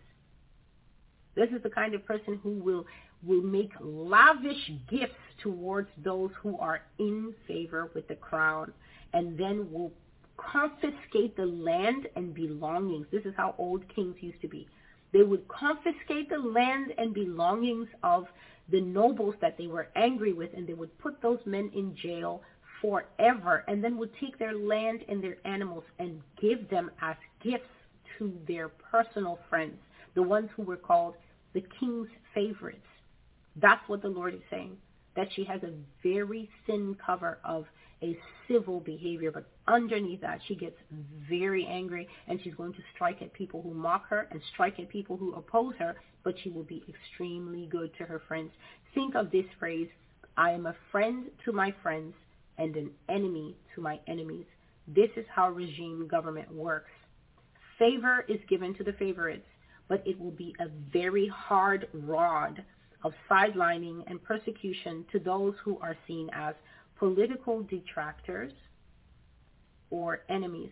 [1.35, 2.85] This is the kind of person who will
[3.25, 8.71] will make lavish gifts towards those who are in favor with the crown
[9.13, 9.91] and then will
[10.37, 13.07] confiscate the land and belongings.
[13.11, 14.67] This is how old kings used to be.
[15.11, 18.27] They would confiscate the land and belongings of
[18.69, 22.41] the nobles that they were angry with and they would put those men in jail
[22.81, 27.15] forever and then would take their land and their animals and give them as
[27.45, 27.69] gifts
[28.17, 29.77] to their personal friends,
[30.15, 31.15] the ones who were called
[31.53, 32.87] the king's favorites.
[33.61, 34.77] That's what the Lord is saying,
[35.15, 37.65] that she has a very thin cover of
[38.03, 38.17] a
[38.47, 40.75] civil behavior, but underneath that she gets
[41.29, 44.89] very angry and she's going to strike at people who mock her and strike at
[44.89, 48.51] people who oppose her, but she will be extremely good to her friends.
[48.93, 49.87] Think of this phrase,
[50.37, 52.13] I am a friend to my friends
[52.57, 54.45] and an enemy to my enemies.
[54.87, 56.91] This is how regime government works.
[57.79, 59.47] Favor is given to the favorites,
[59.87, 62.63] but it will be a very hard rod
[63.03, 66.55] of sidelining and persecution to those who are seen as
[66.97, 68.53] political detractors
[69.89, 70.71] or enemies.